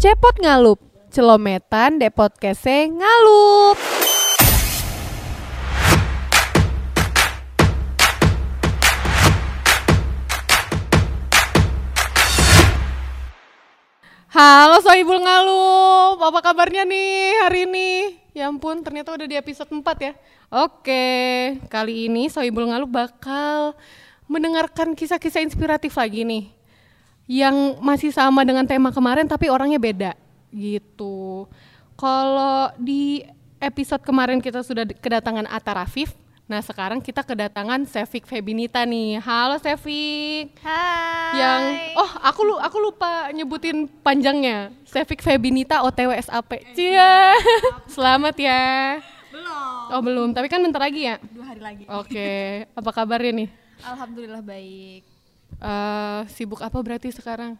Cepot 0.00 0.32
ngalup, 0.40 0.80
celometan 1.12 2.00
de 2.00 2.08
podcastnya 2.08 2.88
ngalup. 2.88 3.76
Halo 14.32 14.80
Sohibul 14.80 15.20
Ngalup, 15.20 16.16
apa 16.16 16.40
kabarnya 16.48 16.88
nih 16.88 17.44
hari 17.44 17.68
ini? 17.68 18.16
Ya 18.32 18.48
ampun, 18.48 18.80
ternyata 18.80 19.12
udah 19.12 19.28
di 19.28 19.36
episode 19.36 19.68
4 19.68 19.84
ya. 20.00 20.16
Oke, 20.48 21.60
kali 21.68 22.08
ini 22.08 22.32
Sohibul 22.32 22.72
Ngalup 22.72 22.88
bakal 22.88 23.76
mendengarkan 24.32 24.96
kisah-kisah 24.96 25.44
inspiratif 25.44 25.92
lagi 26.00 26.24
nih. 26.24 26.59
Yang 27.30 27.78
masih 27.78 28.10
sama 28.10 28.42
dengan 28.42 28.66
tema 28.66 28.90
kemarin 28.90 29.30
tapi 29.30 29.46
orangnya 29.46 29.78
beda 29.78 30.18
gitu. 30.50 31.46
Kalau 31.94 32.74
di 32.74 33.22
episode 33.62 34.02
kemarin 34.02 34.42
kita 34.42 34.66
sudah 34.66 34.82
kedatangan 34.82 35.46
Atta 35.46 35.78
Rafif, 35.78 36.18
Nah 36.50 36.58
sekarang 36.66 36.98
kita 36.98 37.22
kedatangan 37.22 37.86
Sevik 37.86 38.26
Febinita 38.26 38.82
nih. 38.82 39.22
Halo 39.22 39.62
Sevik. 39.62 40.58
Hai. 40.66 41.38
Yang 41.38 41.62
oh 41.94 42.10
aku 42.26 42.40
lu 42.42 42.58
aku 42.58 42.76
lupa 42.82 43.30
nyebutin 43.30 43.86
panjangnya. 43.86 44.74
Sevik 44.82 45.22
Febinita 45.22 45.86
OTW 45.86 46.10
SAP. 46.18 46.74
Cia. 46.74 47.38
Selamat 47.94 48.34
ya. 48.34 48.98
Belum. 49.30 49.94
Oh 49.94 50.02
belum, 50.02 50.28
tapi 50.34 50.50
kan 50.50 50.58
bentar 50.58 50.82
lagi 50.82 51.06
ya. 51.06 51.22
Dua 51.22 51.54
hari 51.54 51.62
lagi. 51.62 51.82
Oke, 51.86 52.66
apa 52.74 52.90
kabarnya 52.90 53.46
nih? 53.46 53.48
Alhamdulillah 53.86 54.42
baik. 54.42 55.09
Eh, 55.58 56.20
sibuk 56.30 56.62
apa 56.62 56.78
berarti 56.78 57.10
sekarang? 57.10 57.58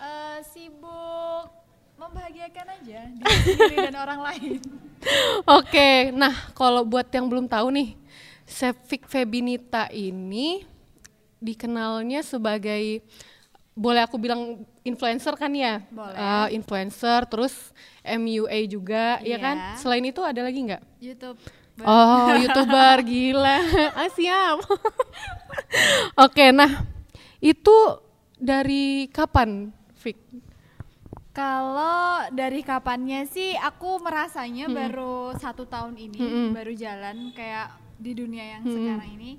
Eh 0.00 0.38
sibuk 0.48 1.46
membahagiakan 2.00 2.66
aja 2.80 3.00
diri 3.12 3.36
sendiri 3.44 3.76
dan 3.92 3.96
orang 4.00 4.20
lain. 4.24 4.58
Oke, 5.60 6.12
nah 6.12 6.32
kalau 6.56 6.84
buat 6.84 7.08
yang 7.12 7.28
belum 7.28 7.44
tahu 7.48 7.68
nih, 7.72 7.96
Sevik 8.48 9.04
Febinita 9.04 9.88
ini 9.92 10.64
dikenalnya 11.40 12.20
sebagai 12.20 13.00
boleh 13.72 14.04
aku 14.04 14.20
bilang 14.20 14.64
influencer 14.84 15.32
kan 15.38 15.52
ya? 15.56 15.80
Boleh. 15.88 16.16
Eh, 16.16 16.48
influencer, 16.58 17.24
terus 17.30 17.72
MUA 18.04 18.58
juga, 18.68 19.20
ya 19.24 19.36
Iya. 19.36 19.38
kan? 19.38 19.56
Selain 19.80 20.04
itu 20.04 20.20
ada 20.20 20.40
lagi 20.44 20.60
nggak? 20.60 20.82
YouTube. 21.00 21.38
Oh, 21.80 22.28
youtuber 22.44 22.96
gila. 23.06 23.56
ah, 24.00 24.08
siap. 24.12 24.60
Oke, 26.18 26.52
nah 26.52 26.84
itu 27.40 27.76
dari 28.36 29.08
kapan, 29.08 29.68
Fik? 29.96 30.16
Kalau 31.30 32.26
dari 32.34 32.60
kapannya 32.60 33.22
sih 33.24 33.54
aku 33.54 34.02
merasanya 34.02 34.66
baru 34.66 35.30
satu 35.38 35.62
tahun 35.62 35.94
ini 35.94 36.18
Mm-mm. 36.18 36.48
baru 36.50 36.72
jalan 36.74 37.30
kayak 37.32 37.70
di 37.96 38.12
dunia 38.12 38.58
yang 38.58 38.62
Mm-mm. 38.66 38.74
sekarang 38.74 39.10
ini. 39.14 39.30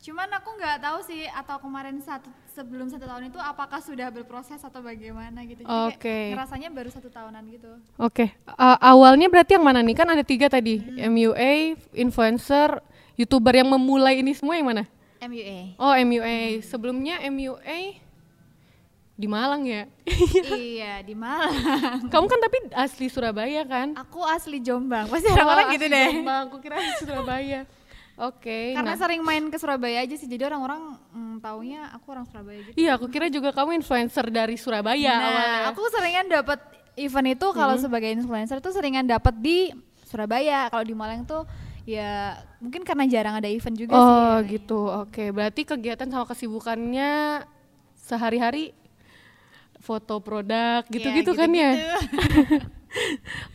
Cuman 0.00 0.30
aku 0.32 0.54
nggak 0.54 0.78
tahu 0.80 0.98
sih 1.04 1.26
atau 1.28 1.58
kemarin 1.60 1.98
satu 2.00 2.30
sebelum 2.56 2.88
satu 2.88 3.04
tahun 3.04 3.28
itu 3.28 3.36
apakah 3.36 3.84
sudah 3.84 4.08
berproses 4.08 4.62
atau 4.64 4.80
bagaimana 4.80 5.44
gitu. 5.44 5.60
Oke. 5.66 6.32
ngerasanya 6.32 6.72
baru 6.72 6.88
satu 6.88 7.12
tahunan 7.12 7.44
gitu. 7.52 7.68
Oke, 8.00 8.32
a- 8.48 8.80
awalnya 8.80 9.28
berarti 9.28 9.60
yang 9.60 9.66
mana 9.66 9.84
nih? 9.84 9.92
Kan 9.92 10.08
ada 10.08 10.24
tiga 10.24 10.48
tadi, 10.48 10.80
MUA, 10.96 11.76
influencer, 11.92 12.80
youtuber 13.18 13.52
yang 13.52 13.68
memulai 13.68 14.24
ini 14.24 14.32
semua 14.32 14.56
yang 14.56 14.72
mana? 14.72 14.88
MUA. 15.22 15.78
Oh 15.80 15.92
MUA, 15.92 16.60
sebelumnya 16.62 17.20
MUA 17.28 18.02
di 19.16 19.24
Malang 19.26 19.64
ya. 19.64 19.88
iya 20.60 21.00
di 21.00 21.16
Malang. 21.16 22.12
Kamu 22.12 22.26
kan 22.28 22.40
tapi 22.40 22.58
asli 22.76 23.08
Surabaya 23.08 23.64
kan? 23.64 23.96
Aku 23.96 24.20
asli 24.20 24.60
Jombang. 24.60 25.08
Pasti 25.08 25.32
orang-orang 25.32 25.66
Oh, 25.66 25.72
gitu 25.72 25.86
deh. 25.88 26.08
Jombang, 26.20 26.42
aku 26.52 26.56
kira 26.60 26.76
asli 26.76 27.08
Surabaya. 27.08 27.60
Oke, 28.16 28.72
Karena 28.72 28.96
nah. 28.96 29.00
sering 29.00 29.20
main 29.20 29.44
ke 29.52 29.56
Surabaya 29.60 30.00
aja 30.00 30.16
sih. 30.16 30.24
Jadi 30.24 30.40
orang-orang 30.48 30.96
mm, 31.12 31.36
taunya 31.44 31.92
aku 31.92 32.16
orang 32.16 32.24
Surabaya 32.24 32.64
gitu. 32.64 32.76
Iya, 32.76 32.96
aku 32.96 33.12
kira 33.12 33.28
juga 33.28 33.52
kamu 33.52 33.76
influencer 33.76 34.32
dari 34.32 34.56
Surabaya 34.56 35.12
nah, 35.12 35.28
awalnya. 35.28 35.60
aku 35.68 35.80
seringan 35.92 36.26
dapat 36.32 36.60
event 36.96 37.28
itu 37.36 37.46
kalau 37.52 37.76
sebagai 37.76 38.08
influencer 38.08 38.56
tuh 38.64 38.72
seringan 38.72 39.04
dapat 39.04 39.36
di 39.36 39.68
Surabaya. 40.08 40.72
Kalau 40.72 40.84
di 40.84 40.96
Malang 40.96 41.28
tuh 41.28 41.44
ya 41.86 42.34
mungkin 42.58 42.82
karena 42.82 43.06
jarang 43.06 43.34
ada 43.34 43.46
event 43.46 43.72
juga 43.74 43.94
sih. 43.94 44.02
Oh 44.02 44.10
katanya. 44.36 44.50
gitu, 44.50 44.80
oke. 44.84 45.24
Berarti 45.30 45.60
kegiatan 45.62 46.08
sama 46.08 46.26
kesibukannya 46.26 47.46
sehari-hari 47.96 48.74
foto 49.78 50.18
produk 50.18 50.82
gitu-gitu 50.84 51.30
kan 51.32 51.46
ya? 51.48 51.72
gitu-gitu. 51.72 52.58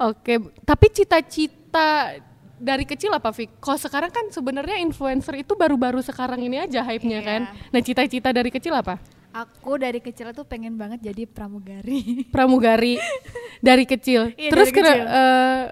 Oke, 0.01 0.37
tapi 0.61 0.85
cita-cita 0.91 2.13
dari 2.55 2.85
kecil 2.85 3.09
apa 3.09 3.31
Fik? 3.31 3.57
Kok 3.57 3.79
sekarang 3.79 4.09
kan 4.09 4.29
sebenarnya 4.29 4.77
influencer 4.77 5.33
itu 5.35 5.51
baru-baru 5.51 5.97
sekarang 5.99 6.37
ini 6.39 6.61
aja 6.61 6.83
hype-nya 6.83 7.19
Iya. 7.19 7.25
kan? 7.25 7.41
Nah 7.67 7.81
cita-cita 7.81 8.29
dari 8.29 8.47
kecil 8.47 8.69
apa? 8.71 9.01
Aku 9.33 9.75
dari 9.75 9.97
kecil 9.97 10.29
tuh 10.29 10.43
pengen 10.43 10.75
banget 10.75 11.01
jadi 11.01 11.25
pramugari. 11.25 12.27
Pramugari 12.27 13.01
dari 13.67 13.83
kecil. 13.83 14.29
Iya, 14.35 14.51
Terus 14.51 14.69
dari 14.69 14.77
kira- 14.77 14.93
kecil. 14.93 15.07
eh, 15.09 15.63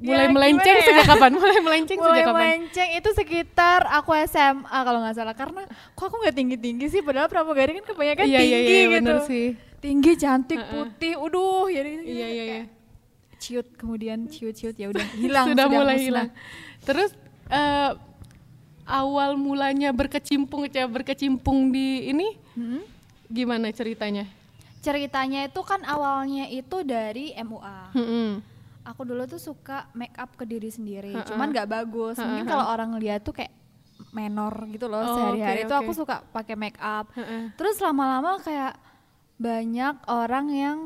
mulai 0.00 0.24
Ya, 0.24 0.30
melenceng 0.30 0.74
ya? 0.74 0.82
sejak 0.82 1.06
kapan? 1.06 1.30
Mulai 1.32 1.58
melenceng 1.60 1.98
Mulai 2.00 2.08
sejak 2.10 2.26
kapan? 2.26 2.40
melenceng 2.40 2.88
itu 2.94 3.08
sekitar 3.12 3.80
aku 3.90 4.10
SMA 4.24 4.78
kalau 4.80 4.98
nggak 4.98 5.14
salah 5.14 5.32
karena 5.32 5.62
kok 5.68 6.02
aku 6.02 6.16
nggak 6.18 6.34
tinggi 6.34 6.56
tinggi 6.56 6.86
sih 6.88 7.00
padahal 7.00 7.26
pramugari 7.26 7.74
kan 7.74 7.84
kebanyakan 7.86 8.24
Iya 8.24 8.38
tinggi 8.38 8.48
iya 8.48 8.58
iya 8.58 8.80
gitu 8.80 8.94
bener 8.94 9.16
sih. 9.22 9.46
tinggi 9.78 10.12
cantik 10.14 10.60
putih 10.62 11.14
uduh 11.16 11.66
jadi 11.66 11.90
Iya 12.00 12.26
iya 12.28 12.44
iya. 12.46 12.62
ciut 13.36 13.68
kemudian 13.74 14.24
ciut 14.26 14.52
ciut 14.52 14.74
ya 14.74 14.88
udah 14.88 15.04
hilang 15.20 15.46
sudah, 15.48 15.66
mulai 15.66 15.94
musnah. 15.94 16.02
hilang. 16.02 16.28
Terus 16.80 17.10
eh, 17.46 17.90
awal 18.84 19.36
mulanya 19.36 19.90
berkecimpung 19.90 20.66
ya 20.66 20.84
berkecimpung 20.84 21.70
di 21.70 21.86
ini 22.06 22.28
Hmm. 22.50 22.82
gimana 23.26 23.70
ceritanya? 23.70 24.26
ceritanya 24.80 25.44
itu 25.44 25.60
kan 25.60 25.80
awalnya 25.82 26.48
itu 26.48 26.80
dari 26.80 27.36
MUA 27.36 27.92
Mm-mm. 27.92 28.28
Aku 28.90 29.02
dulu 29.04 29.22
tuh 29.24 29.38
suka 29.38 29.88
make 29.92 30.14
up 30.14 30.32
ke 30.32 30.44
diri 30.44 30.68
sendiri 30.68 31.12
Ha-ha. 31.12 31.26
cuman 31.26 31.48
nggak 31.48 31.68
bagus 31.68 32.16
mungkin 32.18 32.44
kalau 32.44 32.66
orang 32.68 32.94
lihat 32.96 33.20
tuh 33.20 33.32
kayak 33.32 33.52
menor 34.10 34.52
gitu 34.68 34.86
loh 34.86 35.00
Oh, 35.00 35.14
sehari-hari 35.14 35.60
oke, 35.60 35.66
itu 35.66 35.74
aku 35.76 35.92
suka 35.92 36.24
pakai 36.26 36.54
make 36.54 36.76
up 36.76 37.08
Ha-ha. 37.12 37.52
terus 37.54 37.78
lama-lama 37.78 38.38
kayak 38.38 38.74
banyak 39.36 39.94
orang 40.06 40.46
yang 40.48 40.78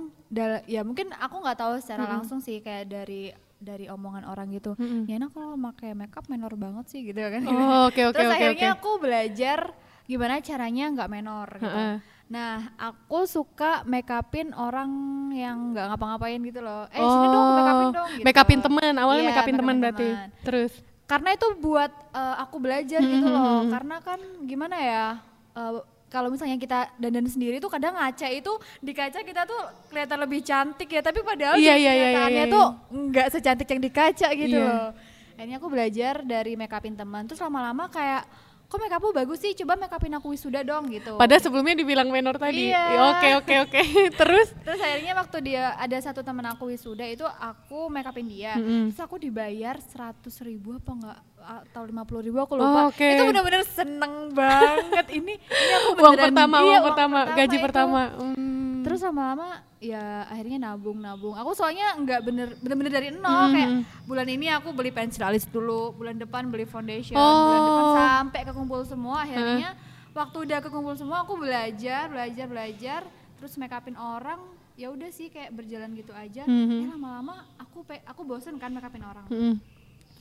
ya 0.64 0.82
mungkin 0.82 1.10
aku 1.12 1.38
nggak 1.38 1.56
tahu 1.56 1.72
secara 1.78 2.06
langsung 2.08 2.38
sih 2.38 2.58
kayak 2.58 2.86
dari 2.86 3.30
dari 3.56 3.86
omongan 3.86 4.24
orang 4.24 4.50
gitu 4.50 4.74
Mm-mm. 4.74 5.06
ya 5.06 5.16
enak 5.16 5.30
kalau 5.30 5.54
pakai 5.56 5.92
make 5.92 6.12
up 6.12 6.26
menor 6.26 6.52
banget 6.54 6.84
sih 6.86 7.00
gitu 7.02 7.16
kan 7.18 7.40
Oh, 7.44 7.88
oke 7.88 8.02
oke 8.04 8.12
terus 8.12 8.28
oke 8.28 8.36
akhirnya 8.36 8.70
oke. 8.70 8.76
aku 8.76 8.90
belajar 8.98 9.58
gimana 10.04 10.36
caranya 10.38 10.84
nggak 10.92 11.08
menor 11.08 11.48
gitu 11.54 11.70
Ha-ha. 11.70 11.96
Nah 12.24 12.72
aku 12.74 13.28
suka 13.28 13.84
make 13.84 14.08
upin 14.08 14.50
orang 14.52 14.88
yang 15.30 15.70
nggak 15.70 15.92
ngapa-ngapain 15.92 16.40
gitu 16.40 16.60
loh 16.60 16.88
eh 16.88 16.98
sini 16.98 17.26
dong 17.28 17.46
make 17.52 17.68
upin 17.68 17.88
dong 17.92 18.08
gitu. 18.08 18.20
Oh, 18.20 18.24
make 18.24 18.38
upin 18.38 18.60
teman, 18.60 18.92
awalnya 18.96 19.22
Iya, 19.22 19.28
make 19.28 19.40
upin 19.40 19.54
make 19.54 19.60
teman 19.60 19.76
berarti. 19.78 20.08
Terus 20.40 20.72
karena 21.04 21.28
itu 21.32 21.46
buat 21.60 21.92
eh, 22.10 22.36
aku 22.40 22.56
belajar 22.58 23.00
gitu 23.00 23.26
loh 23.28 23.68
karena 23.68 23.96
kan 24.00 24.18
gimana 24.42 24.76
ya 24.78 25.04
eh, 25.52 25.72
kalau 26.08 26.30
misalnya 26.30 26.56
kita 26.56 26.94
dandan 26.94 27.26
sendiri 27.26 27.58
tuh 27.58 27.66
kadang 27.66 27.92
ngaca 27.92 28.30
itu 28.30 28.52
di 28.78 28.94
kaca 28.94 29.20
kita 29.20 29.44
tuh 29.44 29.58
kelihatan 29.90 30.18
lebih 30.22 30.40
cantik 30.40 30.88
ya 30.88 31.02
tapi 31.02 31.20
padahal 31.20 31.58
Iya, 31.58 31.74
di 31.74 31.82
iya, 31.82 31.92
iya, 31.92 31.92
kenyataannya 32.08 32.32
iya, 32.32 32.46
iya. 32.48 32.54
tuh 32.54 32.66
nggak 32.88 33.26
secantik 33.30 33.68
yang 33.68 33.82
di 33.82 33.90
kaca 33.90 34.28
gitu 34.32 34.56
Iya. 34.56 34.64
loh 34.64 34.88
akhirnya 35.34 35.56
aku 35.58 35.66
belajar 35.66 36.14
dari 36.22 36.54
make 36.54 36.70
upin 36.70 36.94
teman 36.94 37.26
terus 37.26 37.42
lama-lama 37.42 37.90
kayak 37.90 38.22
kok 38.64 38.78
make 38.80 38.94
upmu 38.94 39.14
bagus 39.14 39.38
sih 39.38 39.52
coba 39.54 39.78
make 39.78 39.92
upin 39.92 40.14
aku 40.16 40.34
wisuda 40.34 40.66
dong 40.66 40.90
gitu 40.90 41.14
padahal 41.14 41.38
sebelumnya 41.38 41.78
dibilang 41.78 42.08
menor 42.10 42.36
tadi. 42.36 42.74
Iya. 42.74 42.84
Ya, 42.90 43.00
Oke 43.14 43.28
oke 43.38 43.54
oke. 43.70 43.80
Terus 44.20 44.48
Terus 44.64 44.80
akhirnya 44.80 45.12
waktu 45.14 45.36
dia 45.44 45.76
ada 45.78 45.96
satu 46.00 46.24
temen 46.26 46.42
aku 46.48 46.72
wisuda 46.72 47.04
itu 47.06 47.22
aku 47.22 47.86
make 47.92 48.08
upin 48.08 48.26
dia. 48.26 48.58
Mm-mm. 48.58 48.90
Terus 48.90 49.02
aku 49.04 49.20
dibayar 49.20 49.78
seratus 49.78 50.40
ribu 50.42 50.74
apa 50.74 50.90
enggak 50.90 51.18
atau 51.44 51.82
lima 51.84 52.02
puluh 52.08 52.24
ribu 52.24 52.40
aku 52.40 52.56
lupa. 52.56 52.88
Oh, 52.88 52.90
oke. 52.90 53.04
Itu 53.04 53.22
bener-bener 53.28 53.62
seneng 53.68 54.32
banget 54.32 55.06
ini. 55.12 55.36
Ini 55.36 55.72
aku 55.76 55.88
uang 56.00 56.16
pertama, 56.16 56.56
iya, 56.64 56.80
uang 56.80 56.84
pertama, 56.88 57.18
gaji 57.36 57.56
itu. 57.60 57.64
pertama. 57.64 58.00
Hmm. 58.16 58.63
Terus 58.84 59.00
lama-lama 59.00 59.48
ya 59.80 60.28
akhirnya 60.28 60.58
nabung 60.62 60.98
nabung. 60.98 61.34
Aku 61.34 61.50
soalnya 61.52 61.96
nggak 61.96 62.20
bener 62.20 62.48
bener-bener 62.60 62.92
dari 62.92 63.08
nol 63.10 63.24
Mm-hmm. 63.24 63.52
kayak 63.52 63.70
bulan 64.04 64.28
ini 64.28 64.46
aku 64.48 64.68
beli 64.70 64.90
pensil 64.90 65.24
alis 65.24 65.44
dulu, 65.44 65.90
bulan 65.92 66.14
depan 66.14 66.46
beli 66.46 66.64
foundation, 66.64 67.16
bulan 67.16 67.32
depan 67.60 67.82
Oh. 67.82 67.96
sampai 67.96 68.40
kekumpul 68.44 68.80
semua. 68.84 69.24
Akhirnya 69.24 69.72
waktu 70.12 70.36
udah 70.44 70.58
kekumpul 70.60 70.94
semua 70.94 71.24
aku 71.24 71.34
belajar 71.34 72.06
belajar 72.06 72.46
belajar 72.46 73.00
terus 73.34 73.56
make 73.56 73.72
upin 73.72 73.96
orang 73.96 74.38
ya 74.74 74.90
udah 74.90 75.06
sih 75.08 75.26
kayak 75.26 75.50
berjalan 75.50 75.94
gitu 75.94 76.10
aja. 76.10 76.44
Mhm. 76.44 76.70
Eh, 76.80 76.88
lama-lama 76.88 77.46
aku 77.56 77.82
aku 78.04 78.22
bosen 78.22 78.56
kan 78.56 78.68
make 78.68 78.82
upin 78.82 79.02
orang. 79.02 79.26
Terus 79.26 79.58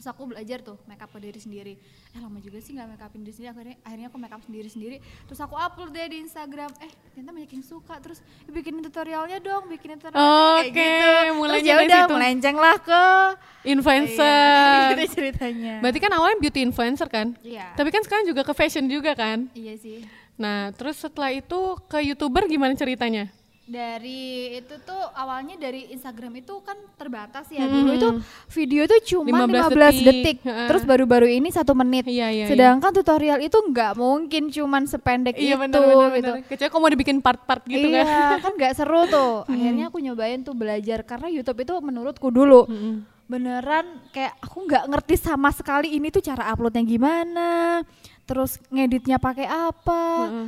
terus 0.04 0.12
aku 0.12 0.28
belajar 0.28 0.60
tuh 0.60 0.76
make 0.84 1.00
up 1.00 1.08
ke 1.08 1.16
diri 1.18 1.40
sendiri 1.40 1.74
eh 2.12 2.20
lama 2.20 2.36
juga 2.38 2.60
sih 2.60 2.76
nggak 2.76 2.88
make 2.90 3.00
upin 3.02 3.24
diri 3.24 3.32
sendiri 3.32 3.50
akhirnya 3.50 3.76
akhirnya 3.80 4.08
aku 4.12 4.18
make 4.20 4.36
up 4.36 4.44
sendiri 4.44 4.68
sendiri 4.68 4.98
terus 5.24 5.40
aku 5.40 5.56
upload 5.56 5.90
deh 5.90 6.12
di 6.12 6.20
Instagram 6.20 6.68
eh 6.78 6.92
ternyata 7.10 7.32
banyak 7.32 7.48
yang 7.50 7.64
suka 7.64 7.96
terus 7.98 8.20
"Eh, 8.44 8.52
bikinin 8.52 8.84
tutorialnya 8.84 9.40
dong 9.40 9.64
bikinin 9.66 9.96
tutorialnya 9.96 10.28
Oke, 10.60 10.76
kayak 10.76 10.76
gitu 10.76 11.08
mulainya 11.34 11.56
terus 11.56 11.64
ya 11.64 11.74
dari 11.74 11.88
udah 11.88 12.02
situ. 12.04 12.14
melenceng 12.14 12.58
lah 12.58 12.76
ke 12.78 13.04
Influencer. 13.64 14.20
Iya, 14.20 14.92
gitu 14.92 15.04
ceritanya 15.16 15.74
Berarti 15.80 16.00
kan 16.00 16.12
awalnya 16.12 16.38
beauty 16.38 16.60
influencer 16.62 17.08
kan? 17.08 17.32
iya 17.40 17.72
Tapi 17.74 17.90
kan 17.90 18.04
sekarang 18.04 18.28
juga 18.28 18.44
ke 18.44 18.52
fashion 18.52 18.86
juga 18.86 19.14
kan? 19.14 19.48
iya 19.54 19.74
sih 19.74 20.04
Nah, 20.34 20.74
terus 20.74 20.98
setelah 20.98 21.30
itu 21.30 21.56
ke 21.86 22.02
YouTuber 22.04 22.44
gimana 22.46 22.74
ceritanya? 22.74 23.30
Dari 23.64 24.60
itu 24.60 24.76
tuh 24.84 25.00
awalnya 25.16 25.56
dari 25.56 25.88
Instagram 25.90 26.36
itu 26.36 26.60
kan 26.62 26.76
terbatas 27.00 27.48
ya 27.48 27.64
dulu 27.64 27.96
itu 27.96 28.10
video 28.52 28.84
itu 28.84 29.16
cuma 29.16 29.48
15 29.48 29.72
15 29.72 29.72
detik. 29.72 30.04
detik, 30.04 30.38
Heeh. 30.44 30.68
terus 30.68 30.84
baru-baru 30.84 31.32
ini 31.32 31.48
satu 31.48 31.72
menit 31.72 32.04
Iya, 32.04 32.28
iya, 32.28 32.44
iya. 32.44 32.48
sedangkan 32.52 32.92
tutorial 32.92 33.40
itu 33.40 33.56
nggak 33.56 33.96
mungkin 33.96 34.52
cuman 34.52 34.84
sependek 34.84 35.40
Iya 35.40 35.56
itu 35.56 35.64
benar 35.64 35.80
benar 35.80 36.10
gitu 36.12 36.32
benar. 36.36 36.44
Kecuali 36.44 36.70
kalau 36.70 36.82
mau 36.82 36.92
dibikin 36.92 37.18
part-part 37.18 37.64
gitu 37.64 37.88
iya 37.88 38.04
kan. 38.36 38.40
kan 38.46 38.54
nggak 38.54 38.74
seru 38.76 39.02
tuh 39.08 39.48
akhirnya 39.48 39.86
aku 39.88 39.98
nyobain 39.98 40.44
tuh 40.44 40.54
belajar 40.54 41.00
karena 41.02 41.28
YouTube 41.32 41.64
itu 41.64 41.74
menurutku 41.80 42.28
dulu 42.30 42.68
Mm-mm. 42.68 43.08
beneran 43.26 43.86
kayak 44.12 44.44
aku 44.44 44.68
nggak 44.68 44.84
ngerti 44.92 45.16
sama 45.16 45.56
sekali 45.56 45.96
ini 45.96 46.12
tuh 46.12 46.20
cara 46.20 46.52
uploadnya 46.52 46.84
gimana 46.84 47.80
terus 48.24 48.60
ngeditnya 48.68 49.16
pakai 49.16 49.48
apa 49.48 50.04
Heeh. 50.28 50.48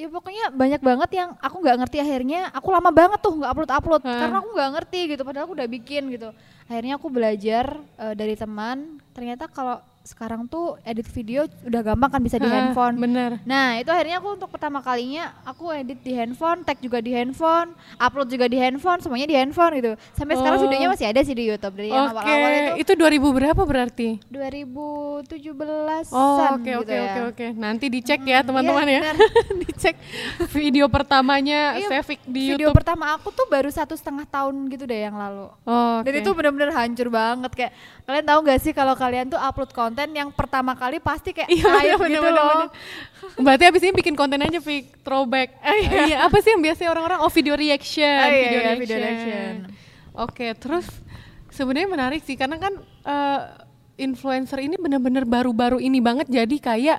Ya 0.00 0.08
pokoknya 0.08 0.44
banyak 0.48 0.80
banget 0.80 1.10
yang 1.12 1.30
aku 1.36 1.56
nggak 1.60 1.76
ngerti. 1.84 1.96
Akhirnya 2.00 2.40
aku 2.56 2.68
lama 2.72 2.90
banget 2.90 3.20
tuh 3.20 3.36
nggak 3.36 3.50
upload 3.52 3.70
upload 3.70 4.02
Hah. 4.08 4.18
karena 4.24 4.36
aku 4.40 4.50
nggak 4.56 4.70
ngerti 4.80 5.00
gitu. 5.12 5.22
Padahal 5.22 5.44
aku 5.44 5.54
udah 5.60 5.68
bikin 5.68 6.02
gitu. 6.08 6.28
Akhirnya 6.64 6.94
aku 6.96 7.06
belajar 7.12 7.64
eh, 8.00 8.14
dari 8.16 8.34
teman. 8.34 9.02
Ternyata 9.12 9.44
kalau 9.52 9.84
sekarang 10.02 10.44
tuh 10.44 10.80
edit 10.82 11.04
video 11.06 11.44
udah 11.62 11.82
gampang 11.84 12.10
kan 12.10 12.20
bisa 12.20 12.34
di 12.34 12.44
Ah, 12.44 12.52
handphone 12.58 12.96
Bener. 12.96 13.36
Nah 13.42 13.76
itu 13.76 13.88
akhirnya 13.88 14.16
aku 14.16 14.34
untuk 14.34 14.48
pertama 14.48 14.80
kalinya 14.80 15.36
aku 15.42 15.70
edit 15.70 16.00
di 16.00 16.10
handphone, 16.10 16.60
tag 16.60 16.78
juga 16.78 16.98
di 16.98 17.10
handphone, 17.10 17.70
upload 17.96 18.26
juga 18.26 18.44
di 18.44 18.56
handphone, 18.56 18.98
semuanya 18.98 19.24
di 19.24 19.34
handphone 19.34 19.76
gitu. 19.76 19.92
Sampai 20.12 20.34
sekarang 20.34 20.56
Oh. 20.56 20.64
videonya 20.64 20.88
masih 20.88 21.06
ada 21.06 21.20
sih 21.20 21.32
di 21.32 21.44
YouTube 21.44 21.74
dari 21.74 21.88
yang 21.88 22.10
Oke, 22.10 22.16
awal-awal 22.16 22.50
itu 22.74 22.82
itu 22.82 22.92
2000 22.94 23.28
berapa 23.30 23.62
berarti? 23.62 24.08
2017 24.26 26.10
Oh, 26.10 26.36
oke 26.50 26.64
gitu 26.64 26.80
oke 26.80 26.90
ya. 26.90 27.04
oke 27.04 27.20
oke. 27.30 27.46
Nanti 27.54 27.86
dicek 27.86 28.20
ya 28.22 28.40
teman-teman 28.40 28.86
iya, 28.86 29.00
ya. 29.00 29.12
dicek 29.62 29.96
video 30.50 30.88
pertamanya 30.88 31.76
Iya, 31.76 31.88
Sevik 31.88 32.20
di 32.24 32.50
Video 32.50 32.66
YouTube. 32.66 32.74
pertama 32.74 33.12
aku 33.12 33.30
tuh 33.30 33.44
baru 33.46 33.68
satu 33.68 33.92
setengah 33.92 34.24
tahun 34.26 34.54
gitu 34.68 34.84
deh 34.84 35.00
yang 35.02 35.14
lalu. 35.14 35.52
Oh, 35.62 36.00
Dan 36.00 36.10
oke. 36.10 36.20
itu 36.20 36.30
bener-bener 36.32 36.70
hancur 36.70 37.08
banget 37.08 37.52
kayak 37.54 37.72
kalian 38.02 38.24
tahu 38.24 38.38
gak 38.42 38.58
sih 38.58 38.72
kalau 38.72 38.94
kalian 38.94 39.28
tuh 39.28 39.38
upload 39.38 39.70
konten 39.70 39.99
yang 40.06 40.30
pertama 40.30 40.72
kali 40.72 40.96
pasti 40.96 41.30
kayak 41.30 41.50
Iya 41.50 41.66
bener, 41.94 42.16
gitu 42.16 42.24
bener, 42.24 42.32
loh. 42.32 42.48
bener. 42.48 42.68
Berarti 43.36 43.64
abis 43.66 43.82
ini 43.82 43.92
bikin 43.92 44.14
konten 44.14 44.38
aja 44.38 44.56
Fik, 44.56 45.02
throwback. 45.02 45.60
iya. 46.06 46.24
apa 46.24 46.38
sih 46.38 46.50
yang 46.50 46.62
biasanya 46.62 46.90
orang-orang 46.90 47.20
oh 47.20 47.28
video 47.28 47.54
reaction, 47.54 48.08
Oh, 48.16 48.26
iya, 48.26 48.40
video, 48.40 48.48
iya, 48.50 48.60
reaction. 48.64 48.80
video 48.80 48.96
reaction. 48.98 49.52
Oke, 50.12 50.46
terus 50.54 50.86
sebenarnya 51.48 51.88
menarik 51.88 52.20
sih 52.20 52.34
karena 52.34 52.56
kan 52.56 52.72
eh, 53.04 53.40
influencer 53.98 54.58
ini 54.58 54.74
benar-benar 54.74 55.22
baru-baru 55.22 55.76
ini 55.76 56.00
banget 56.00 56.26
jadi 56.26 56.56
kayak 56.56 56.98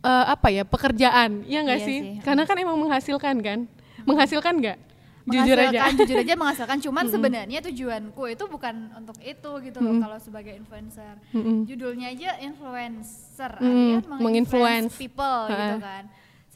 eh, 0.00 0.24
apa 0.26 0.48
ya 0.48 0.62
pekerjaan, 0.62 1.42
ya 1.44 1.62
nggak 1.62 1.80
Iya 1.80 1.86
sih? 1.86 1.98
sih. 1.98 2.12
Karena 2.20 2.42
kan 2.42 2.56
emang 2.56 2.78
menghasilkan 2.78 3.36
kan, 3.40 3.58
menghasilkan 4.02 4.54
nggak? 4.56 4.78
Jujur 5.26 5.58
aja. 5.60 5.90
jujur 5.98 6.16
aja 6.16 6.34
menghasilkan 6.34 6.78
cuman 6.80 7.04
sebenarnya 7.08 7.58
tujuanku 7.60 8.22
itu 8.28 8.44
bukan 8.46 8.74
untuk 8.94 9.18
itu 9.20 9.50
gitu 9.60 9.78
loh 9.78 9.98
kalau 9.98 10.18
sebagai 10.18 10.52
influencer 10.52 11.18
Mm-mm. 11.30 11.66
judulnya 11.66 12.08
aja 12.08 12.38
influencer 12.40 13.52
Mm, 13.56 14.00
artinya 14.00 14.16
menginfluence. 14.16 14.94
people 14.94 15.40
gitu 15.46 15.74
Ha. 15.74 15.82
kan 15.82 16.04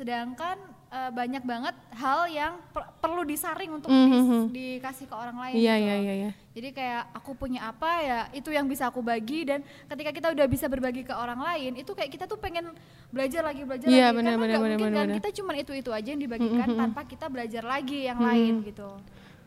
sedangkan 0.00 0.56
eh, 0.91 1.12
banyak 1.12 1.44
banget 1.44 1.70
hal 1.94 2.26
yang 2.26 2.58
per- 2.73 2.88
perlu 2.99 3.23
disaring 3.23 3.70
untuk 3.70 3.87
Mhm. 3.87 4.11
dis- 4.11 4.50
dikasih 4.50 5.06
ke 5.06 5.14
orang 5.14 5.37
lain 5.38 5.55
Iya 5.55 5.75
gitu. 5.76 5.85
iya 5.85 5.94
iya. 5.97 6.14
iya. 6.17 6.31
jadi 6.50 6.69
kayak 6.73 7.02
aku 7.14 7.31
punya 7.32 7.61
apa 7.64 7.91
ya 8.00 8.20
itu 8.32 8.50
yang 8.50 8.67
bisa 8.67 8.91
aku 8.91 8.99
bagi 8.99 9.44
dan 9.44 9.61
ketika 9.87 10.11
kita 10.11 10.29
udah 10.31 10.47
bisa 10.47 10.67
berbagi 10.67 11.05
ke 11.05 11.14
orang 11.14 11.38
lain 11.38 11.79
itu 11.79 11.94
kayak 11.94 12.11
kita 12.11 12.26
tuh 12.26 12.35
pengen 12.37 12.75
belajar 13.06 13.44
lagi 13.44 13.62
belajar 13.62 13.87
Iya, 13.87 14.08
lagi 14.08 14.17
benar, 14.17 14.32
karena 14.32 14.43
benar, 14.43 14.50
nggak 14.50 14.64
benar, 14.64 14.79
mungkin 14.82 14.99
kan 14.99 15.08
kita 15.14 15.29
cuman 15.37 15.55
itu 15.56 15.73
itu 15.76 15.91
aja 15.93 16.08
yang 16.08 16.19
dibagikan 16.20 16.67
Mhm. 16.67 16.79
tanpa 16.81 17.00
kita 17.05 17.26
belajar 17.29 17.62
lagi 17.62 17.99
yang 18.02 18.19
lain 18.19 18.55
gitu 18.64 18.91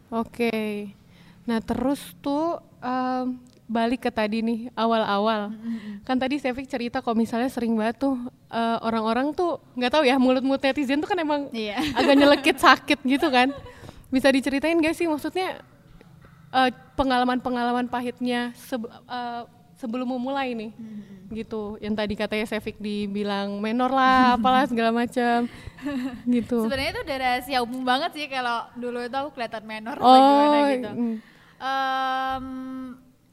Oke. 0.10 0.54
Nah 1.44 1.60
terus 1.60 2.00
tuh 2.20 2.56
em, 2.80 3.36
balik 3.66 4.02
ke 4.02 4.10
tadi 4.10 4.40
nih 4.40 4.60
awal-awal. 4.74 5.50
Kan 6.02 6.16
tadi 6.16 6.36
Sevik 6.36 6.66
cerita 6.66 7.00
kalau 7.00 7.16
misalnya 7.16 7.48
sering 7.48 7.74
banget 7.74 8.02
tuh 8.02 8.16
eh, 8.48 8.78
orang-orang 8.80 9.32
tuh 9.32 9.58
nggak 9.74 9.92
tahu 9.92 10.04
ya 10.04 10.16
mulut-mulut 10.16 10.60
netizen 10.60 10.98
tuh 10.98 11.08
kan 11.08 11.18
emang 11.18 11.48
Iya. 11.50 11.80
agak 11.98 12.14
nyelekit 12.14 12.58
sakit 12.58 13.00
gitu 13.02 13.28
kan. 13.28 13.50
Bisa 14.08 14.30
diceritain 14.30 14.78
gak 14.78 14.94
sih 14.94 15.06
maksudnya 15.06 15.64
eh, 16.50 16.70
pengalaman-pengalaman 16.94 17.88
pahitnya 17.88 18.52
sebe- 18.54 18.88
eh, 18.90 19.42
sebelum 19.76 20.06
memulai 20.08 20.54
nih? 20.54 20.72
Gitu. 21.30 21.80
Yang 21.80 21.94
tadi 21.98 22.14
katanya 22.16 22.46
Sevik 22.46 22.78
dibilang 22.78 23.58
menor 23.58 23.90
lah, 23.90 24.38
apalah 24.38 24.68
segala 24.70 24.94
macam. 24.94 25.50
gitu. 26.26 26.64
sebenarnya 26.64 26.92
itu 26.92 27.02
udah 27.02 27.18
rahasia 27.18 27.60
umum 27.60 27.82
banget 27.82 28.12
sih 28.14 28.28
kalau 28.28 28.64
dulu 28.74 29.02
itu 29.02 29.12
aku 29.14 29.30
kelihatan 29.32 29.64
menor 29.64 29.98
Oh, 29.98 30.14
gimana 30.14 30.58
gitu 30.70 30.92
mm. 30.92 31.16
Em, 31.60 32.46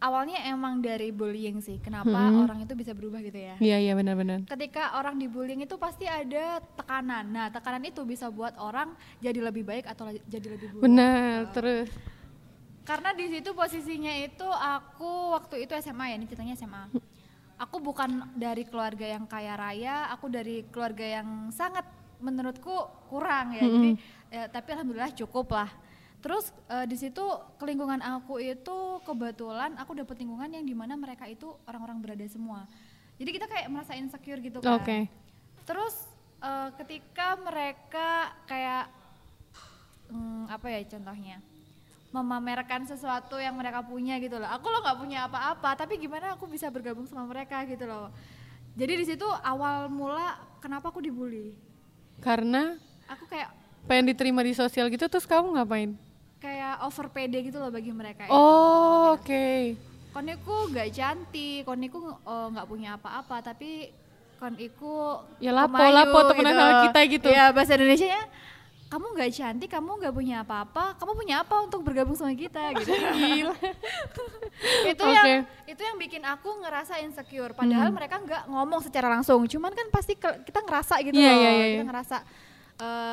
awalnya 0.00 0.40
emang 0.48 0.80
dari 0.80 1.12
bullying 1.12 1.60
sih 1.60 1.76
kenapa 1.76 2.08
Mm-mm. 2.08 2.42
orang 2.42 2.64
itu 2.64 2.72
bisa 2.72 2.96
berubah 2.96 3.20
gitu 3.20 3.36
ya 3.36 3.54
Iya 3.60 3.76
iya 3.78 3.92
benar-benar. 3.92 4.48
ketika 4.48 4.96
orang 4.96 5.20
dibullying 5.20 5.60
itu 5.60 5.76
pasti 5.76 6.08
ada 6.08 6.58
tekanan. 6.74 7.28
Nah, 7.28 7.46
tekanan 7.48 7.84
itu 7.84 8.00
bisa 8.02 8.26
buat 8.28 8.56
orang 8.56 8.92
jadi 9.20 9.38
lebih 9.38 9.62
baik 9.62 9.84
atau 9.86 10.08
jadi 10.24 10.46
lebih 10.50 10.72
buruk. 10.72 10.82
Benar, 10.82 11.52
terus 11.52 11.92
Karena 12.80 13.12
di 13.12 13.28
situ 13.28 13.52
posisinya 13.52 14.10
itu 14.18 14.48
aku 14.48 15.36
waktu 15.36 15.62
itu 15.62 15.76
SMA 15.78 16.10
ya, 16.10 16.14
ini 16.16 16.26
ceritanya 16.26 16.56
SMA. 16.56 16.84
Aku 17.60 17.76
bukan 17.78 18.08
dari 18.34 18.64
keluarga 18.66 19.04
yang 19.04 19.28
kaya 19.28 19.54
raya, 19.54 20.08
aku 20.10 20.26
dari 20.26 20.64
keluarga 20.72 21.20
yang 21.20 21.52
sangat 21.52 21.84
menurutku 22.18 22.72
kurang 23.06 23.52
ya. 23.54 23.62
Jadi 23.62 23.90
ya, 24.32 24.42
tapi 24.48 24.74
alhamdulillah 24.74 25.12
cukup 25.14 25.54
lah. 25.54 25.70
Terus 26.20 26.52
eh, 26.68 26.84
di 26.84 26.96
situ 27.00 27.24
ke 27.56 27.64
lingkungan 27.64 28.00
aku 28.04 28.40
itu 28.40 29.00
kebetulan 29.08 29.72
aku 29.80 29.96
dapet 29.96 30.20
lingkungan 30.20 30.52
yang 30.52 30.64
di 30.64 30.76
mana 30.76 30.94
mereka 30.96 31.24
itu 31.24 31.56
orang-orang 31.64 32.00
berada 32.04 32.26
semua. 32.28 32.68
Jadi 33.16 33.30
kita 33.36 33.46
kayak 33.48 33.68
merasa 33.72 33.96
insecure 33.96 34.40
gitu 34.40 34.60
kan. 34.60 34.80
Oke. 34.80 35.08
Terus 35.64 35.94
eh, 36.44 36.68
ketika 36.84 37.40
mereka 37.40 38.36
kayak 38.44 38.92
mm, 40.12 40.52
apa 40.52 40.66
ya 40.68 40.80
contohnya 40.84 41.36
memamerkan 42.10 42.82
sesuatu 42.90 43.38
yang 43.38 43.54
mereka 43.54 43.86
punya 43.86 44.18
gitu 44.18 44.34
loh. 44.36 44.50
Aku 44.50 44.66
lo 44.66 44.82
nggak 44.82 44.98
punya 44.98 45.30
apa-apa, 45.30 45.78
tapi 45.78 45.94
gimana 45.94 46.34
aku 46.34 46.50
bisa 46.50 46.66
bergabung 46.66 47.06
sama 47.06 47.22
mereka 47.22 47.62
gitu 47.70 47.86
loh. 47.86 48.10
Jadi 48.74 48.92
di 48.98 49.04
situ 49.06 49.26
awal 49.26 49.86
mula 49.86 50.38
kenapa 50.58 50.90
aku 50.90 51.02
dibully. 51.02 51.54
karena 52.20 52.76
Aku 53.08 53.24
kayak 53.30 53.48
pengen 53.88 54.12
diterima 54.12 54.44
di 54.44 54.52
sosial 54.52 54.92
gitu 54.92 55.08
terus 55.08 55.24
kamu 55.24 55.56
ngapain? 55.56 55.96
Kayak 56.40 56.80
over 56.82 57.06
pede 57.12 57.38
gitu 57.44 57.60
loh 57.60 57.68
bagi 57.68 57.92
mereka. 57.92 58.24
itu. 58.24 58.32
Oh, 58.32 59.14
oke. 59.14 59.76
Koniku 60.10 60.66
gak 60.74 60.90
cantik, 60.90 61.62
koniku 61.62 61.98
eh, 62.10 62.46
nggak 62.50 62.66
punya 62.66 62.98
apa-apa, 62.98 63.44
tapi 63.44 63.92
koniku 64.40 65.20
Ya 65.38 65.52
lapo, 65.52 65.76
pemayu 65.76 65.92
lapo 65.94 66.18
temenan 66.32 66.54
sama 66.56 66.74
kita 66.88 67.00
gitu. 67.06 67.28
Iya 67.28 67.52
bahasa 67.52 67.76
Indonesia 67.76 68.08
nya 68.08 68.22
kamu 68.90 69.06
nggak 69.14 69.30
cantik, 69.30 69.70
kamu 69.70 69.90
nggak 70.02 70.14
punya 70.16 70.36
apa-apa, 70.42 70.98
kamu 70.98 71.12
punya 71.14 71.34
apa 71.46 71.54
untuk 71.62 71.78
bergabung 71.86 72.18
sama 72.18 72.34
kita 72.34 72.74
gitu. 72.74 72.90
Gila. 73.22 73.54
itu 74.82 75.04
Oke. 75.06 75.14
yang 75.14 75.46
itu 75.62 75.82
yang 75.86 75.94
bikin 75.94 76.22
aku 76.26 76.50
ngerasa 76.58 76.98
insecure. 76.98 77.54
Padahal 77.54 77.94
mereka 77.94 78.18
nggak 78.18 78.50
ngomong 78.50 78.82
secara 78.82 79.06
langsung, 79.06 79.46
cuman 79.46 79.70
kan 79.78 79.86
pasti 79.94 80.18
kita 80.18 80.58
ngerasa 80.66 80.98
gitu 81.06 81.14
Iya, 81.14 81.30
loh, 81.30 81.38
iya, 81.38 81.50
iya, 81.54 81.66
kita 81.70 81.76
iya. 81.78 81.86
ngerasa 81.86 82.16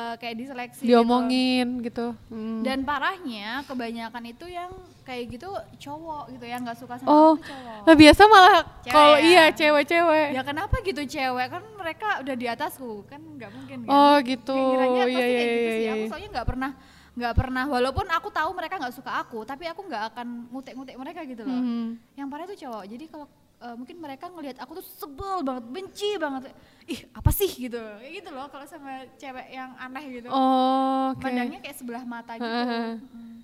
eh, 0.08 0.16
kayak 0.16 0.34
diseleksi. 0.36 0.82
gitu. 0.84 0.90
Diomongin 0.90 1.68
gitu. 1.80 2.06
Hmm. 2.28 2.60
Dan 2.64 2.82
parahnya 2.82 3.62
kebanyakan 3.64 4.24
itu 4.24 4.46
yang 4.48 4.70
kayak 5.02 5.40
gitu 5.40 5.48
cowok 5.80 6.36
gitu 6.36 6.44
ya 6.44 6.60
nggak 6.60 6.76
suka 6.76 7.00
sama 7.00 7.08
Oh, 7.08 7.32
cowok. 7.40 7.80
nah 7.88 7.94
biasa 7.96 8.22
malah 8.28 8.60
kalau 8.84 9.16
ya? 9.16 9.24
iya 9.24 9.44
cewek-cewek. 9.52 10.28
Ya 10.36 10.42
kenapa 10.44 10.74
gitu 10.84 11.00
cewek 11.00 11.46
kan 11.48 11.62
mereka 11.76 12.08
udah 12.20 12.34
di 12.36 12.46
atasku 12.46 13.04
kan 13.08 13.20
nggak 13.20 13.50
mungkin 13.52 13.76
kan. 13.84 13.88
Oh 13.88 14.14
gitu. 14.20 14.52
Iya 14.56 14.84
iya 14.84 15.04
kayak 15.08 15.28
gitu 15.48 15.56
iya. 15.64 15.72
sih. 15.72 15.80
iya. 15.80 15.92
Aku 15.96 16.04
soalnya 16.12 16.28
nggak 16.32 16.48
pernah 16.48 16.72
nggak 17.18 17.34
pernah 17.34 17.64
walaupun 17.66 18.06
aku 18.14 18.28
tahu 18.30 18.50
mereka 18.54 18.78
nggak 18.78 18.94
suka 18.94 19.10
aku 19.10 19.42
tapi 19.42 19.66
aku 19.66 19.82
nggak 19.90 20.14
akan 20.14 20.46
ngutek-ngutek 20.54 20.94
mereka 20.94 21.20
gitu 21.26 21.42
loh. 21.42 21.56
Mhm. 21.56 21.98
Yang 22.14 22.26
parah 22.30 22.44
itu 22.46 22.56
cowok. 22.62 22.84
Jadi 22.86 23.04
kalau 23.10 23.26
eh, 23.58 23.74
mungkin 23.74 23.96
mereka 23.98 24.30
ngelihat 24.30 24.58
aku 24.62 24.78
tuh 24.78 24.86
sebel 24.86 25.42
banget, 25.42 25.64
benci 25.68 26.10
banget. 26.16 26.54
Ih, 26.88 27.00
apa 27.12 27.30
sih 27.34 27.50
gitu. 27.50 27.78
Kayak 27.78 28.12
gitu 28.22 28.30
loh 28.32 28.46
kalau 28.48 28.64
sama 28.64 29.04
cewek 29.18 29.46
yang 29.52 29.74
aneh 29.76 30.04
gitu. 30.08 30.28
Oh, 30.30 31.12
oke. 31.12 31.22
Pandangnya 31.22 31.58
kayak 31.60 31.76
sebelah 31.76 32.04
mata 32.06 32.38
gitu. 32.38 32.46
Heeh. 32.46 32.90
Mm. 33.02 33.36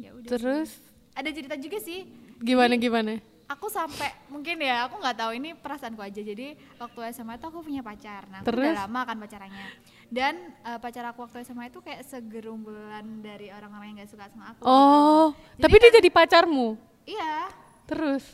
Ya 0.00 0.10
udah. 0.16 0.28
sih. 0.28 0.30
Terus 0.36 0.70
ada 1.14 1.30
cerita 1.30 1.54
juga 1.54 1.78
sih. 1.78 2.00
gimana 2.42 2.74
gimana? 2.74 3.22
aku 3.44 3.68
sampai 3.68 4.08
mungkin 4.32 4.56
ya 4.60 4.88
aku 4.88 4.98
nggak 5.00 5.16
tahu 5.20 5.32
ini 5.36 5.52
perasaanku 5.54 6.00
aja 6.00 6.20
jadi 6.20 6.56
waktu 6.80 6.98
SMA 7.12 7.36
itu 7.36 7.46
aku 7.46 7.60
punya 7.60 7.84
pacar 7.84 8.24
nah 8.32 8.40
aku 8.40 8.50
Terus? 8.52 8.72
udah 8.72 8.78
lama 8.88 9.00
kan 9.04 9.16
pacarannya 9.20 9.66
dan 10.08 10.34
eh, 10.64 10.78
pacar 10.80 11.04
aku 11.12 11.28
waktu 11.28 11.44
SMA 11.44 11.68
itu 11.68 11.80
kayak 11.84 12.02
segerombolan 12.08 13.20
dari 13.20 13.52
orang-orang 13.52 13.94
yang 13.94 13.98
gak 14.04 14.12
suka 14.12 14.24
sama 14.32 14.52
aku 14.52 14.62
gitu. 14.64 14.70
Oh, 14.70 15.26
Jadi 15.58 15.62
tapi 15.62 15.74
dia 15.80 15.90
jadi 16.00 16.10
pacarmu. 16.12 16.66
iya 17.04 17.34
Terus. 17.84 18.24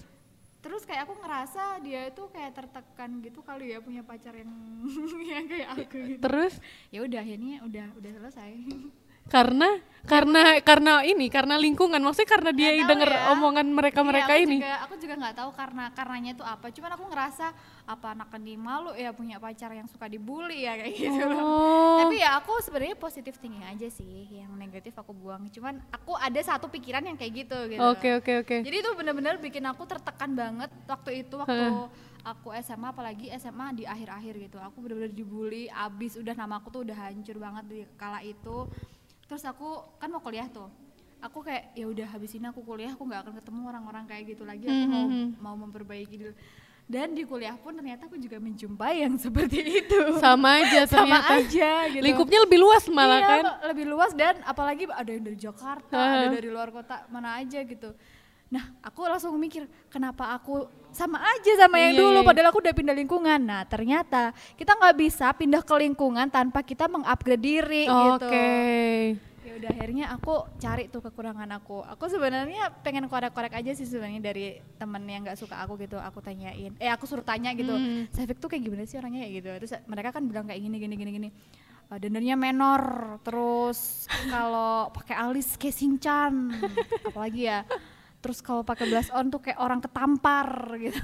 Terus 0.60 0.84
kayak 0.84 1.08
aku 1.08 1.16
ngerasa 1.16 1.80
dia 1.80 2.12
itu 2.12 2.22
kayak 2.28 2.52
tertekan 2.52 3.10
gitu 3.24 3.40
kali 3.40 3.72
ya 3.72 3.80
punya 3.80 4.04
pacar 4.04 4.36
yang 4.36 4.52
yang 5.32 5.44
kayak 5.48 5.68
aku 5.72 5.96
gitu. 6.04 6.20
Terus? 6.20 6.54
Ya 6.92 7.00
udah 7.00 7.20
akhirnya 7.20 7.64
udah 7.64 7.86
udah 7.96 8.10
selesai 8.20 8.52
karena 9.30 9.68
karena 10.00 10.58
karena 10.58 11.04
ini 11.04 11.28
karena 11.28 11.54
lingkungan 11.54 12.00
maksudnya 12.00 12.26
karena 12.26 12.50
dia 12.50 12.72
denger 12.82 13.04
ya. 13.06 13.30
omongan 13.30 13.68
mereka 13.68 14.00
mereka 14.00 14.32
Iya, 14.32 14.40
aku 14.40 14.42
ini. 14.42 14.56
juga, 14.58 14.74
aku 14.80 14.94
juga 14.96 15.14
nggak 15.14 15.36
tahu 15.36 15.50
karena 15.52 15.84
karenanya 15.92 16.30
itu 16.32 16.42
apa 16.42 16.66
cuman 16.66 16.90
aku 16.90 17.04
ngerasa 17.06 17.46
apa 17.86 18.06
anak 18.10 18.32
di 18.40 18.54
malu 18.56 18.90
ya 18.92 19.12
punya 19.12 19.36
pacar 19.36 19.70
yang 19.70 19.84
suka 19.86 20.08
dibully 20.08 20.64
ya 20.64 20.72
kayak 20.74 20.94
gitu 20.96 21.20
loh 21.22 21.38
Oh. 21.40 21.98
tapi 22.00 22.16
ya 22.16 22.40
aku 22.40 22.58
sebenarnya 22.58 22.96
positif 22.96 23.36
thinking 23.36 23.60
aja 23.62 23.86
sih 23.86 24.08
yang 24.32 24.50
negatif 24.56 24.94
aku 24.94 25.12
buang 25.12 25.46
cuman 25.46 25.78
aku 25.90 26.16
ada 26.16 26.40
satu 26.40 26.66
pikiran 26.66 27.04
yang 27.04 27.14
kayak 27.14 27.44
gitu 27.44 27.58
gitu 27.68 27.80
Oke 27.84 28.08
oke 28.16 28.32
oke. 28.40 28.56
jadi 28.62 28.76
itu 28.78 28.90
benar-benar 28.96 29.36
bikin 29.36 29.62
aku 29.64 29.84
tertekan 29.84 30.32
banget 30.32 30.72
waktu 30.86 31.22
itu 31.22 31.36
waktu 31.36 31.86
aku 32.22 32.56
SMA 32.58 32.88
apalagi 32.88 33.28
SMA 33.34 33.72
di 33.74 33.84
akhir-akhir 33.84 34.34
gitu 34.40 34.56
aku 34.56 34.80
benar-benar 34.80 35.08
dibully 35.10 35.68
abis 35.68 36.16
udah 36.16 36.32
nama 36.32 36.56
aku 36.56 36.68
tuh 36.70 36.82
udah 36.82 36.96
hancur 36.98 37.36
banget 37.36 37.64
di 37.66 37.78
kala 37.94 38.20
itu 38.20 38.64
terus 39.30 39.46
aku 39.46 39.86
kan 40.02 40.10
mau 40.10 40.18
kuliah 40.18 40.50
tuh. 40.50 40.66
Aku 41.22 41.46
kayak 41.46 41.76
ya 41.78 41.86
udah 41.86 42.08
habis 42.10 42.34
ini 42.34 42.50
aku 42.50 42.66
kuliah 42.66 42.90
aku 42.98 43.06
nggak 43.06 43.22
akan 43.22 43.34
ketemu 43.38 43.60
orang-orang 43.70 44.04
kayak 44.10 44.34
gitu 44.34 44.42
lagi. 44.42 44.66
Aku 44.66 44.86
mau 44.90 45.06
mau 45.38 45.54
memperbaiki 45.54 46.16
dulu 46.18 46.34
dan 46.90 47.14
di 47.14 47.22
kuliah 47.22 47.54
pun 47.54 47.70
ternyata 47.70 48.10
aku 48.10 48.18
juga 48.18 48.42
menjumpai 48.42 49.06
yang 49.06 49.14
seperti 49.24 49.62
itu. 49.78 50.18
Sama 50.18 50.58
aja 50.58 50.90
sama 50.90 51.22
aja 51.22 51.86
gitu. 51.86 52.02
Lingkupnya 52.02 52.42
lebih 52.42 52.58
luas 52.58 52.82
malah 52.90 53.22
iya, 53.22 53.30
kan. 53.30 53.42
lebih 53.70 53.86
luas 53.86 54.10
dan 54.10 54.42
apalagi 54.42 54.90
ada 54.90 55.06
yang 55.06 55.22
dari 55.22 55.38
Jakarta, 55.38 55.94
ada 55.94 56.34
dari 56.34 56.50
luar 56.50 56.74
kota, 56.74 57.06
mana 57.06 57.38
aja 57.38 57.62
gitu. 57.62 57.94
Nah, 58.50 58.66
aku 58.82 59.06
langsung 59.06 59.38
mikir, 59.38 59.70
kenapa 59.86 60.34
aku 60.34 60.66
sama 60.90 61.22
aja 61.22 61.52
sama 61.54 61.78
yang 61.78 61.94
Iya, 61.94 62.02
dulu, 62.02 62.18
iya. 62.18 62.26
padahal 62.26 62.48
aku 62.50 62.58
udah 62.58 62.74
pindah 62.74 62.96
lingkungan. 62.98 63.40
Nah, 63.46 63.62
ternyata 63.62 64.34
kita 64.58 64.74
nggak 64.74 64.96
bisa 64.98 65.30
pindah 65.38 65.62
ke 65.62 65.74
lingkungan 65.78 66.26
tanpa 66.26 66.66
kita 66.66 66.90
mengupgrade 66.90 67.38
diri 67.38 67.86
gitu. 67.86 68.26
Oke. 68.26 68.50
Ya 69.40 69.52
udah 69.56 69.70
akhirnya 69.70 70.06
aku 70.12 70.34
cari 70.58 70.90
tuh 70.90 70.98
kekurangan 70.98 71.46
aku. 71.62 71.86
Aku 71.94 72.10
sebenarnya 72.10 72.74
pengen 72.82 73.06
korek-korek 73.06 73.54
aja 73.54 73.70
sih 73.70 73.86
sebenarnya 73.86 74.18
dari 74.18 74.58
temen 74.76 75.02
yang 75.06 75.22
nggak 75.22 75.38
suka 75.38 75.62
aku 75.62 75.78
gitu. 75.78 75.96
Aku 76.02 76.18
tanyain, 76.18 76.74
eh 76.82 76.90
aku 76.90 77.06
suruh 77.06 77.24
tanya 77.24 77.54
gitu. 77.54 77.72
Hmm. 77.72 78.10
Safik 78.10 78.42
tuh 78.42 78.50
kayak 78.50 78.66
gimana 78.66 78.82
sih 78.82 78.98
orangnya 78.98 79.30
kayak 79.30 79.34
gitu. 79.38 79.50
Terus 79.62 79.72
mereka 79.86 80.10
kan 80.10 80.26
bilang 80.26 80.50
kayak 80.50 80.58
gini 80.58 80.76
gini 80.82 80.94
gini 80.98 81.10
gini. 81.14 81.30
Uh, 81.90 81.98
dandannya 81.98 82.36
menor, 82.38 82.82
terus 83.26 84.06
kalau 84.30 84.94
pakai 84.94 85.18
alis 85.18 85.58
kayak 85.58 85.74
sinchan, 85.74 86.54
apalagi 87.02 87.50
ya. 87.50 87.66
Terus 88.20 88.38
kalau 88.38 88.60
pakai 88.60 88.84
blush 88.84 89.08
on 89.10 89.26
tuh 89.26 89.40
kayak 89.40 89.56
orang 89.56 89.80
ketampar 89.80 90.48
gitu. 90.76 91.00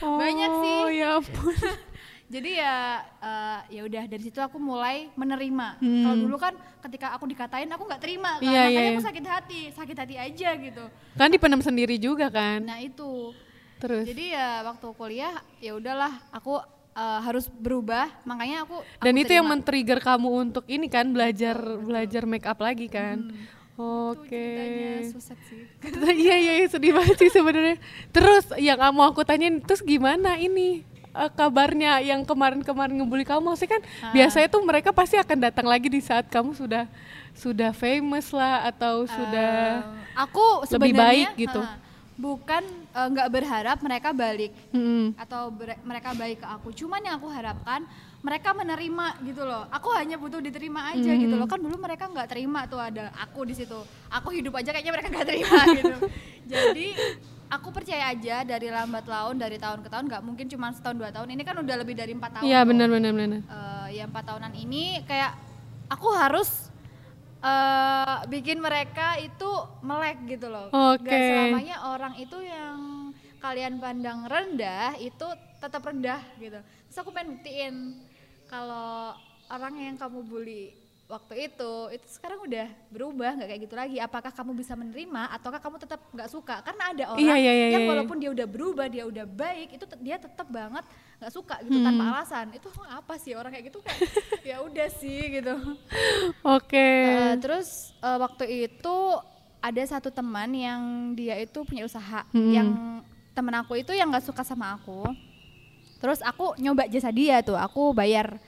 Banyak 0.00 0.50
sih 0.56 0.76
Oh 0.76 0.88
ya 0.88 1.08
ampun. 1.16 1.54
jadi 2.30 2.50
ya 2.56 2.76
eh, 3.18 3.58
ya 3.68 3.80
udah 3.82 4.02
dari 4.06 4.22
situ 4.22 4.38
aku 4.38 4.54
mulai 4.56 5.10
menerima 5.12 5.82
Hmm. 5.82 6.04
kalau 6.04 6.16
dulu 6.20 6.36
kan 6.38 6.54
ketika 6.80 7.10
aku 7.10 7.26
dikatain 7.26 7.66
aku 7.66 7.82
nggak 7.84 7.98
terima 7.98 8.38
kan 8.38 8.46
Iya, 8.46 8.62
makanya 8.64 8.78
iya, 8.80 8.90
aku 8.92 9.02
sakit 9.02 9.24
hati 9.26 9.60
sakit 9.70 9.96
hati 9.98 10.14
aja 10.16 10.48
gitu 10.54 10.84
Kan 11.12 11.26
dipendam 11.28 11.58
sendiri 11.58 11.98
juga 11.98 12.30
kan. 12.30 12.62
nah 12.62 12.78
itu 12.78 13.34
Terus. 13.76 14.06
jadi 14.06 14.24
ya 14.30 14.48
waktu 14.62 14.86
kuliah 14.92 15.34
ya 15.58 15.74
udahlah 15.74 16.22
aku 16.30 16.62
eh, 16.92 17.20
harus 17.20 17.50
berubah 17.50 18.06
makanya 18.22 18.62
aku, 18.62 18.78
aku 18.78 19.02
Dan 19.02 19.14
itu 19.16 19.32
yang 19.32 19.42
terima. 19.44 19.58
men-trigger 19.58 19.98
kamu 19.98 20.28
untuk 20.30 20.64
ini 20.66 20.86
kan 20.86 21.10
belajar 21.10 21.58
belajar 21.80 22.22
make 22.24 22.46
up 22.46 22.58
lagi 22.58 22.86
kan. 22.86 23.26
Itu 23.26 23.58
Oke. 23.80 24.28
ceritanya 24.30 24.92
susah 25.08 25.36
sih 25.42 25.62
Iya 26.20 26.36
iya 26.36 26.52
iya, 26.56 26.66
sedih 26.66 26.92
banget 26.92 27.16
sih 27.16 27.30
sebenarnya. 27.30 27.76
Terus 28.10 28.44
yang 28.56 28.76
mau 28.90 29.06
aku 29.06 29.22
tanyain 29.22 29.56
terus 29.58 29.80
gimana 29.80 30.36
ini 30.36 30.84
eh, 31.10 31.30
kabarnya 31.30 31.98
yang 32.00 32.22
kemarin-kemarin 32.22 32.94
ngebully 32.94 33.24
kamu 33.24 33.42
maksudnya 33.46 33.74
kan 33.74 33.82
Ah. 34.00 34.12
biasanya 34.12 34.48
tuh 34.48 34.62
mereka 34.62 34.90
pasti 34.90 35.16
akan 35.16 35.38
datang 35.40 35.64
lagi 35.64 35.88
di 35.88 35.98
saat 35.98 36.26
kamu 36.26 36.52
sudah 36.52 36.84
sudah 37.32 37.70
famous 37.72 38.30
lah 38.30 38.66
atau 38.66 39.06
sudah 39.06 39.80
Eh, 39.80 40.18
aku 40.18 40.44
lebih 40.68 40.92
baik 40.94 41.28
gitu. 41.36 41.58
eh, 41.58 41.74
bukan 42.14 42.62
eh, 42.90 43.06
nggak 43.08 43.28
berharap 43.28 43.78
mereka 43.80 44.12
balik 44.12 44.52
Mm-mm. 44.68 45.16
atau 45.16 45.48
ber- 45.48 45.80
mereka 45.80 46.12
baik 46.12 46.38
ke 46.38 46.48
aku. 46.48 46.68
Cuman 46.70 47.00
yang 47.00 47.16
aku 47.16 47.28
harapkan 47.28 47.86
mereka 48.20 48.52
menerima 48.52 49.06
gitu 49.24 49.42
loh. 49.48 49.64
Aku 49.72 49.88
hanya 49.96 50.20
butuh 50.20 50.44
diterima 50.44 50.92
aja 50.92 51.12
gitu 51.16 51.34
loh. 51.40 51.48
Kan 51.48 51.60
dulu 51.64 51.80
mereka 51.80 52.04
nggak 52.04 52.28
terima 52.28 52.68
tuh 52.68 52.76
ada 52.76 53.08
aku 53.16 53.48
di 53.48 53.56
situ. 53.56 53.80
Aku 54.12 54.28
hidup 54.28 54.60
aja 54.60 54.76
kayaknya 54.76 54.92
mereka 54.92 55.08
nggak 55.08 55.28
terima 55.28 55.60
gitu. 55.80 55.96
Jadi 56.44 56.86
aku 57.48 57.68
percaya 57.72 58.12
aja 58.12 58.44
dari 58.44 58.68
lambat 58.68 59.08
laun 59.08 59.40
dari 59.40 59.56
tahun 59.56 59.80
ke 59.80 59.88
tahun 59.88 60.04
nggak 60.12 60.22
mungkin 60.22 60.46
cuma 60.52 60.68
setahun 60.68 60.96
dua 61.00 61.10
tahun. 61.10 61.32
Ini 61.32 61.42
kan 61.48 61.56
udah 61.64 61.76
lebih 61.80 61.96
dari 61.96 62.12
empat 62.12 62.30
tahun. 62.40 62.44
Iya 62.44 62.60
benar 62.68 62.88
benar 62.92 63.12
benar. 63.16 63.40
Eh, 63.40 63.86
ya 63.96 64.04
empat 64.04 64.24
tahunan 64.28 64.52
ini 64.52 65.00
kayak 65.08 65.32
aku 65.88 66.08
harus 66.12 66.68
eh 67.40 68.18
bikin 68.28 68.60
mereka 68.60 69.16
itu 69.16 69.48
melek 69.80 70.28
gitu 70.28 70.52
loh. 70.52 70.68
Oke. 70.68 71.08
Gak 71.08 71.20
selamanya 71.24 71.76
orang 71.88 72.14
itu 72.20 72.36
yang 72.44 73.08
kalian 73.40 73.80
pandang 73.80 74.28
rendah 74.28 74.92
itu 75.00 75.24
tetap 75.56 75.80
rendah 75.80 76.20
gitu. 76.36 76.60
Terus 76.60 76.98
aku 77.00 77.10
pengen 77.16 77.40
buktiin 77.40 77.74
kalau 78.50 79.14
orang 79.46 79.74
yang 79.78 79.94
kamu 79.94 80.20
bully 80.20 80.74
waktu 81.06 81.50
itu 81.50 81.72
itu 81.90 82.06
sekarang 82.06 82.38
udah 82.46 82.70
berubah 82.86 83.34
nggak 83.34 83.48
kayak 83.48 83.62
gitu 83.62 83.74
lagi. 83.74 83.96
Apakah 83.98 84.30
kamu 84.30 84.54
bisa 84.54 84.74
menerima 84.74 85.22
ataukah 85.34 85.58
kamu 85.58 85.76
tetap 85.78 85.98
nggak 86.10 86.26
suka? 86.28 86.62
Karena 86.62 86.84
ada 86.90 87.04
orang 87.10 87.22
Iya, 87.22 87.34
iya, 87.36 87.52
iya, 87.52 87.66
yang 87.74 87.82
iya. 87.82 87.90
walaupun 87.90 88.16
dia 88.18 88.30
udah 88.30 88.46
berubah, 88.46 88.86
dia 88.86 89.02
udah 89.06 89.26
baik, 89.26 89.74
itu 89.74 89.84
dia 89.98 90.16
tetap 90.18 90.46
banget 90.46 90.86
nggak 91.18 91.32
suka 91.34 91.58
gitu 91.62 91.78
tanpa 91.78 92.02
Hmm. 92.02 92.10
alasan. 92.14 92.46
Itu 92.54 92.68
apa 92.80 93.14
sih 93.18 93.34
orang 93.34 93.50
kayak 93.50 93.70
gitu 93.70 93.78
kayak 93.82 93.98
ya 94.54 94.56
udah 94.62 94.88
sih 94.92 95.20
gitu. 95.34 95.54
Oke. 96.42 96.88
Eh, 97.10 97.34
terus 97.38 97.90
eh, 97.98 98.18
waktu 98.18 98.44
itu 98.70 98.96
ada 99.60 99.82
satu 99.84 100.08
teman 100.08 100.50
yang 100.50 100.80
dia 101.12 101.34
itu 101.36 101.58
punya 101.62 101.84
usaha 101.84 102.22
Hmm. 102.30 102.50
yang 102.50 102.68
temen 103.30 103.54
aku 103.54 103.76
itu 103.76 103.90
yang 103.92 104.10
nggak 104.10 104.24
suka 104.24 104.42
sama 104.42 104.74
aku 104.74 105.10
terus 106.00 106.18
aku 106.20 106.56
nyoba 106.56 106.84
jasa 106.86 107.08
dia 107.08 107.38
tuh 107.40 107.54
aku 107.54 107.92
bayar 107.92 108.40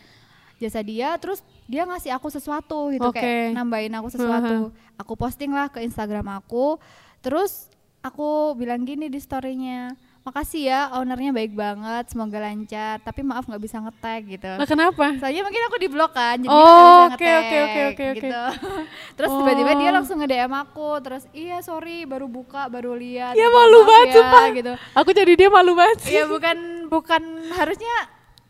jasa 0.57 0.81
dia 0.81 1.15
terus 1.17 1.39
dia 1.65 1.83
ngasih 1.83 2.11
aku 2.11 2.29
sesuatu 2.29 2.91
gitu 2.91 3.05
Oke. 3.05 3.19
kayak 3.19 3.53
nambahin 3.53 3.93
aku 3.93 4.09
sesuatu 4.09 4.71
aku 4.95 5.13
posting 5.15 5.51
lah 5.51 5.69
ke 5.69 5.79
Instagram 5.79 6.33
aku 6.33 6.81
terus 7.19 7.69
aku 8.01 8.55
bilang 8.55 8.83
gini 8.83 9.07
di 9.07 9.19
storynya 9.19 9.93
makasih 10.23 10.63
ya 10.65 10.81
ownernya 10.95 11.35
baik 11.35 11.51
banget 11.51 12.07
semoga 12.07 12.39
lancar 12.39 13.03
tapi 13.03 13.21
maaf 13.21 13.43
nggak 13.43 13.59
bisa 13.59 13.83
ngetag 13.83 14.23
gitu 14.25 14.55
Lah 14.55 14.63
kenapa? 14.65 15.19
Soalnya 15.19 15.43
mungkin 15.43 15.63
aku 15.67 15.77
di 15.77 15.89
blok 15.91 16.15
kan, 16.15 16.39
jadi 16.39 16.47
Oh, 16.47 16.63
nggak 16.63 16.71
bisa 16.71 17.11
oke, 17.11 17.27
nge-tag 17.27 17.43
oke, 17.43 17.59
oke, 17.59 17.83
oke, 17.83 18.05
oke. 18.07 18.19
gitu. 18.23 18.43
terus 19.19 19.31
tiba-tiba 19.35 19.71
dia 19.75 19.91
Oh. 19.91 19.95
langsung 19.99 20.17
nge-DM 20.23 20.55
aku, 20.55 20.89
terus 21.03 21.27
iya 21.35 21.59
sorry 21.59 22.07
baru 22.07 22.31
buka, 22.31 22.71
baru 22.71 22.95
lihat. 22.95 23.35
Ya 23.35 23.51
malu 23.51 23.83
banget 23.83 24.07
ya, 24.07 24.15
sumpah. 24.15 24.45
gitu. 24.55 24.73
Aku 24.95 25.11
jadi 25.11 25.33
dia 25.35 25.49
malu 25.51 25.75
banget. 25.75 25.99
Iya 26.07 26.31
bukan 26.31 26.57
bukan 26.93 27.23
harusnya 27.51 27.97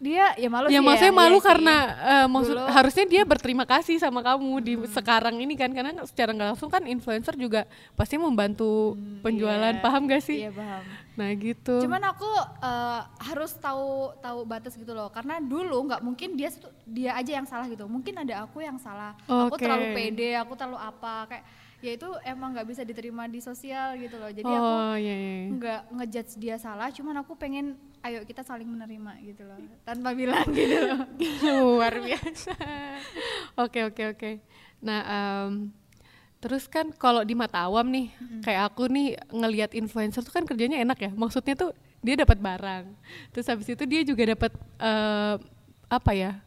dia 0.02 0.34
ya 0.34 0.50
malu 0.50 0.66
ya 0.66 0.74
sih 0.74 0.82
maksudnya 0.82 1.14
ya, 1.14 1.20
malu 1.22 1.30
iya 1.30 1.38
sih. 1.38 1.46
karena 1.46 1.76
eh, 2.02 2.26
maksud 2.26 2.56
Dulu- 2.58 2.70
harusnya 2.74 3.04
dia 3.06 3.22
berterima 3.22 3.62
kasih 3.62 4.02
sama 4.02 4.18
kamu 4.18 4.50
di 4.58 4.74
sekarang 4.90 5.38
ini 5.38 5.54
kan 5.54 5.70
karena 5.70 5.94
secara 6.02 6.34
nggak 6.34 6.48
langsung 6.50 6.66
kan 6.66 6.82
influencer 6.90 7.38
juga 7.38 7.70
pasti 7.94 8.18
membantu 8.18 8.98
penjualan 9.22 9.62
iya. 9.70 9.78
paham 9.78 10.10
gak 10.10 10.26
sih 10.26 10.42
Iya 10.42 10.50
paham. 10.50 10.82
nah 11.14 11.30
gitu 11.30 11.86
Cuman 11.86 12.02
aku 12.02 12.26
eh, 12.58 13.00
harus 13.30 13.54
tahu 13.54 14.10
tahu 14.18 14.42
batas 14.42 14.74
gitu 14.74 14.90
loh, 14.90 15.06
karena 15.06 15.38
dulu 15.38 15.86
nggak 15.86 16.02
mungkin 16.02 16.34
dia 16.34 16.50
dia 16.82 17.14
aja 17.14 17.38
yang 17.38 17.46
salah 17.46 17.70
gitu. 17.70 17.86
Mungkin 17.86 18.16
ada 18.16 18.42
aku 18.42 18.58
yang 18.58 18.82
salah. 18.82 19.14
Aku 19.22 19.54
Oke. 19.54 19.62
terlalu 19.62 19.94
pede, 19.94 20.34
aku 20.34 20.58
terlalu 20.58 20.82
apa 20.82 21.30
kayak 21.30 21.44
ya 21.82 21.92
itu 21.98 22.08
emang 22.22 22.54
nggak 22.54 22.68
bisa 22.70 22.82
diterima 22.86 23.26
di 23.26 23.42
sosial 23.42 23.98
gitu 23.98 24.16
loh. 24.16 24.30
Jadi 24.30 24.46
aku 24.46 24.62
oh 24.62 24.94
iya, 24.94 25.14
iya. 25.14 25.36
nggak 25.50 25.80
ngejudge 25.98 26.32
dia 26.38 26.56
salah, 26.56 26.88
cuman 26.94 27.20
aku 27.20 27.34
pengen 27.34 27.76
ayo 28.02 28.26
kita 28.26 28.42
saling 28.42 28.66
menerima 28.66 29.12
gitu 29.22 29.46
loh, 29.46 29.58
tanpa 29.86 30.10
bilang 30.10 30.46
gitu 30.58 30.78
loh. 30.90 31.06
luar 31.78 32.02
biasa 32.02 32.50
oke 33.62 33.94
oke 33.94 34.02
oke 34.18 34.30
nah 34.82 35.00
em, 35.06 35.70
terus 36.42 36.66
kan 36.66 36.90
kalau 36.90 37.22
di 37.22 37.38
mata 37.38 37.62
awam 37.62 37.86
nih 37.86 38.10
kayak 38.42 38.74
aku 38.74 38.90
nih 38.90 39.14
ngelihat 39.30 39.70
influencer 39.78 40.26
tuh 40.26 40.34
kan 40.34 40.42
kerjanya 40.42 40.82
enak 40.82 40.98
ya 40.98 41.10
maksudnya 41.14 41.54
tuh 41.54 41.70
dia 42.02 42.18
dapat 42.18 42.42
barang 42.42 42.90
terus 43.30 43.46
habis 43.46 43.70
itu 43.70 43.86
dia 43.86 44.02
juga 44.02 44.34
dapat 44.34 44.50
eh, 44.82 45.36
apa 45.86 46.10
ya 46.10 46.42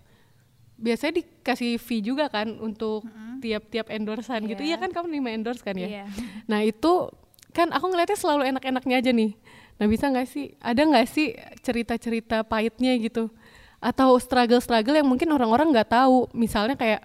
biasanya 0.76 1.24
dikasih 1.24 1.80
fee 1.80 2.04
juga 2.04 2.28
kan 2.28 2.52
untuk 2.60 3.08
tiap-tiap 3.40 3.88
endorsean 3.88 4.44
gitu 4.46 4.60
Iya. 4.60 4.76
iya 4.76 4.78
kan 4.80 4.90
kamu 4.92 5.08
lima 5.12 5.30
endorse 5.32 5.62
kan 5.62 5.76
ya 5.76 5.88
Iya. 5.88 6.06
Nah 6.48 6.62
itu 6.62 7.12
kan 7.52 7.72
aku 7.72 7.88
ngeliatnya 7.88 8.20
selalu 8.20 8.44
enak-enaknya 8.52 8.96
aja 9.00 9.12
nih. 9.12 9.32
Nah 9.76 9.86
bisa 9.88 10.12
nggak 10.12 10.28
sih, 10.28 10.56
ada 10.60 10.82
nggak 10.82 11.08
sih 11.08 11.36
cerita-cerita 11.64 12.44
pahitnya 12.44 12.92
gitu? 13.00 13.32
Atau 13.80 14.16
struggle-struggle 14.20 14.96
yang 14.96 15.08
mungkin 15.08 15.32
orang-orang 15.32 15.72
nggak 15.72 15.88
tahu. 15.88 16.28
Misalnya 16.32 16.76
kayak, 16.76 17.04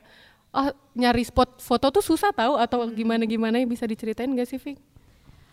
oh 0.51 0.71
nyari 0.95 1.23
spot 1.23 1.59
foto 1.59 1.91
tuh 1.91 2.03
susah 2.03 2.35
tahu 2.35 2.59
atau 2.59 2.83
gimana-gimana 2.91 3.63
bisa 3.63 3.87
diceritain 3.87 4.31
nggak 4.31 4.49
sih, 4.49 4.59
Vic? 4.59 4.79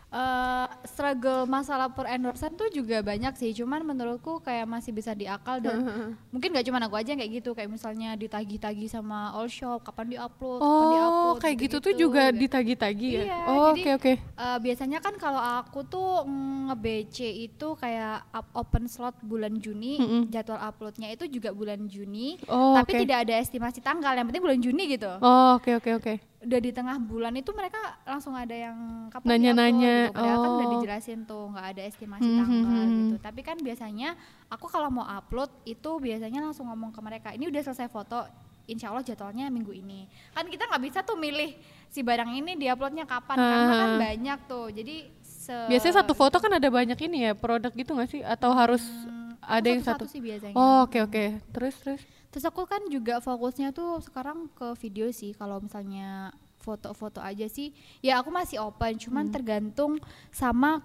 Eh, 0.08 0.68
struggle 0.88 1.44
masalah 1.44 1.92
per 1.92 2.08
endorsean 2.08 2.56
tuh 2.56 2.72
juga 2.72 3.04
banyak 3.04 3.36
sih 3.36 3.52
cuman 3.52 3.84
menurutku 3.84 4.40
kayak 4.40 4.64
masih 4.64 4.96
bisa 4.96 5.12
diakal 5.12 5.60
dan 5.60 5.84
mungkin 6.32 6.56
gak 6.56 6.64
cuma 6.64 6.80
aku 6.80 6.96
aja 6.96 7.12
yang 7.12 7.20
kayak 7.20 7.34
gitu 7.38 7.52
kayak 7.52 7.68
misalnya 7.68 8.16
ditagi-tagi 8.16 8.88
sama 8.88 9.36
all 9.36 9.52
shop 9.52 9.84
kapan 9.84 10.16
diupload 10.16 10.64
kapan 10.64 10.80
Oh, 10.80 10.88
diupload 10.88 11.36
kayak 11.44 11.58
gitu 11.60 11.78
tuh 11.84 11.92
juga 11.92 12.32
gitu. 12.32 12.40
ditagi-tagi 12.40 13.08
ya? 13.12 13.24
Iya, 13.28 13.40
oh, 13.44 13.52
oke 13.52 13.68
jadi 13.76 13.82
oke. 14.00 14.14
eh, 14.16 14.58
biasanya 14.64 15.00
kan 15.04 15.14
kalau 15.20 15.44
aku 15.44 15.80
tuh 15.84 16.24
nge-BC 16.24 17.18
itu 17.44 17.68
kayak 17.76 18.32
up- 18.32 18.54
open 18.56 18.88
slot 18.88 19.20
bulan 19.22 19.60
Juni, 19.60 20.00
jadwal 20.26 20.56
uploadnya 20.58 21.12
itu 21.12 21.28
juga 21.28 21.52
bulan 21.52 21.84
Juni, 21.84 22.40
Oh, 22.48 22.80
tapi 22.80 22.96
oke. 22.96 23.00
tidak 23.04 23.28
ada 23.28 23.34
estimasi 23.38 23.80
tanggal, 23.80 24.16
yang 24.16 24.24
penting 24.24 24.40
bulan 24.42 24.60
Juni 24.60 24.88
gitu. 24.88 25.12
Oh, 25.20 25.60
oke 25.60 25.76
oke 25.76 25.92
oke. 25.94 26.14
Udah 26.48 26.60
di 26.60 26.72
tengah 26.72 26.96
bulan 26.96 27.36
itu 27.36 27.52
mereka 27.52 27.76
langsung 28.02 28.32
ada 28.32 28.56
yang 28.56 28.78
kapan 29.12 29.28
Nanya-nanya, 29.28 29.96
gitu. 30.08 30.16
Padahal 30.16 30.38
kan 30.40 30.50
udah 30.50 30.64
oh. 30.64 30.74
dijelasin 30.80 31.20
tuh 31.28 31.44
nggak 31.52 31.68
ada 31.76 31.82
estimasi 31.84 32.24
Hmm, 32.24 32.38
tanggal 32.40 32.64
hmm, 32.64 32.72
hmm. 32.88 33.00
gitu. 33.04 33.16
Tapi 33.20 33.42
kan 33.44 33.58
biasanya 33.60 34.10
aku 34.48 34.66
kalau 34.66 34.88
mau 34.88 35.04
upload 35.04 35.52
itu 35.64 35.92
biasanya 36.00 36.40
langsung 36.40 36.72
ngomong 36.72 36.96
ke 36.96 37.00
mereka, 37.04 37.28
ini 37.36 37.52
udah 37.52 37.62
selesai 37.62 37.92
foto, 37.92 38.24
insya 38.64 38.90
Allah 38.90 39.04
jadwalnya 39.04 39.52
minggu 39.52 39.76
ini. 39.76 40.08
Kan 40.32 40.48
kita 40.48 40.64
nggak 40.66 40.84
bisa 40.84 41.00
tuh 41.04 41.20
milih 41.20 41.52
si 41.86 42.00
barang 42.00 42.32
ini 42.32 42.56
diuploadnya 42.56 43.04
kapan 43.04 43.36
karena 43.36 43.74
kan 43.74 43.92
Ah. 43.92 44.00
banyak 44.00 44.40
tuh. 44.48 44.68
Jadi 44.72 44.96
se- 45.20 45.68
Biasanya 45.68 46.00
satu 46.00 46.16
foto 46.16 46.40
kan 46.40 46.52
ada 46.52 46.68
banyak 46.68 47.00
ini 47.02 47.28
ya, 47.28 47.36
produk 47.36 47.72
gitu 47.72 47.92
nggak 47.92 48.08
sih? 48.08 48.22
Atau 48.24 48.52
harus 48.52 48.84
Hmm, 49.04 49.36
ada 49.40 49.68
yang 49.68 49.84
satu? 49.84 50.08
satu-satu 50.08 50.16
sih 50.16 50.22
biasanya. 50.24 50.56
Oh, 50.56 50.88
oke 50.88 51.04
oke. 51.04 51.24
Terus 51.52 51.76
terus. 51.84 52.04
Terus 52.28 52.44
aku 52.44 52.64
kan 52.64 52.84
juga 52.88 53.18
fokusnya 53.18 53.72
tuh 53.72 54.00
sekarang 54.00 54.52
ke 54.52 54.76
video 54.78 55.08
sih. 55.10 55.32
Kalau 55.32 55.58
misalnya 55.58 56.30
foto-foto 56.58 57.18
aja 57.18 57.48
sih, 57.48 57.72
ya 58.00 58.20
aku 58.20 58.30
masih 58.30 58.60
open. 58.60 58.96
Cuman 58.98 59.28
Hmm. 59.28 59.34
tergantung 59.34 59.92
sama 60.30 60.84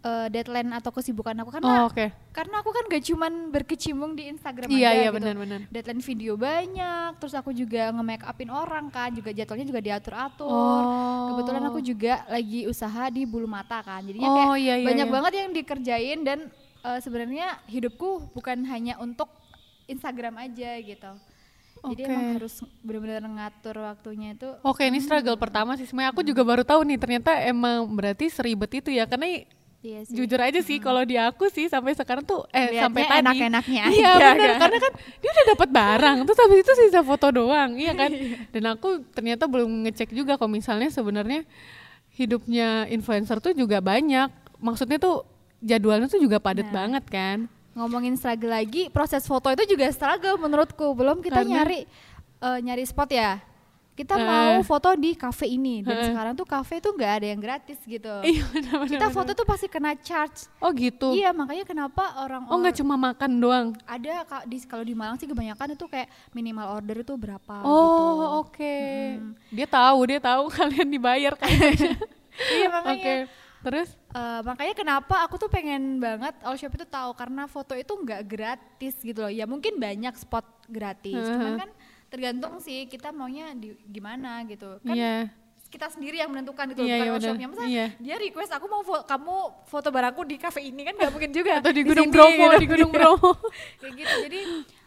eh, 0.00 0.32
deadline 0.32 0.72
atau 0.72 0.88
kesibukan 0.88 1.36
aku 1.36 1.52
Oh, 1.52 1.54
karena 1.60 1.84
oke. 1.84 2.06
karena 2.32 2.64
aku 2.64 2.72
kan 2.72 2.88
gak 2.88 3.04
cuman 3.04 3.52
berkecimpung 3.52 4.16
di 4.16 4.32
Instagram 4.32 4.72
Iya 4.72 4.80
aja 4.80 4.96
iya 4.96 5.04
gitu. 5.04 5.16
benar-benar. 5.20 5.60
Deadline 5.68 6.00
video 6.00 6.32
banyak, 6.40 7.20
terus 7.20 7.36
aku 7.36 7.52
juga 7.52 7.92
nge-make 7.92 8.24
upin 8.24 8.48
orang 8.48 8.88
kan, 8.88 9.12
juga 9.12 9.28
jadwalnya 9.28 9.68
juga 9.68 9.84
diatur-atur. 9.84 10.48
Oh. 10.48 11.36
Kebetulan 11.36 11.62
aku 11.68 11.84
juga 11.84 12.24
lagi 12.32 12.64
usaha 12.64 13.12
di 13.12 13.28
bulu 13.28 13.44
mata 13.44 13.84
kan, 13.84 14.00
jadinya 14.00 14.24
Oh, 14.24 14.56
kayak 14.56 14.56
iya, 14.56 14.74
iya, 14.80 14.86
banyak 14.88 15.04
iya. 15.04 15.12
banget 15.12 15.32
yang 15.36 15.50
dikerjain 15.52 16.18
dan 16.24 16.38
eh, 16.80 16.98
sebenarnya 16.98 17.60
hidupku 17.68 18.32
bukan 18.32 18.64
hanya 18.72 18.96
untuk 18.96 19.28
Instagram 19.90 20.34
aja 20.38 20.70
gitu. 20.78 21.12
Jadi 21.80 22.02
Oke. 22.04 22.12
emang 22.12 22.36
harus 22.36 22.54
benar-benar 22.84 23.24
ngatur 23.24 23.76
waktunya 23.80 24.36
itu. 24.36 24.48
Oke, 24.60 24.84
ini 24.84 25.00
struggle 25.00 25.34
pertama 25.34 25.74
sih. 25.74 25.88
Sebenarnya 25.88 26.12
aku 26.12 26.20
juga 26.20 26.44
baru 26.44 26.60
tahu 26.60 26.84
nih 26.84 26.98
ternyata 27.00 27.32
emang 27.40 27.88
berarti 27.88 28.28
seribet 28.28 28.68
itu 28.76 28.92
ya. 28.92 29.08
Karena 29.08 29.48
Iya 29.80 30.04
sih. 30.04 30.12
jujur 30.12 30.36
aja 30.36 30.60
sih 30.60 30.76
kalau 30.76 31.00
di 31.08 31.16
aku 31.16 31.48
sih 31.48 31.64
sampai 31.64 31.96
sekarang 31.96 32.20
tuh 32.20 32.44
eh 32.52 32.68
Lihatnya 32.68 32.84
sampai 32.84 33.00
tadi 33.00 33.20
enak-enaknya 33.24 33.84
iya 33.88 34.12
benar 34.20 34.60
karena 34.60 34.76
kan 34.76 34.92
dia 35.24 35.30
udah 35.32 35.46
dapat 35.56 35.68
barang 35.72 36.16
terus 36.28 36.36
habis 36.44 36.58
itu 36.60 36.72
sisa 36.84 37.00
foto 37.00 37.26
doang 37.32 37.70
iya 37.80 37.96
kan 37.96 38.12
dan 38.52 38.64
aku 38.76 39.00
ternyata 39.16 39.48
belum 39.48 39.88
ngecek 39.88 40.12
juga 40.12 40.36
kalau 40.36 40.52
misalnya 40.52 40.92
sebenarnya 40.92 41.48
hidupnya 42.12 42.92
influencer 42.92 43.40
tuh 43.40 43.56
juga 43.56 43.80
banyak 43.80 44.28
maksudnya 44.60 45.00
tuh 45.00 45.24
jadwalnya 45.64 46.12
tuh 46.12 46.20
juga 46.20 46.36
padat 46.36 46.68
Nah. 46.68 46.76
banget 46.76 47.04
kan 47.08 47.38
Ngomongin 47.72 48.14
struggle 48.14 48.50
lagi, 48.50 48.88
proses 48.88 49.22
foto 49.22 49.46
itu 49.48 49.62
juga 49.68 49.86
struggle 49.88 50.36
menurutku. 50.36 50.90
Belum 50.92 51.18
kita 51.18 51.40
Karena- 51.40 51.62
nyari 51.62 51.80
eh, 52.40 52.58
nyari 52.60 52.82
spot 52.82 53.10
ya. 53.10 53.38
Kita 53.90 54.16
Eh. 54.16 54.24
mau 54.24 54.56
foto 54.62 54.88
di 54.94 55.12
cafe 55.12 55.44
ini 55.50 55.84
dan 55.84 55.92
Eh. 55.94 56.08
sekarang 56.08 56.32
tuh 56.32 56.42
cafe 56.42 56.80
tuh 56.80 56.90
nggak 56.90 57.12
ada 57.14 57.26
yang 57.26 57.36
gratis 57.38 57.76
gitu. 57.84 58.08
iya 58.24 58.48
benar-benar 58.48 58.88
kita 58.88 59.06
foto 59.08 59.30
tuh 59.30 59.44
pasti 59.44 59.68
kena 59.68 59.92
charge. 59.94 60.48
oh 60.56 60.72
gitu 60.72 61.12
Iya, 61.12 61.30
makanya 61.30 61.62
kenapa 61.62 62.16
orang 62.16 62.48
oh 62.48 62.56
nggak 62.56 62.74
cuma 62.74 62.96
makan 62.96 63.30
doang 63.36 63.66
ada 63.84 64.24
di 64.44 64.56
kalau 64.64 64.80
di 64.82 64.96
Malang 64.96 65.14
sih 65.14 65.28
kebanyakan 65.28 65.76
itu 65.76 65.84
kayak 65.84 66.08
minimal 66.30 66.72
order 66.72 66.96
itu 66.98 67.12
berapa 67.12 67.60
gitu. 67.60 67.68
oh 67.68 68.40
oke 68.40 68.76
dia 69.48 69.68
tahu 69.68 69.98
dia 70.06 70.16
tahu 70.18 70.48
kalian 70.56 70.88
dibayar 70.88 71.36
kan 71.36 71.50
Iya 72.56 72.66
makanya. 72.70 72.94
oke 72.94 73.14
terus 73.60 73.88
Eh, 74.10 74.40
makanya 74.42 74.74
kenapa 74.74 75.22
aku 75.22 75.36
tuh 75.36 75.46
pengen 75.46 75.96
banget 75.96 76.34
all 76.42 76.54
shop 76.54 76.72
itu 76.72 76.82
tahu 76.82 77.14
karena 77.14 77.46
foto 77.46 77.72
itu 77.72 77.94
nggak 77.94 78.22
gratis 78.24 78.98
gitu 78.98 79.20
loh. 79.20 79.30
Ya 79.30 79.46
mungkin 79.46 79.76
banyak 79.76 80.14
spot 80.16 80.42
gratis, 80.66 81.14
cuman 81.14 81.54
kan 81.58 81.70
tergantung 82.06 82.58
sih 82.58 82.84
kita 82.84 83.10
maunya 83.10 83.54
di 83.54 83.70
gimana 83.84 84.42
gitu. 84.44 84.78
Kan 84.80 84.92
iya 84.92 85.30
kita 85.66 85.86
sendiri 85.86 86.18
yang 86.18 86.26
menentukan 86.28 86.66
gitu 86.68 86.82
Iya, 86.82 86.90
bukan 86.90 86.98
iya, 86.98 87.06
all 87.06 87.14
benar. 87.14 87.28
shopnya. 87.30 87.46
Masa 87.46 87.62
Iya. 87.64 87.86
dia 87.96 88.16
request 88.18 88.50
aku 88.50 88.66
mau 88.66 88.82
fo- 88.82 89.06
kamu 89.06 89.34
foto 89.64 89.88
barangku 89.88 90.22
di 90.24 90.36
cafe 90.36 90.66
ini 90.66 90.82
kan 90.82 90.98
nggak 90.98 91.12
mungkin 91.12 91.30
juga. 91.30 91.52
atau 91.62 91.70
di 91.70 91.82
Gunung 91.84 92.10
sini 92.10 92.14
Bromo 92.18 92.44
gitu. 92.44 92.58
di 92.58 92.66
Gunung 92.66 92.90
Bromo 92.90 93.30
Kayak 93.78 93.94
gitu. 93.94 94.14
Jadi 94.26 94.40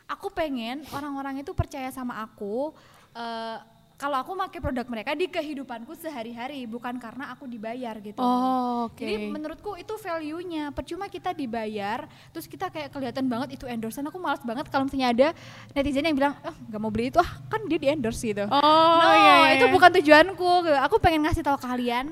aku 0.05 0.27
pengen 0.29 0.83
orang-orang 0.89 1.39
itu 1.39 1.51
percaya 1.53 1.87
sama 1.89 2.19
aku. 2.19 2.75
eh, 3.13 3.57
kalau 4.03 4.19
aku 4.19 4.35
pakai 4.35 4.59
produk 4.59 4.83
mereka 4.91 5.15
di 5.15 5.31
kehidupanku 5.31 5.95
sehari-hari 5.95 6.67
bukan 6.67 6.99
karena 6.99 7.31
aku 7.31 7.47
dibayar 7.47 7.95
gitu. 8.03 8.19
Oh, 8.19 8.91
oke. 8.91 8.99
Jadi 8.99 9.31
menurutku 9.31 9.79
itu 9.79 9.95
value-nya. 9.95 10.75
Percuma 10.75 11.07
kita 11.07 11.31
dibayar, 11.31 12.03
terus 12.35 12.43
kita 12.43 12.67
kayak 12.67 12.91
kelihatan 12.91 13.31
banget 13.31 13.55
itu 13.55 13.63
endorsean. 13.63 14.03
Aku 14.11 14.19
malas 14.19 14.43
banget 14.43 14.67
kalau 14.67 14.91
misalnya 14.91 15.15
ada 15.15 15.27
netizen 15.71 16.03
yang 16.03 16.19
bilang, 16.19 16.35
"Ah, 16.43 16.51
nggak 16.51 16.81
mau 16.83 16.91
beli 16.91 17.15
itu 17.15 17.23
ah, 17.23 17.31
kan 17.47 17.63
dia 17.63 17.79
di 17.79 17.87
endorse 17.87 18.27
gitu." 18.27 18.43
Oh, 18.43 18.59
no, 18.99 19.07
iya, 19.15 19.33
iya, 19.39 19.49
itu 19.55 19.71
iya. 19.71 19.73
bukan 19.73 19.89
tujuanku. 19.95 20.51
Aku 20.83 20.99
pengen 20.99 21.23
ngasih 21.23 21.47
tahu 21.47 21.55
kalian 21.63 22.11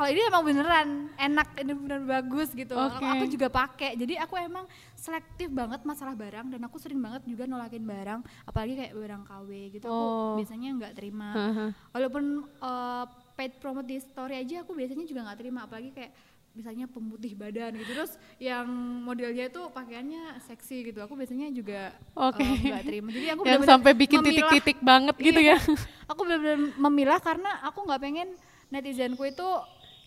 kalau 0.00 0.16
ini 0.16 0.20
emang 0.32 0.42
beneran 0.48 0.88
enak, 1.12 1.60
ini 1.60 1.72
beneran 1.76 2.08
bagus 2.08 2.48
gitu. 2.56 2.72
Oke. 2.72 3.04
Aku 3.04 3.24
juga 3.28 3.52
pakai. 3.52 4.00
Jadi 4.00 4.16
aku 4.16 4.32
emang 4.40 4.64
selektif 5.00 5.48
banget 5.48 5.80
masalah 5.88 6.12
barang 6.12 6.52
dan 6.52 6.60
aku 6.68 6.76
sering 6.76 7.00
banget 7.00 7.24
juga 7.24 7.48
nolakin 7.48 7.80
barang, 7.80 8.20
apalagi 8.44 8.76
kayak 8.76 8.92
barang 8.92 9.22
KW 9.24 9.50
gitu. 9.72 9.86
Oh. 9.88 10.36
Aku 10.36 10.44
biasanya 10.44 10.68
nggak 10.76 10.92
terima. 10.92 11.28
Haha. 11.32 11.66
Walaupun 11.96 12.24
uh, 12.60 13.04
paid 13.32 13.56
promote 13.56 13.88
di 13.88 13.96
story 13.96 14.36
aja 14.44 14.60
aku 14.60 14.76
biasanya 14.76 15.08
juga 15.08 15.24
nggak 15.24 15.38
terima, 15.40 15.64
apalagi 15.64 15.90
kayak 15.96 16.12
misalnya 16.50 16.90
pemutih 16.90 17.38
badan 17.38 17.78
gitu 17.78 17.94
terus 17.94 18.18
yang 18.42 18.66
modelnya 19.06 19.46
itu 19.46 19.70
pakaiannya 19.70 20.34
seksi 20.42 20.90
gitu 20.90 20.98
aku 20.98 21.14
biasanya 21.14 21.46
juga 21.54 21.94
uh, 22.18 22.26
Oke. 22.26 22.42
nggak 22.42 22.84
terima 22.90 23.08
jadi 23.14 23.26
aku 23.38 23.46
yang 23.46 23.62
sampai 23.62 23.94
bikin 23.94 24.18
memilah. 24.18 24.50
titik-titik 24.50 24.78
banget 24.82 25.14
gitu 25.22 25.38
Iya. 25.38 25.62
ya 25.62 25.78
aku 26.10 26.20
benar-benar 26.26 26.58
memilah 26.74 27.18
karena 27.22 27.50
aku 27.62 27.86
nggak 27.86 28.00
pengen 28.02 28.28
netizenku 28.66 29.22
itu 29.30 29.46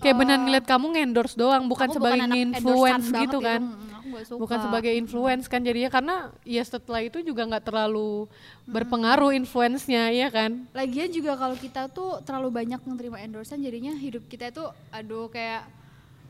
kayak 0.02 0.18
benar 0.18 0.38
ngeliat 0.42 0.66
kamu 0.66 0.86
ngendorse 0.98 1.36
doang 1.38 1.70
bukan 1.70 1.88
aku 1.92 1.96
sebagai 2.00 2.22
anak 2.26 2.38
influence 2.40 3.08
gitu 3.08 3.38
banget 3.40 3.48
kan. 3.48 3.62
Mm, 3.62 3.90
aku 3.94 4.06
nggak 4.10 4.26
suka. 4.26 4.40
bukan 4.42 4.58
sebagai 4.64 4.94
influence 4.98 5.46
kan 5.46 5.62
jadinya 5.62 5.90
karena 5.92 6.16
ya 6.44 6.64
setelah 6.66 7.02
itu 7.06 7.22
juga 7.22 7.42
nggak 7.48 7.64
terlalu 7.64 8.28
berpengaruh 8.66 9.32
influence-nya 9.36 10.10
ya 10.12 10.28
kan? 10.34 10.66
Lagian 10.74 11.10
juga 11.14 11.38
kalau 11.38 11.56
kita 11.60 11.92
tuh 11.92 12.20
terlalu 12.26 12.50
banyak 12.64 12.82
menerima 12.84 13.18
endorsean 13.24 13.62
jadinya 13.62 13.94
hidup 13.94 14.26
kita 14.28 14.50
itu 14.50 14.66
aduh 14.90 15.30
kayak 15.30 15.68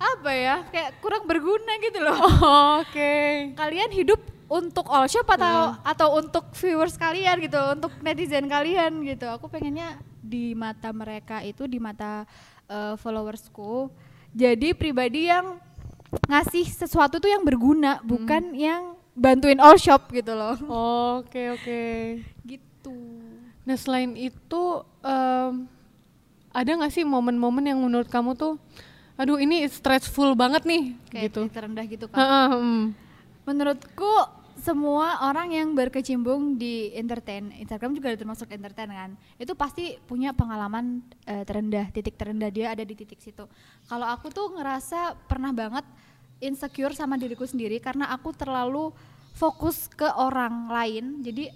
apa 0.01 0.31
ya? 0.33 0.55
Kayak 0.69 0.89
kurang 0.99 1.23
berguna 1.29 1.73
gitu 1.79 1.99
loh. 2.01 2.17
Oh, 2.17 2.71
oke. 2.83 3.13
Kalian 3.55 3.91
hidup 3.93 4.19
untuk 4.51 4.85
all 4.91 5.09
shop 5.09 5.25
atau 5.25 5.79
atau 5.81 6.07
untuk 6.19 6.51
viewers 6.53 6.99
kalian 6.99 7.41
gitu, 7.41 7.57
untuk 7.73 7.91
netizen 8.03 8.45
kalian 8.45 9.01
gitu. 9.07 9.25
Aku 9.31 9.49
pengennya 9.49 9.97
di 10.23 10.53
mata 10.55 10.93
mereka 10.95 11.41
itu 11.43 11.67
di 11.67 11.81
mata 11.81 12.23
eh, 12.73 12.93
followersku 12.97 13.93
jadi 14.33 14.73
pribadi 14.73 15.29
yang 15.29 15.61
ngasih 16.25 16.65
sesuatu 16.65 17.21
tuh 17.21 17.29
yang 17.29 17.45
berguna, 17.45 18.01
bukan 18.01 18.53
yang 18.53 18.97
bantuin 19.13 19.61
all 19.61 19.77
shop 19.77 20.09
gitu 20.09 20.33
loh. 20.33 20.57
oke 21.21 21.41
oke 21.53 21.81
gitu. 22.49 22.97
nah 23.63 23.77
selain 23.77 24.17
itu 24.17 24.61
em, 25.05 25.69
ada 26.49 26.69
nggak 26.69 26.93
sih 26.93 27.05
momen-momen 27.05 27.63
yang 27.65 27.79
menurut 27.79 28.09
kamu 28.09 28.33
tuh 28.33 28.57
aduh 29.13 29.37
ini 29.37 29.61
stressful 29.69 30.33
banget 30.33 30.65
nih 30.65 30.97
Kayak 31.13 31.23
gitu 31.29 31.41
terendah 31.53 31.85
gitu 31.85 32.05
kan. 32.09 32.17
Hmm. 32.49 32.81
Menurutku 33.45 34.13
semua 34.63 35.27
orang 35.27 35.51
yang 35.51 35.75
berkecimpung 35.75 36.55
di 36.55 36.95
entertain, 36.95 37.51
Instagram 37.59 37.99
juga 37.99 38.15
termasuk 38.15 38.47
entertain 38.47 38.87
kan, 38.87 39.11
itu 39.35 39.51
pasti 39.59 39.99
punya 40.07 40.31
pengalaman 40.31 41.03
eh, 41.27 41.43
terendah, 41.43 41.91
titik 41.91 42.15
terendah 42.15 42.47
dia 42.47 42.71
ada 42.71 42.87
di 42.87 42.95
titik 42.95 43.19
situ. 43.19 43.43
Kalau 43.91 44.07
aku 44.07 44.31
tuh 44.31 44.55
ngerasa 44.55 45.19
pernah 45.27 45.51
banget 45.51 45.83
insecure 46.39 46.95
sama 46.95 47.19
diriku 47.19 47.43
sendiri 47.43 47.83
karena 47.83 48.07
aku 48.15 48.31
terlalu 48.31 48.95
fokus 49.35 49.91
ke 49.91 50.07
orang 50.15 50.71
lain, 50.71 51.19
jadi 51.19 51.51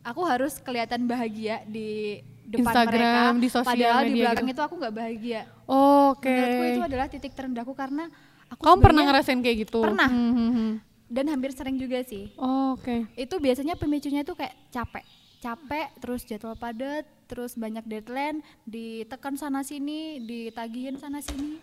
aku 0.00 0.24
harus 0.24 0.56
kelihatan 0.56 1.04
bahagia 1.04 1.60
di 1.68 2.24
depan 2.48 2.72
Instagram, 2.72 3.36
mereka, 3.36 3.42
di 3.42 3.48
sosial 3.52 3.68
padahal 3.68 4.00
di 4.00 4.10
media 4.14 4.22
belakang 4.24 4.46
gitu. 4.46 4.54
itu 4.56 4.62
aku 4.64 4.74
nggak 4.80 4.94
bahagia. 4.94 5.40
oke 5.68 6.24
Menurutku 6.24 6.64
itu 6.64 6.82
adalah 6.88 7.06
titik 7.10 7.32
terendahku 7.36 7.72
karena 7.76 8.08
aku 8.48 8.62
Kamu 8.64 8.80
pernah 8.80 9.02
ngerasain 9.12 9.40
kayak 9.44 9.56
gitu? 9.68 9.84
Pernah. 9.84 10.08
Hmm, 10.08 10.32
hmm, 10.32 10.52
hmm. 10.56 10.95
Dan 11.06 11.30
hampir 11.30 11.54
sering 11.54 11.78
juga 11.78 12.02
sih. 12.02 12.34
Oh, 12.34 12.74
Oke. 12.74 13.06
itu 13.14 13.34
biasanya 13.38 13.78
pemicunya 13.78 14.26
itu 14.26 14.34
kayak 14.34 14.54
capek. 14.74 15.04
Capek 15.38 15.88
terus 16.02 16.26
jadwal 16.26 16.58
padat 16.58 17.06
terus 17.26 17.54
banyak 17.58 17.82
deadline 17.86 18.42
ditekan 18.66 19.38
sana 19.38 19.62
sini 19.62 20.18
ditagihin 20.22 20.98
sana 20.98 21.22
sini. 21.22 21.62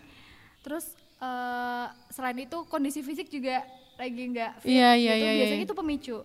Terus 0.64 0.96
eh, 1.20 1.86
selain 2.08 2.38
itu 2.40 2.64
kondisi 2.68 3.04
fisik 3.04 3.28
juga 3.28 3.64
lagi 4.00 4.22
nggak 4.32 4.52
fit. 4.64 4.72
Iya, 4.72 4.90
iya, 4.96 5.12
gitu. 5.16 5.24
iya, 5.24 5.32
biasanya 5.36 5.60
iya. 5.60 5.68
itu 5.68 5.76
pemicu. 5.76 6.18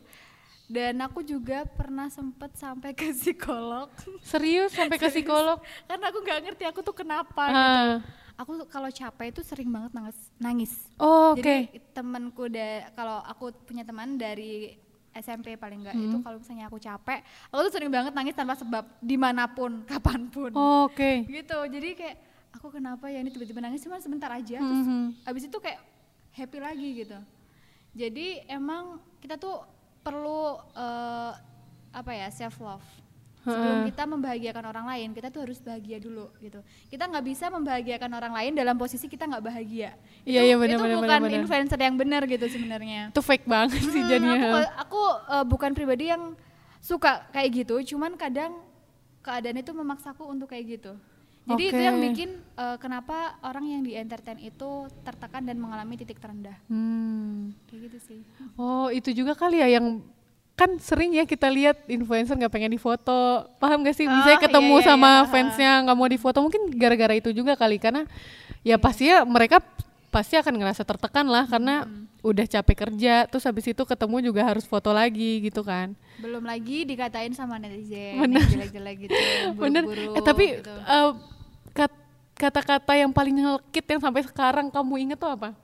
Dan 0.69 1.01
aku 1.01 1.25
juga 1.25 1.65
pernah 1.65 2.13
sempet 2.13 2.53
sampai 2.53 2.93
ke 2.93 3.09
psikolog. 3.09 3.89
Serius? 4.21 4.69
Sampai 4.77 5.01
ke 5.01 5.09
psikolog? 5.09 5.57
karena 5.89 6.05
aku 6.13 6.21
nggak 6.21 6.39
ngerti 6.45 6.63
aku 6.69 6.79
tuh 6.85 6.95
kenapa 6.95 7.43
gitu. 7.49 7.97
Aku 8.39 8.55
kalau 8.65 8.87
capek 8.87 9.35
itu 9.35 9.43
sering 9.43 9.67
banget 9.67 9.91
nangis 9.91 10.15
nangis 10.39 10.71
Oh, 10.95 11.35
Oke. 11.35 11.43
jadi 11.43 11.83
temanku 11.91 12.47
da 12.47 12.87
kalau 12.95 13.19
aku 13.21 13.51
punya 13.67 13.83
teman 13.83 14.15
dari 14.15 14.79
SMP 15.11 15.59
paling 15.59 15.83
enggak 15.83 15.91
Hmm. 15.91 16.05
itu 16.05 16.17
kalau 16.21 16.37
misalnya 16.39 16.65
aku 16.65 16.79
capek, 16.79 17.19
aku 17.51 17.59
tuh 17.67 17.73
sering 17.73 17.91
banget 17.91 18.13
nangis 18.13 18.31
tanpa 18.31 18.55
sebab 18.55 18.85
di 19.01 19.17
mana 19.17 19.49
pun, 19.49 19.83
kapan 19.91 20.31
pun. 20.31 20.55
Oh, 20.55 20.87
Oke. 20.87 21.27
Gitu. 21.27 21.57
Jadi 21.67 21.89
kayak 21.93 22.15
aku 22.55 22.71
kenapa 22.71 23.11
ya 23.11 23.19
ini 23.19 23.27
tiba-tiba 23.27 23.59
nangis 23.59 23.83
cuma 23.83 23.99
sebentar 23.99 24.31
aja, 24.31 24.55
terus 24.55 24.81
Mhm. 24.81 25.25
abis 25.27 25.43
itu 25.45 25.57
kayak 25.59 25.81
happy 26.31 26.57
lagi 26.61 26.89
gitu. 26.95 27.19
Jadi 27.91 28.45
emang 28.47 29.01
kita 29.19 29.35
tuh 29.35 29.65
perlu 29.99 30.55
eh, 30.71 31.33
apa 31.91 32.11
ya 32.13 32.29
self 32.29 32.61
love. 32.61 32.85
Sebelum 33.39 33.87
kita 33.87 34.03
membahagiakan 34.03 34.63
orang 34.67 34.85
lain, 34.85 35.09
kita 35.15 35.31
tuh 35.31 35.47
harus 35.47 35.57
bahagia 35.57 35.95
dulu 35.97 36.27
gitu. 36.39 36.59
Kita 36.87 37.07
nggak 37.07 37.23
bisa 37.23 37.47
membahagiakan 37.47 38.11
orang 38.11 38.33
lain 38.35 38.51
dalam 38.51 38.75
posisi 38.75 39.07
kita 39.07 39.23
nggak 39.25 39.41
bahagia. 39.41 39.95
Iya, 40.21 40.43
Itu- 40.43 40.45
iya, 40.45 40.55
benar, 40.55 40.75
itu 40.75 40.83
benar, 40.83 40.97
bukan 40.99 41.19
benar. 41.23 41.37
influencer 41.39 41.79
yang 41.79 41.95
benar 41.95 42.21
gitu 42.25 42.45
sebenarnya. 42.45 43.01
Itu 43.09 43.21
fake 43.21 43.47
banget 43.47 43.79
sih 43.81 43.95
Hmm, 43.95 44.11
jadinya. 44.11 44.35
aku 44.43 44.59
aku 44.77 45.01
eh, 45.31 45.45
bukan 45.47 45.71
pribadi 45.71 46.11
yang 46.11 46.35
suka 46.79 47.23
kayak 47.31 47.49
gitu, 47.57 47.75
cuman 47.89 48.15
kadang 48.15 48.59
keadaan 49.19 49.55
itu 49.57 49.71
memaksaku 49.71 50.23
untuk 50.23 50.51
kayak 50.51 50.77
gitu. 50.77 50.93
Jadi 51.47 51.63
itu 51.65 51.79
Oke. 51.79 51.87
yang 51.87 51.97
bikin 51.97 52.29
eh, 52.53 52.77
kenapa 52.77 53.39
orang 53.41 53.65
yang 53.65 53.81
di 53.81 53.95
entertain 53.95 54.37
itu 54.37 54.69
tertekan 55.01 55.41
dan 55.41 55.55
mengalami 55.55 55.95
titik 55.95 56.19
terendah. 56.19 56.59
Hmm. 56.67 57.55
Kayak 57.65 57.87
gitu 57.87 57.99
sih. 58.03 58.21
Oh, 58.53 58.91
itu 58.91 59.09
juga 59.11 59.31
kali 59.31 59.57
ya 59.57 59.79
yang 59.79 60.03
kan 60.59 60.75
sering 60.83 61.15
ya 61.15 61.23
kita 61.23 61.47
lihat 61.47 61.87
influencer 61.87 62.35
nggak 62.35 62.51
pengen 62.51 62.75
difoto, 62.75 63.47
paham 63.63 63.79
gak 63.87 63.95
sih? 63.95 64.03
Oh, 64.03 64.11
Misalnya 64.11 64.43
iya, 64.43 64.43
ketemu 64.43 64.75
iya, 64.75 64.85
sama 64.91 65.11
iya. 65.23 65.27
fansnya 65.31 65.71
nggak 65.87 65.95
mau 65.95 66.09
difoto, 66.11 66.37
mungkin 66.43 66.67
gara-gara 66.75 67.15
itu 67.15 67.31
juga 67.31 67.55
kali 67.55 67.79
karena 67.79 68.03
ya 68.67 68.75
pasti 68.75 69.07
ya 69.07 69.23
mereka 69.23 69.63
pasti 70.11 70.35
akan 70.35 70.59
ngerasa 70.59 70.83
tertekan 70.83 71.23
lah 71.31 71.47
karena 71.47 71.87
udah 72.19 72.43
capek 72.43 72.75
kerja, 72.75 73.23
terus 73.31 73.47
habis 73.47 73.71
itu 73.71 73.79
ketemu 73.87 74.19
juga 74.19 74.43
harus 74.43 74.67
foto 74.67 74.91
lagi 74.91 75.39
gitu 75.47 75.63
kan. 75.63 75.95
Belum 76.19 76.43
lagi 76.43 76.83
dikatain 76.83 77.31
sama 77.31 77.55
netizen 77.55 78.19
Bener. 78.19 78.43
jelek-jelek 78.43 78.95
gitu, 79.07 79.15
Bener. 79.63 79.87
Eh, 79.87 80.19
tapi 80.19 80.59
gitu. 80.59 80.75
kat- 81.71 82.03
kata-kata 82.35 82.99
yang 82.99 83.15
paling 83.15 83.31
nyelkit 83.31 83.87
yang 83.87 84.03
sampai 84.03 84.27
sekarang 84.27 84.67
kamu 84.67 85.07
inget 85.07 85.19
tuh 85.23 85.31
apa? 85.31 85.55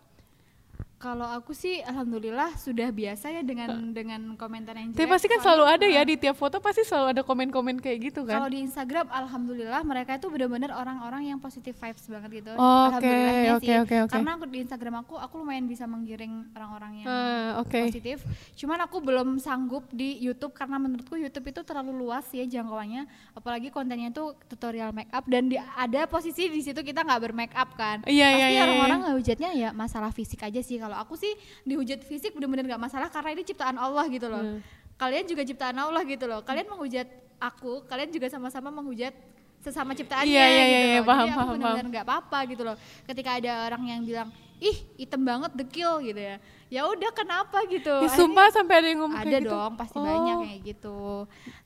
Kalau 0.95 1.27
aku 1.27 1.51
sih 1.51 1.83
alhamdulillah 1.83 2.55
sudah 2.55 2.87
biasa 2.87 3.27
ya 3.29 3.43
dengan 3.43 3.91
dengan 3.91 4.33
komentar 4.33 4.73
yang 4.73 4.89
jelek. 4.89 4.97
Tapi 4.97 5.11
pasti 5.11 5.27
kan 5.27 5.39
selalu 5.39 5.63
ada 5.67 5.85
ya 5.85 6.01
di 6.01 6.15
tiap 6.15 6.33
foto 6.33 6.57
pasti 6.57 6.81
selalu 6.81 7.07
ada 7.11 7.21
komen-komen 7.21 7.77
kayak 7.77 7.97
gitu 8.09 8.23
Kalau 8.23 8.47
kan? 8.47 8.49
di 8.49 8.63
Instagram, 8.63 9.05
alhamdulillah 9.09 9.83
mereka 9.83 10.15
itu 10.15 10.31
benar-benar 10.31 10.71
orang-orang 10.71 11.27
yang 11.27 11.37
positive 11.37 11.75
vibes 11.75 12.07
banget 12.07 12.41
gitu. 12.41 12.51
Oke, 12.55 12.63
Alhamdulillahnya 12.95 13.51
oke, 13.53 13.61
sih. 13.61 13.75
oke, 13.77 13.95
oke. 14.01 14.11
Karena 14.15 14.31
aku 14.33 14.45
di 14.47 14.59
Instagram 14.63 14.95
aku, 15.03 15.13
aku 15.19 15.33
lumayan 15.37 15.67
bisa 15.67 15.83
menggiring 15.83 16.33
orang-orang 16.55 16.91
yang 17.03 17.07
Ah, 17.11 17.49
Oke. 17.59 17.79
positif. 17.85 18.23
Cuman 18.55 18.79
aku 18.79 18.97
belum 18.97 19.35
sanggup 19.37 19.83
di 19.91 20.15
YouTube 20.17 20.55
karena 20.55 20.79
menurutku 20.79 21.19
YouTube 21.19 21.45
itu 21.45 21.61
terlalu 21.61 21.91
luas 21.93 22.23
ya 22.31 22.41
jangkauannya. 22.41 23.03
Apalagi 23.33 23.67
kontennya 23.67 24.09
itu 24.09 24.31
tutorial 24.47 24.89
make 24.89 25.11
up 25.11 25.27
dan 25.27 25.51
di, 25.51 25.59
ada 25.59 26.07
posisi 26.07 26.47
di 26.47 26.63
situ 26.63 26.79
kita 26.79 27.03
nggak 27.03 27.19
bermake 27.21 27.53
up 27.53 27.75
kan. 27.75 27.99
Iya, 28.07 28.25
Pasti 28.25 28.39
iya, 28.39 28.47
iya, 28.47 28.61
orang-orang 28.63 28.99
ngehujatnya 29.05 29.49
ya 29.51 29.69
masalah 29.69 30.09
fisik 30.09 30.39
aja 30.39 30.63
sih. 30.63 30.77
Kalau 30.77 30.94
aku 30.95 31.19
sih 31.19 31.31
dihujat 31.67 32.01
fisik 32.07 32.31
bener-bener 32.33 32.65
nggak 32.65 32.81
masalah 32.81 33.11
karena 33.11 33.35
ini 33.35 33.43
ciptaan 33.43 33.75
Allah 33.75 34.05
gitu 34.07 34.27
loh. 34.31 34.43
Hmm. 34.43 34.59
Kalian 34.95 35.25
juga 35.27 35.43
ciptaan 35.43 35.75
Allah 35.75 36.01
gitu 36.07 36.25
loh. 36.25 36.39
Kalian 36.41 36.71
menghujat 36.71 37.07
aku, 37.39 37.83
kalian 37.85 38.09
juga 38.15 38.31
sama-sama 38.31 38.71
menghujat 38.71 39.11
sesama 39.59 39.97
ciptaannya 39.97 40.29
Iya, 40.29 40.45
iya, 40.45 40.61
gitu 40.61 40.69
iya, 40.69 40.79
iya, 40.79 40.99
loh. 41.01 41.07
paham, 41.09 41.25
Jadi 41.25 41.33
aku 41.33 41.39
paham, 41.41 41.53
bener-bener 41.57 41.87
nggak 41.91 42.05
apa-apa 42.05 42.39
gitu 42.47 42.63
loh. 42.63 42.75
Ketika 43.09 43.29
ada 43.41 43.51
orang 43.67 43.83
yang 43.89 44.01
bilang, 44.05 44.29
ih 44.57 44.77
hitam 44.95 45.21
banget 45.21 45.51
dekil 45.53 45.99
gitu 45.99 46.17
ya. 46.17 46.37
Ya 46.65 46.81
udah 46.83 47.11
kenapa 47.11 47.61
gitu. 47.65 47.87
Ya, 47.93 48.03
Akhirnya 48.03 48.17
sumpah 48.17 48.47
sampai 48.49 48.75
ada 48.75 48.87
yang 48.87 48.99
ngomong 48.99 49.15
ada 49.15 49.27
kayak 49.27 49.41
gitu. 49.41 49.53
dong, 49.53 49.71
pasti 49.75 49.95
Oh. 49.95 50.03
banyak 50.03 50.35
kayak 50.41 50.61
gitu. 50.65 50.97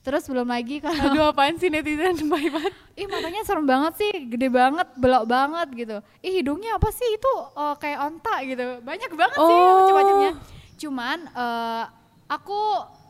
Terus 0.02 0.24
belum 0.26 0.48
lagi 0.48 0.76
kalau 0.78 1.02
Aduh 1.02 1.24
apaan 1.30 1.56
sih 1.56 1.68
netizen 1.68 2.20
baik 2.30 2.50
banget. 2.50 2.74
ih 2.94 3.08
matanya 3.08 3.42
serem 3.42 3.64
banget 3.64 3.94
sih, 3.96 4.12
gede 4.28 4.48
banget, 4.48 4.88
belok 4.96 5.24
banget 5.26 5.68
gitu. 5.74 5.98
Ih 6.20 6.34
hidungnya 6.36 6.76
apa 6.76 6.90
sih 6.90 7.08
itu 7.08 7.32
oh, 7.50 7.74
kayak 7.76 8.00
onta 8.02 8.36
gitu. 8.44 8.66
Banyak 8.82 9.10
banget 9.10 9.38
sih 9.38 9.56
Oh. 9.56 9.74
macam-macamnya. 9.78 10.32
Cuman 10.78 11.18
eh, 11.28 11.84
aku 12.28 12.60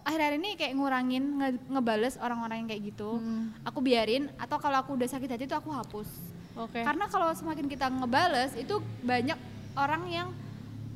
akhir-akhir 0.02 0.36
ini 0.36 0.50
kayak 0.56 0.74
ngurangin 0.74 1.24
nge- 1.36 1.64
ngebales 1.70 2.16
orang-orang 2.18 2.64
yang 2.64 2.70
kayak 2.70 2.84
gitu. 2.88 3.18
Hmm. 3.18 3.50
Aku 3.64 3.80
biarin 3.80 4.30
atau 4.36 4.58
kalau 4.58 4.78
aku 4.78 4.94
udah 4.94 5.06
sakit 5.06 5.28
hati 5.28 5.44
itu 5.44 5.54
aku 5.54 5.70
hapus. 5.70 6.08
Oke. 6.56 6.82
Karena 6.82 7.06
kalau 7.06 7.30
semakin 7.32 7.66
kita 7.66 7.90
ngebales 7.90 8.54
itu 8.54 8.78
banyak 9.02 9.38
orang 9.80 10.04
yang 10.12 10.28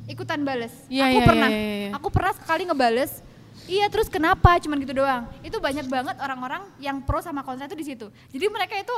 ikutan 0.06 0.44
bales. 0.44 0.74
Iya, 0.92 1.08
aku 1.10 1.20
iya, 1.20 1.28
pernah, 1.28 1.50
iya, 1.50 1.60
iya, 1.60 1.76
iya. 1.80 1.90
aku 1.96 2.08
pernah 2.12 2.34
sekali 2.36 2.64
ngebales. 2.68 3.12
Iya 3.64 3.86
terus 3.88 4.12
kenapa? 4.12 4.60
Cuman 4.60 4.76
gitu 4.84 4.92
doang. 4.92 5.24
Itu 5.40 5.64
banyak 5.64 5.88
banget 5.88 6.16
orang-orang 6.20 6.68
yang 6.84 7.00
pro 7.00 7.24
sama 7.24 7.48
kontra 7.48 7.70
itu 7.72 7.78
di 7.80 7.86
situ. 7.88 8.12
Jadi 8.32 8.46
mereka 8.52 8.76
itu 8.76 8.96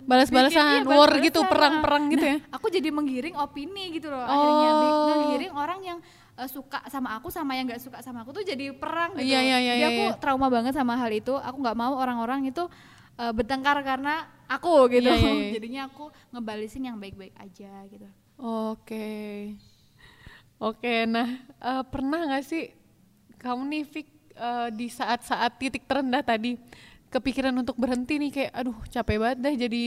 Balas-balasan, 0.00 0.64
iya, 0.64 0.80
war 0.80 1.12
balas-balasan. 1.12 1.26
gitu, 1.28 1.40
perang-perang 1.44 2.04
gitu 2.08 2.24
Nah, 2.24 2.32
ya. 2.40 2.56
Aku 2.56 2.66
jadi 2.72 2.88
menggiring 2.88 3.36
opini 3.36 3.92
gitu 3.92 4.08
loh. 4.08 4.24
Akhirnya 4.24 4.70
Oh. 4.72 5.06
menggiring 5.12 5.52
orang 5.52 5.80
yang 5.84 5.98
eh, 6.40 6.48
suka 6.48 6.80
sama 6.88 7.12
aku 7.20 7.28
sama 7.28 7.52
yang 7.52 7.68
nggak 7.68 7.84
suka 7.84 8.00
sama 8.00 8.24
aku 8.24 8.32
tuh 8.32 8.44
jadi 8.48 8.72
perang 8.72 9.12
gitu. 9.20 9.28
Iya, 9.28 9.40
iya, 9.44 9.58
iya, 9.60 9.72
jadi 9.76 9.84
iya, 9.84 9.88
aku 9.92 10.04
iya. 10.08 10.16
trauma 10.16 10.48
banget 10.48 10.72
sama 10.72 10.96
hal 10.96 11.12
itu. 11.12 11.36
Aku 11.36 11.60
nggak 11.60 11.76
mau 11.76 12.00
orang-orang 12.00 12.48
itu 12.48 12.64
eh, 13.20 13.32
bertengkar 13.36 13.76
karena 13.84 14.24
aku 14.48 14.88
gitu. 14.88 15.12
Iya, 15.12 15.20
iya, 15.20 15.32
iya. 15.36 15.50
Jadinya 15.60 15.82
aku 15.92 16.08
ngebalisin 16.32 16.82
yang 16.88 16.96
baik-baik 16.96 17.36
aja 17.36 17.70
gitu. 17.92 18.08
Oke. 18.40 19.08
Oke, 20.56 21.04
nah 21.04 21.28
eh, 21.60 21.82
pernah 21.88 22.24
nggak 22.24 22.44
sih 22.44 22.72
kamu 23.36 23.62
nih 23.68 23.82
Fik 23.84 24.08
eh, 24.36 24.68
di 24.72 24.88
saat-saat 24.88 25.60
titik 25.60 25.84
terendah 25.84 26.24
tadi 26.24 26.56
kepikiran 27.12 27.52
untuk 27.52 27.76
berhenti 27.76 28.16
nih 28.16 28.30
kayak 28.32 28.52
aduh 28.56 28.76
capek 28.88 29.16
banget 29.18 29.38
dah 29.44 29.54
jadi 29.56 29.84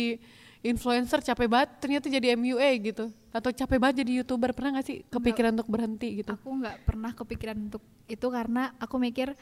influencer 0.64 1.20
capek 1.24 1.48
banget 1.50 1.70
ternyata 1.82 2.08
jadi 2.12 2.36
MUA 2.38 2.70
gitu 2.94 3.06
atau 3.34 3.50
capek 3.50 3.78
banget 3.82 4.06
jadi 4.06 4.22
youtuber 4.22 4.54
pernah 4.54 4.78
nggak 4.78 4.86
sih 4.86 4.98
kepikiran 5.10 5.52
untuk 5.58 5.70
berhenti 5.74 6.22
gitu? 6.22 6.34
Aku 6.38 6.50
nggak 6.62 6.78
pernah 6.86 7.12
kepikiran 7.14 7.58
untuk 7.58 7.82
itu 8.06 8.28
karena 8.30 8.70
aku 8.78 8.96
mikir 9.02 9.34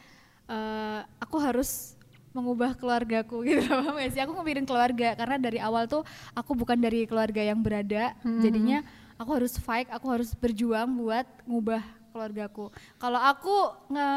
eh, 0.48 1.02
aku 1.20 1.36
harus 1.40 2.00
mengubah 2.32 2.74
keluargaku 2.74 3.44
gitu 3.48 3.68
paham 3.68 3.96
gak 3.96 4.12
sih 4.12 4.22
aku 4.22 4.32
ngepikirin 4.34 4.64
keluarga 4.64 5.14
karena 5.14 5.36
dari 5.36 5.60
awal 5.60 5.84
tuh 5.86 6.04
aku 6.32 6.52
bukan 6.54 6.76
dari 6.76 7.04
keluarga 7.04 7.42
yang 7.42 7.60
berada 7.60 8.16
jadinya 8.40 8.80
aku 9.16 9.32
harus 9.36 9.56
fight 9.56 9.88
aku 9.88 10.08
harus 10.10 10.32
berjuang 10.34 10.96
buat 10.96 11.28
ngubah 11.44 11.84
keluargaku 12.12 12.72
kalau 12.96 13.18
aku 13.18 13.56
nge 13.90 14.10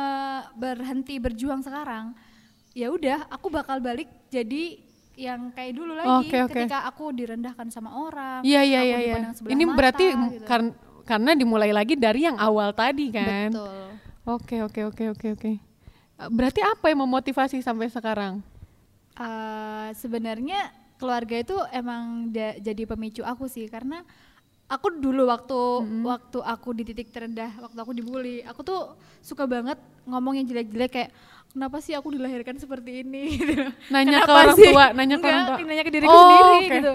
berhenti 0.55 1.15
berjuang 1.17 1.61
sekarang 1.61 2.15
ya 2.73 2.91
udah 2.91 3.27
aku 3.29 3.47
bakal 3.49 3.79
balik 3.79 4.11
jadi 4.29 4.79
yang 5.15 5.55
kayak 5.55 5.73
dulu 5.75 5.95
lagi 5.95 6.27
Oke, 6.27 6.39
oke. 6.43 6.51
ketika 6.59 6.83
aku 6.85 7.15
direndahkan 7.15 7.71
sama 7.71 7.95
orang 7.95 8.43
Iya 8.43 8.67
iya 8.67 8.81
iya 8.83 8.99
iya. 9.01 9.15
Ini 9.47 9.63
mata, 9.63 9.79
berarti 9.79 10.07
gitu. 10.11 10.43
kar- 10.43 10.75
karena 11.07 11.39
dimulai 11.39 11.71
lagi 11.71 11.95
dari 11.95 12.27
yang 12.27 12.35
awal 12.35 12.75
tadi 12.75 13.15
kan. 13.15 13.55
betul 13.55 13.95
Oke 14.25 14.57
oke 14.59 14.81
oke 14.89 15.05
oke 15.15 15.27
oke. 15.39 15.53
Berarti 16.17 16.63
apa 16.63 16.87
yang 16.89 17.03
memotivasi 17.05 17.59
sampai 17.61 17.91
sekarang? 17.91 18.39
Eh, 19.15 19.89
sebenarnya 19.95 20.71
keluarga 20.99 21.37
itu 21.39 21.55
emang 21.71 22.31
da- 22.31 22.59
jadi 22.59 22.83
pemicu 22.85 23.23
aku 23.23 23.47
sih 23.47 23.67
karena 23.67 24.03
aku 24.67 24.91
dulu 24.91 25.27
waktu 25.27 25.59
waktu 26.03 26.39
aku 26.41 26.69
di 26.73 26.83
titik 26.83 27.11
terendah 27.11 27.51
waktu 27.61 27.79
aku 27.79 27.93
dibully 27.93 28.43
aku 28.43 28.63
tuh 28.63 28.81
suka 29.21 29.45
banget 29.45 29.77
ngomong 30.03 30.35
yang 30.35 30.47
jelek-jelek 30.47 30.91
kayak 30.91 31.11
kenapa 31.53 31.79
sih 31.79 31.95
aku 31.95 32.11
dilahirkan 32.11 32.59
seperti 32.59 33.07
ini 33.07 33.23
gitu. 33.39 33.55
Nanya 33.91 34.23
ke 34.23 34.27
Kenapa 34.27 34.35
orang 34.35 34.57
sih? 34.59 34.71
tua, 34.71 34.85
nanya 34.91 35.17
ke 35.19 35.27
orang 35.27 35.45
tua. 35.47 35.57
nanya 35.63 35.83
ke 35.83 35.93
diriku 35.93 36.11
Oh, 36.11 36.23
sendiri 36.23 36.51
oke. 36.51 36.75
gitu 36.75 36.93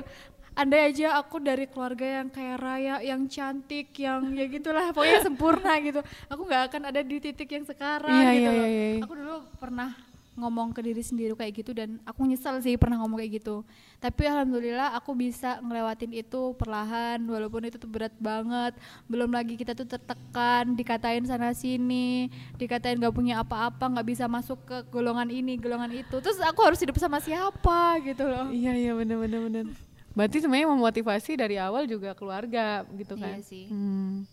andai 0.57 0.91
aja 0.93 1.17
aku 1.21 1.41
dari 1.41 1.65
keluarga 1.69 2.21
yang 2.21 2.29
kaya 2.31 2.55
raya 2.55 2.95
yang 3.03 3.25
cantik 3.29 3.93
yang 3.97 4.33
ya 4.33 4.45
gitulah 4.49 4.93
pokoknya 4.95 5.19
sempurna 5.25 5.73
gitu. 5.81 6.01
Aku 6.31 6.41
nggak 6.45 6.63
akan 6.73 6.81
ada 6.89 7.01
di 7.01 7.17
titik 7.21 7.49
yang 7.49 7.65
sekarang 7.65 8.09
Iya, 8.09 8.29
gitu 8.33 8.51
iya, 8.51 8.65
iya, 8.65 8.87
iya. 8.97 9.01
aku 9.03 9.13
dulu 9.17 9.35
pernah 9.61 9.91
ngomong 10.39 10.71
ke 10.71 10.79
diri 10.79 11.03
sendiri 11.03 11.35
kayak 11.35 11.51
gitu 11.51 11.75
dan 11.75 11.99
aku 12.07 12.23
nyesel 12.23 12.63
sih 12.63 12.79
pernah 12.79 12.95
ngomong 13.03 13.19
kayak 13.19 13.43
gitu. 13.43 13.67
Tapi 13.99 14.23
alhamdulillah 14.23 14.95
aku 14.95 15.11
bisa 15.11 15.59
ngelewatin 15.59 16.15
itu 16.15 16.55
perlahan 16.55 17.19
walaupun 17.27 17.67
itu 17.67 17.75
tuh 17.75 17.91
berat 17.91 18.15
banget. 18.15 18.71
Belum 19.11 19.27
lagi 19.27 19.59
kita 19.59 19.75
tuh 19.75 19.83
tertekan 19.83 20.79
dikatain 20.79 21.27
sana 21.27 21.51
sini 21.51 22.31
dikatain 22.55 22.95
gak 23.03 23.11
punya 23.11 23.43
apa-apa 23.43 23.91
nggak 23.91 24.07
bisa 24.07 24.31
masuk 24.31 24.63
ke 24.63 24.77
golongan 24.87 25.27
ini 25.27 25.59
golongan 25.59 25.91
itu. 25.91 26.23
Terus 26.23 26.39
aku 26.39 26.63
harus 26.63 26.79
hidup 26.79 26.95
sama 26.95 27.19
siapa 27.19 27.99
gitu 28.07 28.23
loh. 28.23 28.47
Iya 28.47 28.71
iya 28.79 28.91
benar 28.95 29.19
benar 29.19 29.39
benar. 29.43 29.88
Berarti 30.17 30.41
sebenarnya 30.41 30.69
memotivasi 30.73 31.31
dari 31.37 31.55
awal 31.61 31.85
juga 31.85 32.13
keluarga 32.17 32.83
gitu 32.97 33.15
kan. 33.15 33.39
Iya 33.39 33.45
sih. 33.45 33.65
Hmm. 33.69 34.25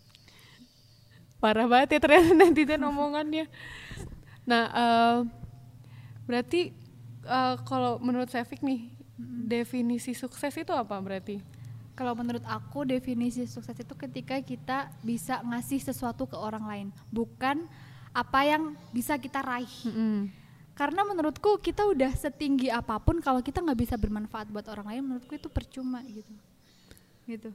Parah 1.37 1.69
banget 1.69 1.97
ya 1.97 1.99
ternyata 2.01 2.33
netizen 2.33 2.81
omongannya. 2.81 3.45
Nah, 4.47 4.63
eh, 4.73 5.17
berarti 6.25 6.73
eh, 7.27 7.55
kalau 7.67 8.01
menurut 8.01 8.27
Sevik 8.31 8.65
nih 8.65 8.89
definisi 9.45 10.17
sukses 10.17 10.53
itu 10.53 10.73
apa 10.73 10.97
berarti? 10.97 11.41
Kalau 11.97 12.13
menurut 12.13 12.45
aku 12.45 12.85
definisi 12.85 13.49
sukses 13.49 13.73
itu 13.73 13.93
ketika 13.97 14.37
kita 14.37 14.93
bisa 15.01 15.41
ngasih 15.41 15.81
sesuatu 15.81 16.29
ke 16.29 16.37
orang 16.37 16.65
lain, 16.69 16.87
bukan 17.09 17.65
apa 18.13 18.39
yang 18.45 18.77
bisa 18.93 19.17
kita 19.17 19.41
raih. 19.41 19.73
Mm-mm. 19.89 20.29
Karena 20.77 21.01
menurutku 21.01 21.57
kita 21.57 21.89
udah 21.89 22.13
setinggi 22.13 22.69
apa 22.69 23.01
pun 23.01 23.17
kalau 23.17 23.41
kita 23.41 23.65
nggak 23.65 23.79
bisa 23.81 23.95
bermanfaat 23.97 24.53
buat 24.53 24.69
orang 24.69 24.93
lain, 24.93 25.01
menurutku 25.09 25.33
itu 25.33 25.49
percuma 25.49 26.05
gitu. 26.05 26.29
Gitu. 27.25 27.49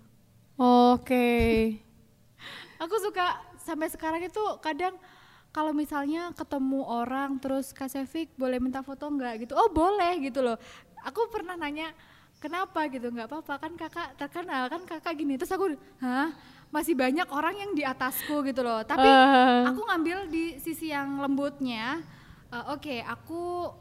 Oke. 0.58 1.78
Aku 2.82 2.98
suka 2.98 3.38
sampai 3.62 3.86
sekarang 3.94 4.26
itu 4.26 4.42
kadang 4.58 4.98
kalau 5.54 5.70
misalnya 5.70 6.34
ketemu 6.34 6.82
orang 6.82 7.38
terus 7.38 7.70
Kak 7.70 7.86
Sevik 7.94 8.34
boleh 8.34 8.58
minta 8.58 8.82
foto 8.82 9.06
nggak 9.06 9.46
gitu, 9.46 9.54
oh 9.54 9.70
boleh 9.70 10.18
gitu 10.18 10.42
loh. 10.42 10.58
Aku 11.06 11.30
pernah 11.30 11.54
nanya 11.54 11.94
kenapa 12.42 12.90
gitu, 12.90 13.06
nggak 13.06 13.30
apa-apa 13.30 13.54
kan 13.62 13.72
kakak 13.78 14.18
terkenal 14.18 14.66
kan 14.66 14.82
kakak 14.82 15.14
gini 15.14 15.38
terus 15.38 15.54
aku, 15.54 15.78
hah 16.02 16.34
masih 16.72 16.96
banyak 16.96 17.28
orang 17.30 17.54
yang 17.54 17.70
di 17.76 17.84
atasku 17.86 18.42
gitu 18.48 18.64
loh. 18.64 18.82
Tapi 18.82 19.04
Eh. 19.06 19.62
aku 19.70 19.78
ngambil 19.86 20.26
di 20.26 20.58
sisi 20.58 20.90
yang 20.90 21.22
lembutnya. 21.22 22.02
Eh, 22.52 22.64
Oke, 22.70 23.00
aku 23.00 23.72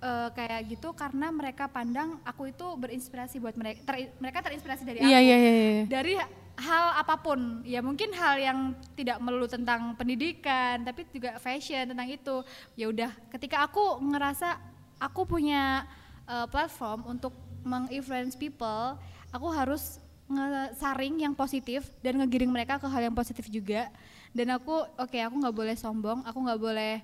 eh, 0.00 0.28
kayak 0.32 0.60
gitu 0.68 0.92
karena 0.92 1.28
mereka 1.30 1.68
pandang 1.68 2.16
aku 2.24 2.48
itu 2.48 2.66
berinspirasi 2.76 3.36
buat 3.38 3.54
mereka. 3.54 3.84
ter- 3.84 4.12
mereka 4.16 4.40
terinspirasi 4.40 4.82
dari 4.82 4.98
aku 5.00 5.08
Iya 5.08 5.20
iya 5.20 5.36
iya. 5.36 5.52
iya. 5.52 5.84
dari 5.86 6.14
hal 6.56 6.86
apa 6.96 7.20
pun 7.20 7.60
ya 7.68 7.84
mungkin 7.84 8.16
hal 8.16 8.40
yang 8.40 8.58
tidak 8.96 9.20
melulu 9.20 9.44
tentang 9.44 9.92
pendidikan 9.92 10.80
tapi 10.80 11.04
juga 11.12 11.36
fashion 11.36 11.84
tentang 11.92 12.08
itu 12.08 12.40
ya 12.72 12.88
udah 12.88 13.12
ketika 13.28 13.60
aku 13.60 14.00
ngerasa 14.00 14.56
aku 14.96 15.28
punya 15.28 15.84
uh, 16.24 16.48
platform 16.48 17.04
untuk 17.12 17.36
menginfluence 17.60 18.32
people 18.32 18.96
aku 19.28 19.48
harus 19.52 20.00
ngesaring 20.32 21.28
yang 21.28 21.36
positif 21.36 21.92
dan 22.00 22.16
ngegiring 22.24 22.48
mereka 22.48 22.80
ke 22.80 22.88
hal 22.88 23.04
yang 23.04 23.12
positif 23.12 23.44
juga 23.52 23.92
dan 24.32 24.56
aku 24.56 24.80
oke 24.96 25.18
aku 25.20 25.34
nggak 25.36 25.56
boleh 25.56 25.76
sombong 25.76 26.24
aku 26.24 26.38
nggak 26.40 26.60
boleh 26.60 26.94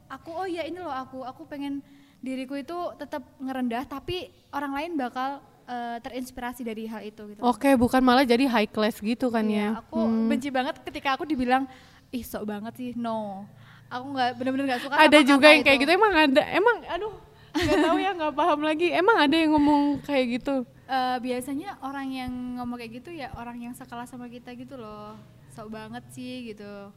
aku 0.07 0.29
oh 0.31 0.47
ya 0.47 0.61
ini 0.63 0.77
loh 0.77 0.93
aku 0.93 1.25
aku 1.25 1.41
pengen 1.45 1.81
diriku 2.19 2.53
itu 2.53 2.75
tetap 2.95 3.25
ngerendah 3.41 3.87
tapi 3.87 4.29
orang 4.51 4.77
lain 4.77 4.91
bakal 4.93 5.41
eh, 5.65 5.97
terinspirasi 6.01 6.61
dari 6.61 6.83
hal 6.85 7.01
itu 7.01 7.33
gitu. 7.33 7.41
Oke, 7.41 7.73
bukan 7.79 8.01
malah 8.03 8.25
jadi 8.25 8.43
high 8.45 8.67
class 8.67 8.99
gitu 8.99 9.31
kan 9.31 9.45
Iya, 9.45 9.77
ya. 9.77 9.81
aku 9.81 9.99
benci 10.27 10.49
banget 10.51 10.81
ketika 10.83 11.15
aku 11.15 11.23
dibilang 11.23 11.63
ih 12.09 12.25
sok 12.25 12.43
banget 12.45 12.73
sih. 12.75 12.91
No. 12.93 13.45
Aku 13.89 14.13
nggak 14.13 14.37
bener-bener 14.37 14.65
nggak 14.69 14.81
suka 14.85 14.95
ada 14.99 15.19
juga 15.25 15.49
yang 15.49 15.65
kayak 15.65 15.77
itu. 15.79 15.83
gitu 15.87 15.91
emang 15.97 16.13
ada 16.13 16.41
emang 16.53 16.77
aduh 16.85 17.13
nggak 17.49 17.77
tahu 17.81 17.97
ya 17.97 18.11
nggak 18.13 18.33
paham 18.37 18.59
lagi 18.61 18.87
emang 18.93 19.17
ada 19.17 19.33
yang 19.33 19.49
ngomong 19.57 19.81
kayak 20.05 20.25
gitu 20.37 20.55
Eh, 20.89 21.17
biasanya 21.21 21.77
orang 21.85 22.09
yang 22.09 22.31
ngomong 22.57 22.81
kayak 22.81 23.01
gitu 23.01 23.13
ya 23.13 23.29
orang 23.37 23.61
yang 23.61 23.73
sekelas 23.77 24.09
sama 24.09 24.25
kita 24.25 24.49
gitu 24.57 24.73
loh. 24.73 25.13
Sok 25.53 25.67
banget 25.73 26.03
sih 26.13 26.53
gitu. 26.53 26.93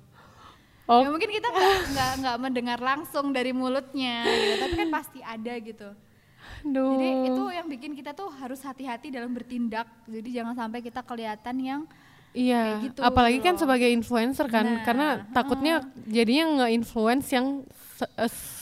oh 0.87 1.01
Ya 1.03 1.09
mungkin 1.09 1.31
kita 1.31 1.49
nggak 1.49 2.11
nggak 2.21 2.37
mendengar 2.43 2.79
langsung 2.83 3.31
dari 3.33 3.51
mulutnya 3.55 4.27
gitu, 4.27 4.55
tapi 4.61 4.75
kan 4.77 4.89
pasti 4.93 5.19
ada 5.23 5.55
gitu. 5.59 5.89
aduh 6.63 6.99
Jadi 6.99 7.09
itu 7.31 7.45
yang 7.55 7.67
bikin 7.71 7.93
kita 7.95 8.11
tuh 8.15 8.29
harus 8.35 8.61
hati-hati 8.63 9.15
dalam 9.15 9.31
bertindak. 9.31 9.87
Jadi 10.11 10.29
jangan 10.35 10.55
sampai 10.59 10.83
kita 10.83 11.01
kelihatan 11.07 11.57
yang 11.63 11.81
iya 12.33 12.81
gitu 12.81 13.05
apalagi 13.05 13.45
kan 13.45 13.55
loh. 13.55 13.61
sebagai 13.61 13.93
influencer 13.93 14.49
kan 14.49 14.65
Nah, 14.65 14.83
karena 14.83 15.07
takutnya 15.37 15.85
jadinya 16.09 16.65
nge-influence 16.65 17.29
yang 17.31 17.61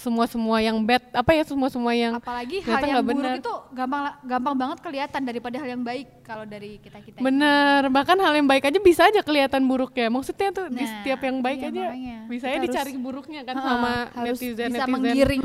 semua 0.01 0.25
semua 0.25 0.59
yang 0.59 0.77
bad 0.81 1.01
apa 1.13 1.31
ya 1.33 1.45
semua 1.45 1.69
semua 1.69 1.93
yang 1.93 2.17
apalagi 2.17 2.61
hal 2.61 2.81
yang 2.81 3.01
buruk 3.01 3.17
benar. 3.17 3.35
itu 3.37 3.55
gampang 3.71 4.03
gampang 4.21 4.55
banget 4.57 4.79
kelihatan 4.81 5.21
daripada 5.23 5.57
hal 5.57 5.69
yang 5.71 5.83
baik 5.83 6.07
kalau 6.21 6.45
dari 6.45 6.77
kita 6.77 6.99
kita. 7.01 7.19
bener 7.21 7.89
bahkan 7.89 8.17
hal 8.17 8.33
yang 8.33 8.45
baik 8.45 8.65
aja 8.65 8.79
bisa 8.79 9.07
aja 9.07 9.21
kelihatan 9.21 9.65
buruk 9.65 9.93
ya 9.93 10.09
maksudnya 10.09 10.49
tuh 10.51 10.67
di 10.69 10.81
Nah, 10.81 10.89
setiap 10.91 11.21
yang 11.21 11.41
baik 11.41 11.59
iya, 11.59 11.69
aja 11.69 11.83
makanya. 11.87 12.17
bisa 12.27 12.47
ya 12.47 12.59
dicari 12.59 12.93
buruknya 12.97 13.41
kan 13.43 13.55
Heeh, 13.55 13.67
sama 13.67 13.93
harus 14.11 14.37
netizen 14.37 14.57
bisa 14.67 14.67
netizen 14.79 14.91
menggiring 14.91 15.45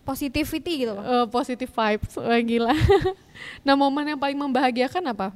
positivity 0.00 0.72
gitu 0.80 0.92
loh. 0.96 1.04
Eh, 1.04 1.26
positive 1.28 1.70
vibes 1.70 2.12
wah 2.16 2.40
gila 2.40 2.74
nah 3.66 3.74
momen 3.74 4.04
yang 4.08 4.18
paling 4.18 4.38
membahagiakan 4.38 5.04
apa 5.08 5.28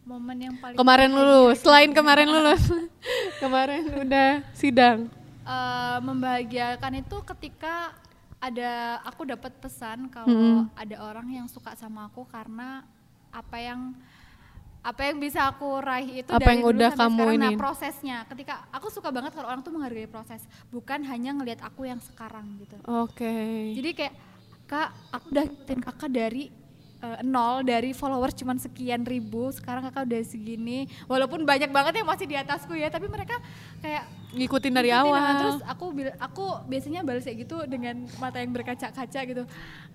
Momen 0.00 0.38
yang 0.40 0.56
paling 0.56 0.74
kemarin 0.74 1.10
lulus 1.10 1.60
selain 1.60 1.90
kemarin 1.90 2.26
lulus 2.26 2.62
kemarin 3.42 3.82
udah 4.00 4.42
sidang 4.50 5.06
Eh, 5.50 5.98
membahagiakan 6.06 7.02
itu 7.02 7.16
ketika 7.34 7.90
ada 8.38 9.02
aku 9.02 9.26
dapat 9.26 9.50
pesan 9.58 10.06
kalau 10.06 10.64
ada 10.78 10.96
orang 11.02 11.26
yang 11.26 11.46
suka 11.50 11.74
sama 11.74 12.06
aku 12.06 12.22
karena 12.30 12.86
apa 13.34 13.58
yang 13.58 13.90
apa 14.80 15.10
yang 15.10 15.20
bisa 15.20 15.44
aku 15.44 15.76
raih 15.82 16.24
itu 16.24 16.30
Apa 16.32 16.40
dari 16.40 16.56
yang 16.56 16.62
dulu 16.64 16.72
udah 16.72 16.90
sampai 16.94 17.04
kamu 17.04 17.18
sekarang. 17.20 17.36
Nah, 17.36 17.50
iniin. 17.50 17.58
prosesnya 17.60 18.16
ketika 18.32 18.54
aku 18.72 18.88
suka 18.88 19.12
banget 19.12 19.36
kalau 19.36 19.52
orang 19.52 19.60
tuh 19.60 19.74
menghargai 19.76 20.08
proses 20.08 20.40
bukan 20.72 21.04
hanya 21.04 21.36
ngelihat 21.36 21.60
aku 21.66 21.84
yang 21.84 22.00
sekarang 22.00 22.46
gitu 22.62 22.80
oke 22.88 23.34
jadi 23.76 23.90
kayak 23.92 24.14
kak 24.64 24.88
aku 25.12 25.24
udah 25.34 25.44
ngikutin 25.50 25.80
kakak 25.84 26.10
dari 26.14 26.44
eh, 27.00 27.20
nol 27.24 27.64
dari 27.64 27.96
followers 27.96 28.36
cuman 28.36 28.56
sekian 28.60 29.02
ribu 29.04 29.50
sekarang 29.50 29.88
kakak 29.88 30.06
udah 30.06 30.20
segini. 30.24 30.86
Walaupun 31.08 31.42
banyak 31.42 31.72
banget 31.72 32.00
yang 32.00 32.08
masih 32.08 32.26
di 32.28 32.36
atasku 32.36 32.76
ya 32.76 32.92
tapi 32.92 33.08
mereka 33.08 33.36
kayak 33.80 34.04
ngikutin 34.30 34.70
dari 34.70 34.94
ngikutin, 34.94 35.10
awal. 35.10 35.40
terus 35.42 35.60
aku 35.66 35.86
aku 36.22 36.46
biasanya 36.70 37.02
balas 37.02 37.26
kayak 37.26 37.50
gitu 37.50 37.66
dengan 37.66 38.06
mata 38.22 38.38
yang 38.38 38.54
berkaca-kaca 38.54 39.20
gitu. 39.26 39.44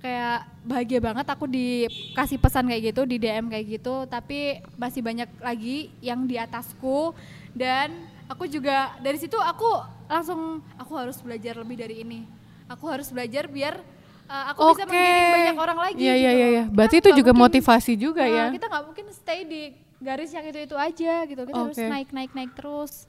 Kayak 0.04 0.38
bahagia 0.68 1.00
banget 1.00 1.26
aku 1.32 1.46
dikasih 1.48 2.38
pesan 2.38 2.68
kayak 2.68 2.91
gitu 2.91 3.02
di 3.08 3.18
DM 3.18 3.48
kayak 3.48 3.65
gitu. 3.80 4.04
Tapi 4.06 4.60
masih 4.76 5.00
banyak 5.00 5.30
lagi 5.39 5.94
yang 6.04 6.28
di 6.28 6.36
atasku. 6.36 7.15
Dan 7.56 7.96
aku 8.28 8.50
juga 8.52 8.91
dari 9.00 9.15
situ 9.15 9.39
aku 9.39 9.70
langsung 10.12 10.60
aku 10.76 10.94
harus 11.00 11.18
belajar 11.24 11.56
lebih 11.56 11.80
dari 11.80 12.04
ini. 12.04 12.22
Aku 12.68 12.89
harus 12.89 13.13
belajar 13.13 13.46
biar 13.48 13.95
uh, 14.26 14.44
aku 14.50 14.60
bisa 14.72 14.84
Oke. 14.84 14.92
menggiring 14.92 15.34
banyak 15.34 15.58
orang 15.58 15.80
lagi 15.82 16.00
Iya 16.00 16.14
iya 16.14 16.32
gitu. 16.32 16.36
iya. 16.36 16.48
iya. 16.52 16.64
Berarti 16.68 16.96
itu 16.98 17.10
juga 17.14 17.32
mungkin- 17.32 17.44
motivasi 17.44 17.94
juga 17.96 18.24
Nah, 18.24 18.32
ya. 18.32 18.44
kita 18.52 18.66
nggak 18.68 18.84
mungkin 18.86 19.06
stay 19.10 19.40
di 19.44 19.62
garis 19.98 20.30
yang 20.30 20.46
itu 20.46 20.60
itu 20.62 20.76
aja 20.76 21.14
gitu 21.24 21.42
kita 21.42 21.56
harus 21.58 21.74
Oke. 21.74 21.88
naik 21.88 22.10
naik 22.12 22.32
naik 22.32 22.52
terus 22.54 23.08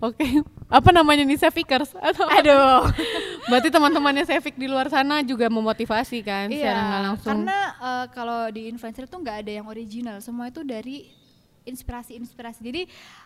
Oke. 0.00 0.24
Apa 0.72 0.90
namanya 0.90 1.22
nih 1.22 1.36
Sevikers? 1.36 1.92
Atau 1.92 2.24
aduh 2.24 2.88
Berarti 3.52 3.68
teman-temannya 3.68 4.24
Sevik 4.24 4.54
di 4.54 4.64
luar 4.64 4.88
sana 4.88 5.20
juga 5.20 5.46
memotivasi 5.46 6.22
kan 6.22 6.48
secara 6.48 6.80
nggak 6.80 7.02
langsung. 7.04 7.20
Iya, 7.20 7.28
Karena 7.36 7.58
eh, 7.76 8.06
kalau 8.10 8.40
di 8.48 8.62
influencer 8.66 9.04
itu 9.04 9.16
nggak 9.18 9.36
ada 9.40 9.52
yang 9.52 9.66
original, 9.66 10.16
semua 10.18 10.48
itu 10.48 10.62
dari 10.62 11.04
inspirasi-inspirasi. 11.62 12.60
Jadi 12.60 12.82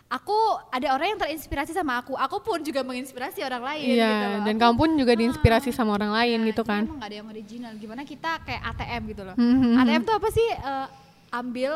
aku 0.07 0.35
ada 0.69 0.87
orang 0.91 1.15
yang 1.15 1.19
terinspirasi 1.19 1.71
sama 1.71 1.99
aku, 1.99 2.13
aku 2.13 2.37
pun 2.39 2.59
juga 2.59 2.81
menginspirasi 2.81 3.39
orang 3.41 3.63
lain. 3.63 3.85
Iya, 3.95 4.07
gitu 4.07 4.25
dan 4.43 4.55
Aku- 4.55 4.61
kamu 4.61 4.75
pun 4.75 4.89
juga 4.95 5.13
diinspirasi 5.15 5.69
sama 5.71 5.91
orang 5.93 6.11
lain 6.11 6.37
Nah, 6.41 6.47
gitu 6.51 6.61
kan. 6.61 6.83
Emang 6.83 6.99
nggak 6.99 7.09
ada 7.09 7.17
yang 7.17 7.29
original. 7.29 7.71
Gimana 7.75 8.01
kita 8.03 8.31
kayak 8.43 8.61
ATM 8.65 9.01
gitu 9.09 9.21
loh. 9.23 9.35
Mhm. 9.35 9.71
ATM 9.77 10.01
tuh 10.03 10.15
apa 10.15 10.29
sih? 10.29 10.47
Eh, 10.47 10.87
ambil 11.31 11.73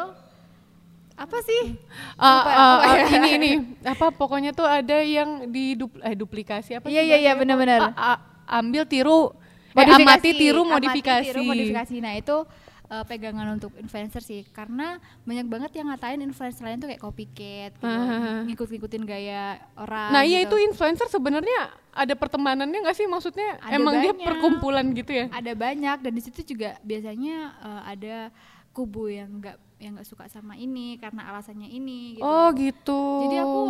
apa 1.19 1.37
sih? 1.43 1.61
Ah, 2.15 2.31
Lupa 2.31 2.49
ya, 2.49 2.55
ah, 2.55 2.71
apa 2.71 2.87
ah, 2.87 2.95
ya? 2.95 3.07
ini 3.11 3.29
ini 3.35 3.49
apa 3.83 4.05
pokoknya 4.07 4.51
tuh 4.55 4.63
ada 4.63 5.03
yang 5.03 5.51
di 5.51 5.75
eh 6.01 6.15
duplikasi 6.15 6.79
apa 6.79 6.87
Iya, 6.87 7.03
iya, 7.03 7.17
iya, 7.19 7.31
benar-benar. 7.35 7.91
Ah, 7.91 8.15
ah, 8.15 8.17
ambil 8.55 8.87
tiru 8.87 9.35
eh, 9.69 9.83
amati 9.85 10.31
tiru 10.33 10.63
amati, 10.63 10.71
modifikasi. 10.79 11.27
tiru, 11.27 11.41
modifikasi. 11.43 11.95
Nah 11.99 12.13
itu 12.15 12.37
eh, 12.89 13.05
pegangan 13.05 13.53
untuk 13.53 13.69
influencer 13.77 14.19
sih, 14.19 14.41
karena 14.49 14.97
banyak 15.21 15.45
banget 15.45 15.71
yang 15.77 15.87
ngatain 15.87 16.19
influencer 16.19 16.65
lain 16.65 16.81
tuh 16.81 16.89
kayak 16.89 16.99
copycat, 16.99 17.71
gitu, 17.77 17.85
Ah. 17.85 18.41
ngikut-ngikutin 18.43 19.03
gaya 19.05 19.61
orang. 19.77 20.09
Nah, 20.09 20.25
iya 20.25 20.41
gitu. 20.41 20.57
itu 20.57 20.73
influencer 20.73 21.05
sebenarnya 21.05 21.69
ada 21.93 22.13
pertemanannya 22.13 22.81
nggak 22.81 22.97
sih 22.97 23.05
maksudnya? 23.05 23.61
Ada 23.61 23.77
emang 23.77 24.01
dia 24.01 24.11
banyak. 24.11 24.25
perkumpulan 24.25 24.85
gitu 24.91 25.11
ya? 25.13 25.25
ada 25.29 25.53
banyak 25.53 25.97
dan 26.01 26.11
di 26.11 26.21
situ 26.21 26.41
juga 26.43 26.81
biasanya 26.81 27.35
eh, 27.61 27.81
ada 27.93 28.15
kubu 28.69 29.09
yang 29.09 29.37
nggak 29.37 29.57
yang 29.79 29.95
nggak 29.95 30.07
suka 30.07 30.27
sama 30.27 30.53
ini 30.55 30.97
karena 30.97 31.29
alasannya 31.29 31.69
ini. 31.69 32.17
Gitu. 32.17 32.25
Oh, 32.25 32.49
gitu. 32.51 33.01
Jadi 33.29 33.37
aku 33.37 33.61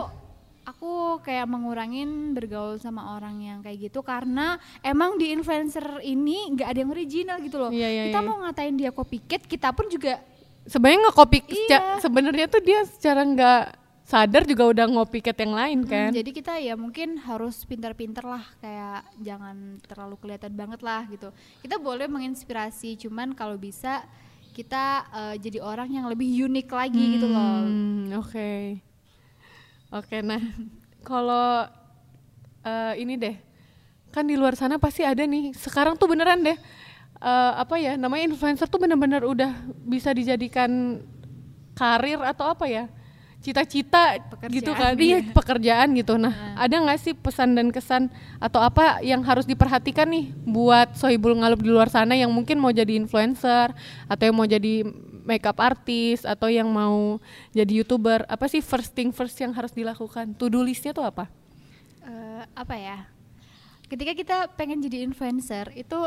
aku 0.69 1.19
kayak 1.25 1.49
mengurangin 1.49 2.33
bergaul 2.37 2.77
sama 2.77 3.17
orang 3.17 3.41
yang 3.41 3.59
kayak 3.65 3.89
gitu 3.89 4.05
karena 4.05 4.61
emang 4.85 5.17
di 5.17 5.33
influencer 5.33 6.01
ini 6.05 6.53
nggak 6.53 6.67
ada 6.69 6.79
yang 6.85 6.91
original 6.93 7.37
gitu 7.41 7.57
loh. 7.57 7.71
Iya, 7.73 7.87
iya, 7.89 8.03
kita 8.13 8.21
iya. 8.21 8.27
mau 8.27 8.37
ngatain 8.45 8.75
dia 8.77 8.91
copycat, 8.93 9.41
kita 9.49 9.73
pun 9.73 9.89
juga 9.89 10.21
sebenarnya 10.69 10.99
nge-copy 11.09 11.39
Iya. 11.49 11.81
sebenarnya 11.97 12.45
tuh 12.45 12.61
dia 12.61 12.79
secara 12.85 13.21
nggak 13.25 13.63
sadar 14.09 14.41
juga 14.41 14.65
udah 14.65 14.85
ngopi 14.89 15.21
yang 15.21 15.53
lain 15.53 15.79
Hmm, 15.85 15.89
kan 15.89 16.09
jadi 16.09 16.31
kita 16.33 16.53
ya 16.57 16.73
mungkin 16.73 17.21
harus 17.21 17.61
pintar-pintar 17.61 18.25
lah 18.25 18.41
kayak 18.57 19.05
jangan 19.21 19.77
terlalu 19.85 20.17
kelihatan 20.17 20.53
banget 20.57 20.81
lah 20.81 21.05
gitu. 21.09 21.29
Kita 21.61 21.77
boleh 21.77 22.09
menginspirasi, 22.09 22.97
cuman 23.05 23.37
kalau 23.37 23.53
bisa 23.57 24.01
kita 24.57 25.05
eh, 25.13 25.35
jadi 25.37 25.61
orang 25.61 25.93
yang 25.93 26.05
lebih 26.09 26.25
unik 26.49 26.67
lagi 26.73 27.03
gitu 27.17 27.27
loh. 27.29 27.61
Hmm, 27.69 28.17
oke 28.17 28.88
oke 29.91 30.17
nah 30.21 30.41
kalau 31.09 31.67
eh, 32.63 32.93
ini 33.01 33.15
deh. 33.15 33.35
Kan 34.09 34.25
di 34.25 34.33
luar 34.33 34.57
sana 34.57 34.81
pasti 34.81 35.05
ada 35.05 35.21
nih. 35.21 35.53
Sekarang 35.53 35.95
tuh 35.95 36.09
beneran 36.09 36.41
deh. 36.41 36.57
Eh, 37.19 37.53
apa 37.59 37.75
ya 37.75 37.99
namanya 37.99 38.31
influencer 38.31 38.65
tuh 38.71 38.79
bener-bener 38.79 39.27
udah 39.27 39.51
bisa 39.83 40.15
dijadikan 40.15 41.03
karir 41.75 42.19
atau 42.23 42.49
apa 42.49 42.65
ya? 42.65 42.85
Cita-cita 43.39 44.19
gitu 44.51 44.75
kan. 44.75 44.99
Iya 44.99 45.23
ya. 45.23 45.31
pekerjaan 45.31 45.95
gitu. 45.95 46.19
Nah 46.19 46.59
ada 46.59 46.75
nggak 46.75 46.99
sih 46.99 47.13
pesan 47.15 47.55
dan 47.55 47.71
kesan 47.71 48.11
atau 48.35 48.59
apa 48.59 48.99
yang 48.99 49.23
harus 49.23 49.47
diperhatikan 49.47 50.11
nih 50.11 50.35
buat 50.43 50.99
sohibul 50.99 51.39
ngalup 51.39 51.63
di 51.63 51.71
luar 51.71 51.87
sana 51.87 52.19
yang 52.19 52.31
mungkin 52.35 52.59
mau 52.59 52.71
jadi 52.73 52.99
influencer 52.99 53.71
atau 54.11 54.23
yang 54.27 54.35
mau 54.35 54.43
jadi 54.43 54.83
makeup 55.21 55.57
artist 55.57 56.23
atau 56.23 56.47
yang 56.47 56.65
mau 56.65 57.17
jadi 57.49 57.71
youtuber 57.75 58.23
apa 58.25 58.45
sih 58.45 58.59
first 58.59 58.91
thing 58.91 59.09
first 59.09 59.35
yang 59.35 59.51
harus 59.51 59.69
dilakukan 59.69 60.31
to 60.33 60.47
do 60.47 60.59
listnya 60.59 60.91
tuh 60.91 61.03
apa 61.03 61.27
Eh, 61.99 62.43
apa 62.55 62.73
ya? 62.73 62.97
Ketika 63.85 64.13
kita 64.13 64.37
pengen 64.51 64.79
jadi 64.79 65.03
influencer 65.03 65.69
itu 65.73 65.97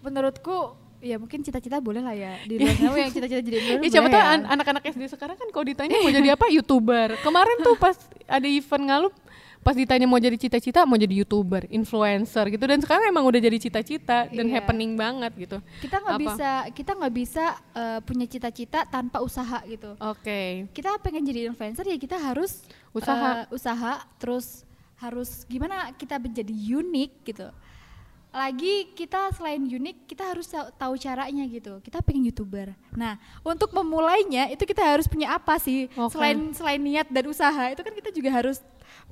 menurutku 0.00 0.72
ya 0.98 1.14
mungkin 1.14 1.40
cita-cita 1.40 1.78
boleh 1.78 2.00
lah 2.00 2.10
ya 2.10 2.40
di 2.42 2.56
luar 2.56 2.74
sana 2.74 2.96
yang 2.96 3.12
cita-cita 3.12 3.38
jadi 3.38 3.56
influencer. 3.60 3.84
Ya 3.84 3.90
siapa 3.92 4.08
tahu 4.08 4.18
ya. 4.18 4.32
an- 4.34 4.48
anak-anak 4.50 4.82
SD 4.88 5.02
sekarang 5.06 5.36
kan 5.36 5.48
kalau 5.48 5.62
ditanya 5.62 5.94
mau 5.94 6.10
jadi 6.10 6.28
apa 6.32 6.46
youtuber. 6.48 7.14
Kemarin 7.20 7.56
tuh 7.60 7.76
pas 7.76 7.94
ada 8.24 8.48
event 8.48 8.82
ngalup 8.82 9.14
pas 9.64 9.72
ditanya 9.72 10.04
mau 10.04 10.16
jadi 10.16 10.36
cita-cita 10.36 10.84
mau 10.84 10.94
jadi 10.94 11.16
youtuber, 11.16 11.64
influencer 11.66 12.52
gitu 12.52 12.62
dan 12.62 12.78
sekarang 12.78 13.08
emang 13.08 13.24
udah 13.24 13.40
jadi 13.40 13.56
cita-cita 13.56 14.28
dan 14.28 14.44
Iya. 14.44 14.60
happening 14.60 14.92
banget 14.94 15.32
gitu. 15.34 15.58
kita 15.80 15.96
nggak 15.98 16.20
bisa 16.20 16.50
kita 16.70 16.92
nggak 16.92 17.14
bisa 17.14 17.44
eh, 17.72 17.98
punya 18.00 18.26
cita-cita 18.26 18.84
tanpa 18.84 19.18
usaha 19.18 19.64
gitu. 19.64 19.96
Oke. 19.98 20.68
Kita 20.70 21.00
pengen 21.00 21.24
jadi 21.24 21.48
influencer 21.48 21.82
ya 21.82 21.96
kita 21.96 22.14
harus 22.14 22.60
Usaha. 22.92 23.42
eh, 23.42 23.44
usaha 23.50 23.92
terus 24.16 24.62
harus 24.96 25.42
gimana 25.44 25.90
kita 25.92 26.20
menjadi 26.20 26.52
unik 26.52 27.12
gitu. 27.24 27.48
Lagi 28.34 28.90
kita 28.98 29.30
selain 29.38 29.62
unik 29.62 30.10
kita 30.10 30.26
harus 30.26 30.50
tahu, 30.50 30.98
caranya 30.98 31.46
gitu. 31.46 31.78
Kita 31.78 32.02
pengen 32.02 32.26
youtuber. 32.26 32.74
Nah 32.98 33.14
untuk 33.46 33.70
memulainya 33.70 34.50
itu 34.50 34.66
kita 34.66 34.82
harus 34.82 35.06
punya 35.06 35.38
apa 35.38 35.54
sih? 35.62 35.86
Oke. 35.94 36.18
selain 36.18 36.50
selain 36.50 36.82
niat 36.82 37.06
dan 37.14 37.24
usaha 37.30 37.70
itu 37.70 37.78
kan 37.78 37.94
kita 37.94 38.10
juga 38.10 38.30
harus 38.34 38.58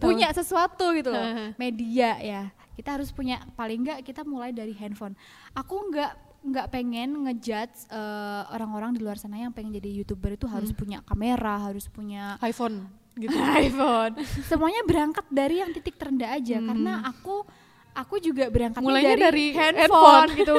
punya 0.02 0.26
sesuatu 0.34 0.90
gitu 0.98 1.14
loh. 1.14 1.54
Media 1.54 2.18
ya. 2.18 2.42
Kita 2.74 2.98
harus 2.98 3.14
punya 3.14 3.38
paling 3.54 3.86
enggak 3.86 4.02
kita 4.02 4.26
mulai 4.26 4.50
dari 4.50 4.74
handphone. 4.74 5.14
Aku 5.54 5.86
nggak 5.86 6.34
nggak 6.42 6.74
pengen 6.74 7.22
ngejudge 7.22 7.86
eh, 7.94 8.42
orang-orang 8.50 8.90
di 8.90 8.98
luar 8.98 9.14
sana 9.14 9.38
yang 9.38 9.54
pengen 9.54 9.78
jadi 9.78 10.02
youtuber 10.02 10.34
itu 10.34 10.50
harus 10.50 10.74
punya 10.74 10.98
kamera 11.06 11.70
harus 11.70 11.86
punya 11.86 12.34
iPhone 12.42 12.90
gitu. 13.14 13.36
iPhone. 13.70 14.18
Semuanya 14.50 14.82
berangkat 14.82 15.26
dari 15.30 15.60
yang 15.62 15.70
titik 15.70 15.94
terendah 15.94 16.34
aja. 16.34 16.58
Karena 16.58 17.04
aku 17.06 17.44
aku 17.92 18.18
juga 18.18 18.48
berangkatnya 18.48 18.84
Mulainya 18.84 19.16
dari, 19.16 19.22
dari 19.22 19.46
handphone, 19.54 20.30
gitu. 20.36 20.56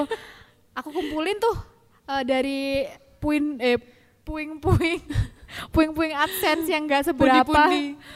Aku 0.74 0.90
kumpulin 0.90 1.38
tuh 1.38 1.56
eh, 2.08 2.24
dari 2.24 2.60
puin 3.18 3.58
eh 3.58 3.78
puing-puing 4.24 5.00
puing-puing 5.76 6.14
AdSense 6.16 6.66
yang 6.66 6.88
enggak 6.88 7.06
seberapa. 7.06 7.52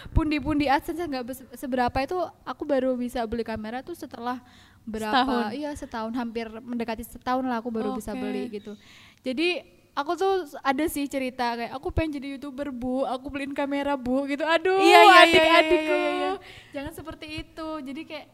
Pundi-pundi. 0.10 0.66
AdSense 0.66 1.00
yang 1.06 1.10
enggak 1.14 1.38
seberapa 1.54 1.98
itu 2.02 2.18
aku 2.44 2.64
baru 2.66 2.98
bisa 2.98 3.22
beli 3.30 3.46
kamera 3.46 3.86
tuh 3.86 3.94
setelah 3.94 4.42
berapa 4.88 5.52
Setahun. 5.52 5.52
iya 5.52 5.70
setahun 5.76 6.14
hampir 6.16 6.48
mendekati 6.48 7.04
setahun 7.04 7.44
lah 7.44 7.60
aku 7.60 7.68
baru 7.68 7.92
bisa 7.94 8.16
Oke. 8.16 8.24
beli 8.24 8.48
gitu. 8.48 8.74
Jadi 9.20 9.60
aku 9.92 10.16
tuh 10.16 10.34
ada 10.64 10.86
sih 10.88 11.04
cerita 11.12 11.60
kayak 11.60 11.76
aku 11.76 11.92
pengen 11.92 12.18
jadi 12.18 12.28
youtuber 12.40 12.72
bu. 12.72 13.04
Aku 13.04 13.28
beliin 13.28 13.52
kamera 13.52 14.00
bu. 14.00 14.24
gitu. 14.26 14.48
Aduh 14.48 14.80
Iya, 14.80 14.88
iya, 14.88 15.02
iya, 15.04 15.24
adik-adikku. 15.28 15.92
iya, 15.92 16.00
iya, 16.00 16.12
iya. 16.16 16.32
jangan 16.72 16.92
seperti 16.96 17.28
itu. 17.44 17.70
Jadi 17.84 18.02
kayak 18.08 18.28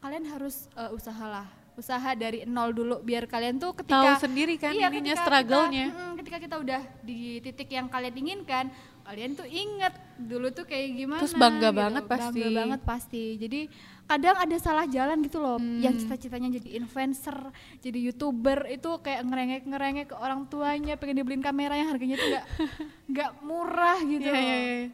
kalian 0.00 0.24
harus 0.26 0.68
uh, 0.74 0.90
usahalah 0.90 1.44
usaha 1.72 2.12
dari 2.14 2.44
nol 2.44 2.72
dulu 2.72 3.00
biar 3.00 3.24
kalian 3.24 3.56
tuh 3.56 3.72
ketika 3.72 4.16
Tahu 4.16 4.22
sendiri 4.22 4.54
kan 4.54 4.68
iya, 4.70 4.88
ininya 4.88 5.16
struggle-nya. 5.16 5.86
kita, 5.88 5.96
mm, 6.02 6.12
ketika 6.18 6.38
kita 6.38 6.56
udah 6.58 6.80
di 7.00 7.18
titik 7.38 7.68
yang 7.70 7.86
kalian 7.86 8.12
inginkan 8.14 8.68
kalian 9.00 9.32
tuh 9.32 9.44
inget 9.44 9.94
dulu 10.18 10.50
tuh 10.50 10.64
kayak 10.64 10.92
gimana 10.94 11.20
Terus 11.20 11.32
bangga 11.34 11.68
gitu. 11.68 11.78
banget 11.78 12.04
pasti. 12.04 12.26
bangga 12.36 12.48
banget 12.54 12.80
pasti 12.84 13.24
jadi 13.38 13.60
kadang 14.04 14.36
ada 14.36 14.56
salah 14.58 14.84
jalan 14.86 15.18
gitu 15.20 15.38
loh 15.38 15.56
Hmm. 15.56 15.80
yang 15.80 15.94
cita-citanya 15.94 16.48
jadi 16.52 16.68
influencer 16.76 17.36
jadi 17.78 17.98
youtuber 18.02 18.68
itu 18.68 18.90
kayak 18.98 19.20
ngerengek 19.22 19.62
ngerengek 19.64 20.06
ke 20.06 20.16
orang 20.16 20.44
tuanya 20.46 20.94
pengen 20.94 21.16
dibeliin 21.18 21.40
kamera 21.40 21.74
yang 21.74 21.88
harganya 21.88 22.14
tuh 22.14 22.28
nggak 22.28 22.46
nggak 23.08 23.30
murah 23.40 23.98
gitu 24.02 24.20
Iya, 24.22 24.32
loh. 24.32 24.42
iya, 24.42 24.56
iya. 24.58 24.88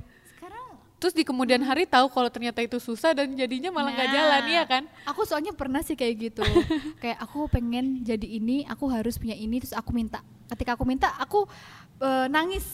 Terus 1.06 1.22
di 1.22 1.22
kemudian 1.22 1.62
hari 1.62 1.86
tahu 1.86 2.10
kalau 2.10 2.26
ternyata 2.26 2.66
itu 2.66 2.82
susah 2.82 3.14
dan 3.14 3.30
jadinya 3.38 3.70
malah 3.70 3.94
nggak 3.94 4.10
Nah, 4.10 4.16
jalan, 4.18 4.42
iya 4.50 4.62
kan? 4.66 4.82
Aku 5.06 5.22
soalnya 5.22 5.54
pernah 5.54 5.78
sih 5.78 5.94
kayak 5.94 6.14
gitu. 6.18 6.42
kayak 7.02 7.22
aku 7.22 7.46
pengen 7.46 8.02
jadi 8.02 8.26
ini, 8.26 8.66
aku 8.66 8.90
harus 8.90 9.14
punya 9.14 9.38
ini, 9.38 9.62
terus 9.62 9.70
aku 9.70 9.94
minta. 9.94 10.18
Ketika 10.50 10.74
aku 10.74 10.82
minta, 10.82 11.14
aku 11.14 11.46
eh, 12.02 12.26
nangis 12.26 12.66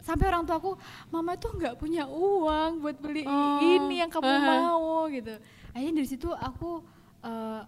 sampai 0.00 0.32
orang 0.32 0.48
tua 0.48 0.56
aku, 0.56 0.80
mama 1.12 1.36
tuh 1.36 1.60
nggak 1.60 1.76
punya 1.76 2.08
uang 2.08 2.80
buat 2.80 2.96
beli 2.96 3.28
Oh, 3.28 3.60
ini 3.60 4.00
yang 4.00 4.08
kamu 4.08 4.32
aha. 4.32 4.40
mau 4.64 5.04
gitu. 5.12 5.36
Akhirnya 5.76 5.92
dari 6.00 6.08
situ 6.08 6.32
aku 6.32 6.80
eh, 7.20 7.60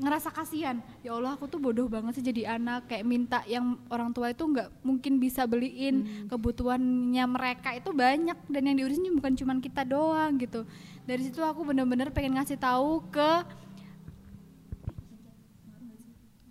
ngerasa 0.00 0.32
kasihan 0.32 0.80
ya 1.04 1.12
Allah 1.12 1.36
aku 1.36 1.44
tuh 1.44 1.60
bodoh 1.60 1.84
banget 1.84 2.16
sih 2.16 2.24
jadi 2.24 2.56
anak 2.56 2.88
kayak 2.88 3.04
minta 3.04 3.44
yang 3.44 3.76
orang 3.92 4.16
tua 4.16 4.32
itu 4.32 4.48
nggak 4.48 4.80
mungkin 4.80 5.20
bisa 5.20 5.44
beliin 5.44 6.26
kebutuhannya 6.32 7.24
mereka 7.28 7.76
itu 7.76 7.92
banyak 7.92 8.36
dan 8.48 8.62
yang 8.64 8.76
diurusin 8.80 9.12
bukan 9.20 9.36
cuman 9.36 9.60
kita 9.60 9.84
doang 9.84 10.40
gitu 10.40 10.64
dari 11.04 11.20
situ 11.20 11.44
aku 11.44 11.68
bener-bener 11.68 12.08
pengen 12.10 12.40
ngasih 12.40 12.56
tahu 12.56 13.04
ke 13.12 13.44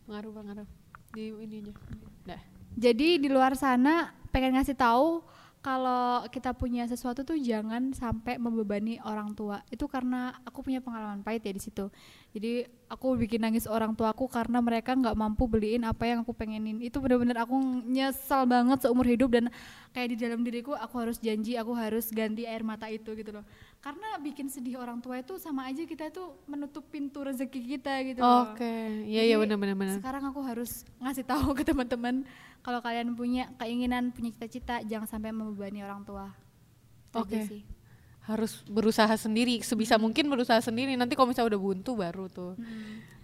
Pengaruh, 0.10 0.34
pengaruh. 0.42 0.68
Di 1.14 1.30
ininya. 1.30 1.70
Nah. 2.26 2.42
jadi 2.74 3.22
di 3.22 3.30
luar 3.30 3.54
sana 3.54 4.10
pengen 4.34 4.58
ngasih 4.58 4.74
tahu 4.74 5.22
kalau 5.60 6.24
kita 6.32 6.56
punya 6.56 6.88
sesuatu 6.88 7.28
tuh 7.28 7.36
jangan 7.36 7.92
sampai 7.92 8.40
membebani 8.40 8.96
orang 9.04 9.36
tua. 9.36 9.60
Itu 9.68 9.92
karena 9.92 10.32
aku 10.48 10.64
punya 10.64 10.80
pengalaman 10.80 11.20
pahit 11.20 11.44
ya 11.44 11.52
di 11.52 11.60
situ. 11.60 11.92
Jadi 12.32 12.64
aku 12.88 13.20
bikin 13.20 13.44
nangis 13.44 13.68
orang 13.68 13.92
tuaku 13.92 14.32
karena 14.32 14.64
mereka 14.64 14.96
nggak 14.96 15.20
mampu 15.20 15.52
beliin 15.52 15.84
apa 15.84 16.08
yang 16.08 16.24
aku 16.24 16.32
pengenin. 16.32 16.80
Itu 16.80 17.04
bener-bener 17.04 17.44
aku 17.44 17.60
nyesal 17.84 18.48
banget 18.48 18.88
seumur 18.88 19.04
hidup 19.04 19.36
dan 19.36 19.52
kayak 19.92 20.16
di 20.16 20.18
dalam 20.24 20.48
diriku 20.48 20.80
aku 20.80 20.96
harus 20.96 21.20
janji 21.20 21.60
aku 21.60 21.76
harus 21.76 22.08
ganti 22.08 22.48
air 22.48 22.64
mata 22.64 22.88
itu 22.88 23.12
gitu 23.12 23.36
loh. 23.36 23.44
Karena 23.84 24.16
bikin 24.24 24.48
sedih 24.48 24.80
orang 24.80 25.04
tua 25.04 25.20
itu 25.20 25.36
sama 25.44 25.68
aja 25.68 25.84
kita 25.84 26.08
tuh 26.08 26.40
menutup 26.48 26.88
pintu 26.88 27.20
rezeki 27.20 27.60
kita 27.76 27.94
gitu 28.08 28.24
loh. 28.24 28.56
Oke, 28.56 29.04
iya 29.12 29.28
iya 29.28 29.36
Jadi, 29.36 29.44
benar-benar 29.44 29.76
benar. 29.76 29.96
sekarang 30.00 30.24
aku 30.24 30.40
harus 30.40 30.88
ngasih 31.04 31.28
tahu 31.28 31.52
ke 31.52 31.68
teman-teman 31.68 32.24
kalau 32.70 32.86
kalian 32.86 33.18
punya 33.18 33.50
keinginan, 33.58 34.14
punya 34.14 34.30
cita-cita, 34.30 34.86
jangan 34.86 35.10
sampai 35.10 35.34
membebani 35.34 35.82
orang 35.82 36.06
tua. 36.06 36.30
Oke. 37.18 37.42
sih. 37.50 37.66
Harus 38.30 38.62
berusaha 38.70 39.10
sendiri, 39.18 39.66
sebisa 39.66 39.98
mungkin 39.98 40.30
berusaha 40.30 40.62
sendiri. 40.62 40.94
Nanti 40.94 41.18
kalau 41.18 41.34
misalnya 41.34 41.58
udah 41.58 41.62
buntu 41.66 41.92
baru 41.98 42.30
tuh. 42.30 42.54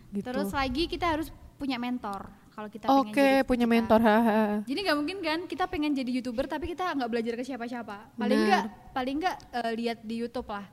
Gitu. 0.09 0.25
Terus 0.25 0.49
lagi 0.49 0.89
kita 0.89 1.13
harus 1.13 1.29
punya 1.61 1.77
mentor 1.77 2.25
kalau 2.55 2.71
kita 2.71 2.89
Oke, 2.89 3.13
jadi 3.13 3.45
punya 3.45 3.69
cita-cita. 3.69 3.83
mentor. 3.85 3.99
haha. 4.01 4.41
Jadi 4.65 4.79
nggak 4.81 4.97
mungkin 4.97 5.17
kan 5.21 5.39
kita 5.45 5.63
pengen 5.69 5.91
jadi 5.93 6.09
youtuber 6.09 6.49
tapi 6.49 6.71
kita 6.71 6.97
nggak 6.97 7.09
belajar 7.11 7.33
ke 7.37 7.43
siapa-siapa. 7.45 8.17
Paling 8.17 8.39
nggak, 8.49 8.63
paling 8.97 9.15
nggak 9.21 9.37
eh, 9.61 9.71
lihat 9.77 9.99
di 10.01 10.15
YouTube 10.25 10.49
lah. 10.49 10.65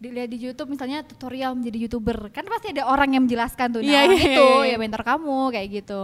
Dilihat 0.00 0.28
di 0.32 0.38
YouTube 0.40 0.72
misalnya 0.72 1.04
tutorial 1.04 1.52
menjadi 1.56 1.88
youtuber, 1.88 2.28
kan 2.32 2.44
pasti 2.48 2.68
ada 2.72 2.84
orang 2.88 3.16
yang 3.16 3.24
menjelaskan 3.28 3.80
tuh. 3.80 3.82
Nah 3.82 3.90
Iya, 3.90 4.00
orang 4.06 4.12
iya, 4.12 4.28
itu 4.28 4.46
iya, 4.46 4.64
iya. 4.70 4.76
ya 4.76 4.76
mentor 4.76 5.02
kamu 5.02 5.38
kayak 5.52 5.68
gitu. 5.82 6.02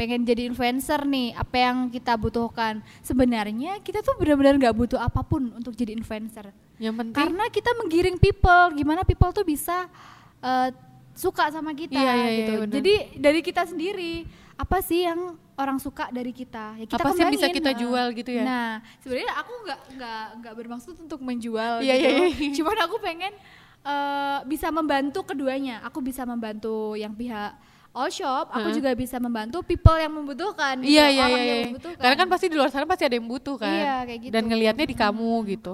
Pengen 0.00 0.24
jadi 0.24 0.48
influencer 0.48 1.04
nih, 1.04 1.36
apa 1.36 1.56
yang 1.60 1.92
kita 1.92 2.16
butuhkan? 2.16 2.80
Sebenarnya 3.04 3.84
kita 3.84 4.00
tuh 4.00 4.16
benar-benar 4.16 4.56
nggak 4.56 4.72
butuh 4.72 4.96
apa 4.96 5.20
pun 5.20 5.52
untuk 5.52 5.76
jadi 5.76 5.92
influencer. 5.92 6.48
Yang 6.80 6.94
penting 7.04 7.16
Karena 7.20 7.44
kita 7.52 7.68
menggiring 7.76 8.16
people, 8.16 8.72
gimana 8.72 9.04
people 9.04 9.28
tuh 9.28 9.44
bisa 9.44 9.92
eh, 10.40 10.72
suka 11.12 11.52
sama 11.52 11.76
kita 11.76 11.92
Iya, 11.92 12.12
iya, 12.16 12.16
iya, 12.16 12.38
gitu. 12.40 12.52
benar. 12.64 12.74
Jadi 12.80 12.94
dari 13.20 13.40
kita 13.44 13.62
sendiri. 13.68 14.14
apa 14.56 14.84
sih 14.84 15.08
yang 15.08 15.40
orang 15.56 15.80
suka 15.80 16.12
dari 16.12 16.36
kita 16.36 16.76
ya 16.76 16.84
kita 16.84 17.00
Apa 17.00 17.16
sih 17.16 17.24
bisa 17.32 17.48
kita 17.48 17.72
Heeh. 17.72 17.80
jual 17.80 18.06
gitu 18.12 18.28
ya? 18.28 18.44
nah 18.44 18.68
sebenarnya 19.00 19.32
aku 19.40 19.52
nggak 19.56 19.80
nggak 19.96 20.24
nggak 20.36 20.54
bermaksud 20.60 20.94
untuk 21.00 21.20
menjual 21.24 21.80
Iya, 21.80 21.96
gitu 21.96 22.04
iya, 22.04 22.28
iya. 22.28 22.52
cuman 22.60 22.76
aku 22.84 23.00
pengen 23.00 23.32
eh, 23.80 24.38
bisa 24.44 24.68
membantu 24.68 25.24
keduanya 25.24 25.80
aku 25.80 26.04
bisa 26.04 26.28
membantu 26.28 26.92
yang 26.92 27.16
pihak 27.16 27.56
all 27.90 28.06
shop 28.08 28.48
aku 28.48 28.62
Heeh. 28.64 28.76
juga 28.76 28.90
bisa 28.92 29.16
membantu 29.16 29.60
people 29.60 29.94
yang 29.94 30.10
membutuhkan 30.10 30.78
gitu, 30.78 30.90
Iya 30.90 31.06
iya 31.08 31.26
iya. 31.26 31.38
iya. 31.42 31.66
Karena 31.96 32.14
kan 32.14 32.26
pasti 32.26 32.46
di 32.46 32.54
luar 32.54 32.68
sana 32.68 32.84
pasti 32.84 33.02
ada 33.02 33.12
yang 33.12 33.26
butuh 33.26 33.56
kan. 33.56 33.66
Iya, 33.68 33.94
kayak 34.04 34.20
gitu. 34.20 34.32
Dan 34.32 34.42
ngelihatnya 34.46 34.84
di 34.84 34.94
kamu 34.94 35.30
gitu. 35.48 35.72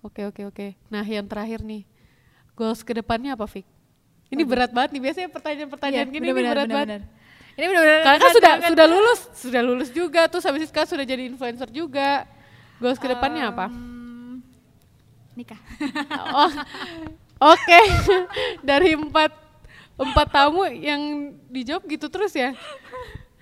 Oke 0.00 0.22
oke 0.22 0.42
oke. 0.44 0.66
Nah 0.86 1.02
yang 1.02 1.24
terakhir 1.24 1.60
nih, 1.60 1.82
goals 2.52 2.80
ke 2.80 2.92
depannya 2.92 3.32
apa 3.32 3.44
Fik? 3.44 3.64
Ini 4.26 4.42
berat 4.42 4.70
banget 4.70 4.90
nih 4.92 5.02
biasanya 5.02 5.28
pertanyaan-pertanyaan 5.28 6.02
Iya, 6.02 6.12
gini 6.12 6.20
ini 6.20 6.30
benar-benar, 6.30 6.52
berat 6.52 6.68
banget. 6.68 6.88
benar-benar. 6.98 7.54
ini 7.54 7.64
benar-benar 7.64 8.00
Karena 8.02 8.18
kan 8.18 8.30
sudah 8.30 8.52
banget. 8.52 8.68
sudah 8.68 8.86
lulus, 8.86 9.20
sudah 9.32 9.62
lulus 9.62 9.88
juga 9.90 10.20
tuh 10.26 10.40
habis 10.42 10.60
itu 10.60 10.68
sekarang 10.68 10.90
sudah 10.90 11.04
jadi 11.04 11.22
influencer 11.24 11.68
juga. 11.70 12.10
Goals 12.76 12.98
ke 12.98 13.06
depannya 13.06 13.48
apa? 13.48 13.66
Em, 13.66 14.44
nikah 15.32 15.56
Oh, 16.34 16.50
oke. 17.48 17.80
Dari 18.68 18.92
empat 18.92 19.30
empat 19.96 20.28
tamu 20.28 20.62
yang 20.68 21.00
dijawab 21.48 21.84
gitu 21.86 22.06
terus 22.06 22.32
ya. 22.32 22.52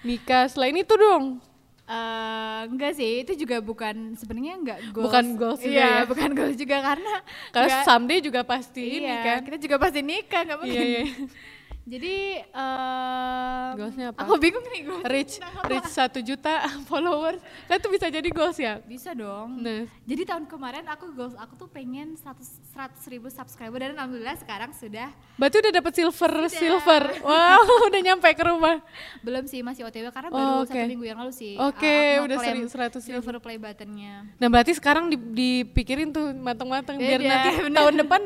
Nikah 0.01 0.47
selain 0.47 0.77
itu 0.77 0.95
dong. 0.95 1.41
Eh, 1.85 2.61
enggak 2.65 2.97
sih, 2.97 3.21
itu 3.21 3.37
juga 3.37 3.61
bukan 3.61 4.17
sebenarnya 4.17 4.57
enggak 4.57 4.79
goals. 4.89 5.05
Bukan 5.05 5.25
goals 5.37 5.61
juga 5.61 5.77
Iya, 5.77 5.85
ya? 5.85 6.03
bukan 6.09 6.31
goals 6.33 6.57
juga 6.57 6.77
karena 6.81 7.15
Karena 7.51 7.67
enggak- 7.69 7.85
someday 7.85 8.19
juga 8.19 8.41
pasti 8.41 8.85
ini 9.01 9.05
iya, 9.05 9.21
kan. 9.21 9.39
Kita 9.45 9.59
juga 9.61 9.77
pasti 9.77 10.01
nikah, 10.01 10.43
enggak 10.43 10.59
mungkin. 10.59 10.81
Iya, 10.81 10.85
iya. 10.89 11.05
Jadi 11.85 12.41
em, 12.41 13.70
Goalsnya 13.76 14.07
apa? 14.09 14.24
Aku 14.24 14.41
bingung 14.41 14.64
nih 14.66 14.82
goals. 14.82 15.05
reach 15.05 15.35
reach 15.62 15.85
satu 15.87 16.18
juta 16.18 16.64
followers 16.89 17.37
kan 17.66 17.76
itu 17.76 17.89
bisa 17.89 18.09
jadi 18.09 18.24
goals 18.26 18.57
ya 18.57 18.80
Bisa 18.80 19.12
dong. 19.12 19.61
Nah. 19.61 19.85
Jadi 20.03 20.22
tahun 20.24 20.45
kemarin 20.47 20.85
aku 20.87 21.12
goals 21.12 21.37
aku 21.37 21.55
tuh 21.57 21.68
pengen 21.68 22.16
100 22.16 22.41
100 22.72 23.12
ribu 23.12 23.28
subscriber 23.28 23.76
dan 23.78 23.93
alhamdulillah 23.95 24.32
sekarang 24.35 24.72
sudah 24.72 25.12
berarti 25.37 25.61
udah 25.61 25.72
dapat 25.74 25.93
silver 25.95 26.32
silver 26.49 27.03
wow 27.20 27.61
udah 27.89 28.01
nyampe 28.03 28.28
ke 28.28 28.45
rumah 28.45 28.80
belum 29.20 29.45
sih 29.45 29.61
masih 29.61 29.85
OTW 29.85 30.09
karena 30.09 30.28
Oh, 30.28 30.35
baru 30.35 30.53
oke. 30.62 30.72
satu 30.72 30.89
minggu 30.89 31.05
yang 31.05 31.18
lalu 31.18 31.32
sih. 31.32 31.53
Oke, 31.55 31.85
Ah, 31.85 32.16
aku 32.16 32.24
udah 32.24 32.37
ngeklaim 32.39 32.64
seri- 32.64 32.89
100 32.89 32.97
ribu. 32.99 33.20
silver 33.20 33.37
play 33.39 33.57
buttonnya. 33.57 34.24
nah 34.35 34.49
berarti 34.49 34.72
sekarang 34.72 35.07
di- 35.07 35.20
dipikirin 35.20 36.09
tuh 36.09 36.32
matang-matang 36.32 36.97
biar 36.97 37.18
Beda, 37.18 37.28
nanti 37.28 37.51
tahun 37.76 37.95
depan 38.01 38.22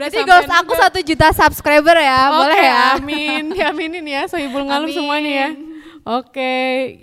Berarti 0.00 0.20
goals 0.24 0.48
aku 0.48 0.72
satu 0.80 0.98
juta 1.04 1.28
subscriber 1.36 2.00
ya, 2.00 2.32
Oke, 2.32 2.36
boleh 2.40 2.62
ya? 2.64 2.80
amin 2.96 3.42
diaminin 3.54 4.06
ya 4.08 4.24
sohibul 4.24 4.64
ngalum 4.64 4.88
Amin. 4.88 4.96
semuanya 4.96 5.32
ya 5.32 5.48
oke 6.08 6.52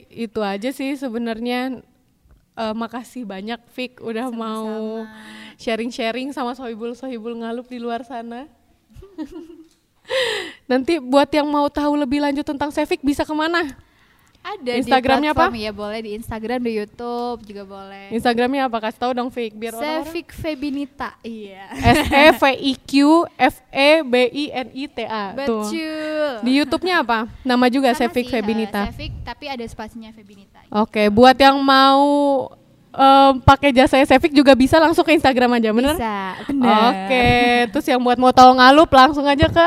itu 0.10 0.42
aja 0.42 0.74
sih 0.74 0.98
sebenarnya 0.98 1.86
Eh, 2.58 2.74
makasih 2.74 3.22
banyak 3.22 3.62
Fik 3.70 4.02
udah 4.02 4.34
mau 4.34 5.06
sharing-sharing 5.62 6.34
sama 6.34 6.58
sohibul 6.58 6.98
sohibul 6.98 7.38
ngalup 7.38 7.70
di 7.70 7.78
luar 7.78 8.02
sana 8.02 8.50
Nanti 10.72 10.98
buat 10.98 11.30
yang 11.30 11.46
mau 11.46 11.70
tahu 11.70 11.94
lebih 12.02 12.18
lanjut 12.18 12.42
tentang 12.42 12.74
Sevik 12.74 13.06
bisa 13.06 13.22
ke 13.22 13.34
mana? 13.38 13.78
Ada 14.48 14.72
Instagramnya 14.80 15.32
di 15.32 15.36
platform, 15.36 15.60
apa? 15.60 15.66
Ya 15.68 15.72
boleh 15.76 16.00
di 16.00 16.12
Instagram, 16.16 16.60
di 16.64 16.72
YouTube 16.80 17.40
juga 17.44 17.64
boleh. 17.68 18.08
Instagramnya 18.16 18.62
apa? 18.72 18.78
Kasih 18.80 19.00
tahu 19.04 19.12
dong 19.12 19.28
Fik 19.28 19.52
biar 19.60 19.76
orang-orang. 19.76 20.08
Sevik 20.08 20.28
Febinita. 20.32 21.10
Iya. 21.20 21.68
S 21.76 22.08
E 22.08 22.28
V 22.32 22.44
I 22.56 22.74
Q 22.80 22.92
F 23.36 23.56
E 23.68 23.92
B 24.08 24.14
I 24.32 24.46
N 24.56 24.68
I 24.72 24.84
T 24.88 24.98
A. 25.04 25.36
Tuh. 25.36 25.68
Betul. 25.68 26.32
Di 26.48 26.52
YouTube-nya 26.64 27.04
apa? 27.04 27.28
Nama 27.44 27.66
juga 27.68 27.92
Sevik 27.92 28.24
sih, 28.24 28.32
eh, 28.32 28.40
Febinita. 28.40 28.88
Sevik 28.96 29.14
tapi 29.28 29.52
ada 29.52 29.66
spasinya 29.68 30.16
Febinita. 30.16 30.64
Oke, 30.72 31.12
buat 31.12 31.36
yang 31.36 31.60
mau 31.60 32.08
em, 32.96 33.44
pakai 33.44 33.76
jasa 33.76 34.00
Sevik 34.00 34.32
juga 34.32 34.56
bisa 34.56 34.80
langsung 34.80 35.04
ke 35.04 35.12
Instagram 35.12 35.60
aja, 35.60 35.76
bener? 35.76 36.00
Bisa, 36.00 36.18
bener. 36.48 36.72
Oke, 36.88 37.28
terus 37.76 37.86
yang 37.92 38.00
buat 38.00 38.16
mau 38.16 38.32
tahu 38.32 38.56
ngalup 38.56 38.88
langsung 38.96 39.28
aja 39.28 39.52
ke 39.52 39.66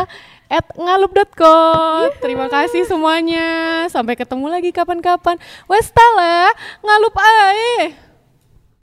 at 0.51 0.67
ngalup.co. 0.75 1.57
Terima 2.19 2.51
kasih 2.51 2.83
semuanya. 2.91 3.87
Sampai 3.87 4.19
ketemu 4.19 4.51
lagi 4.51 4.75
kapan-kapan. 4.75 5.39
Wes 5.71 5.89
tala, 5.95 6.51
ngalup 6.83 7.15
ae. 7.15 8.10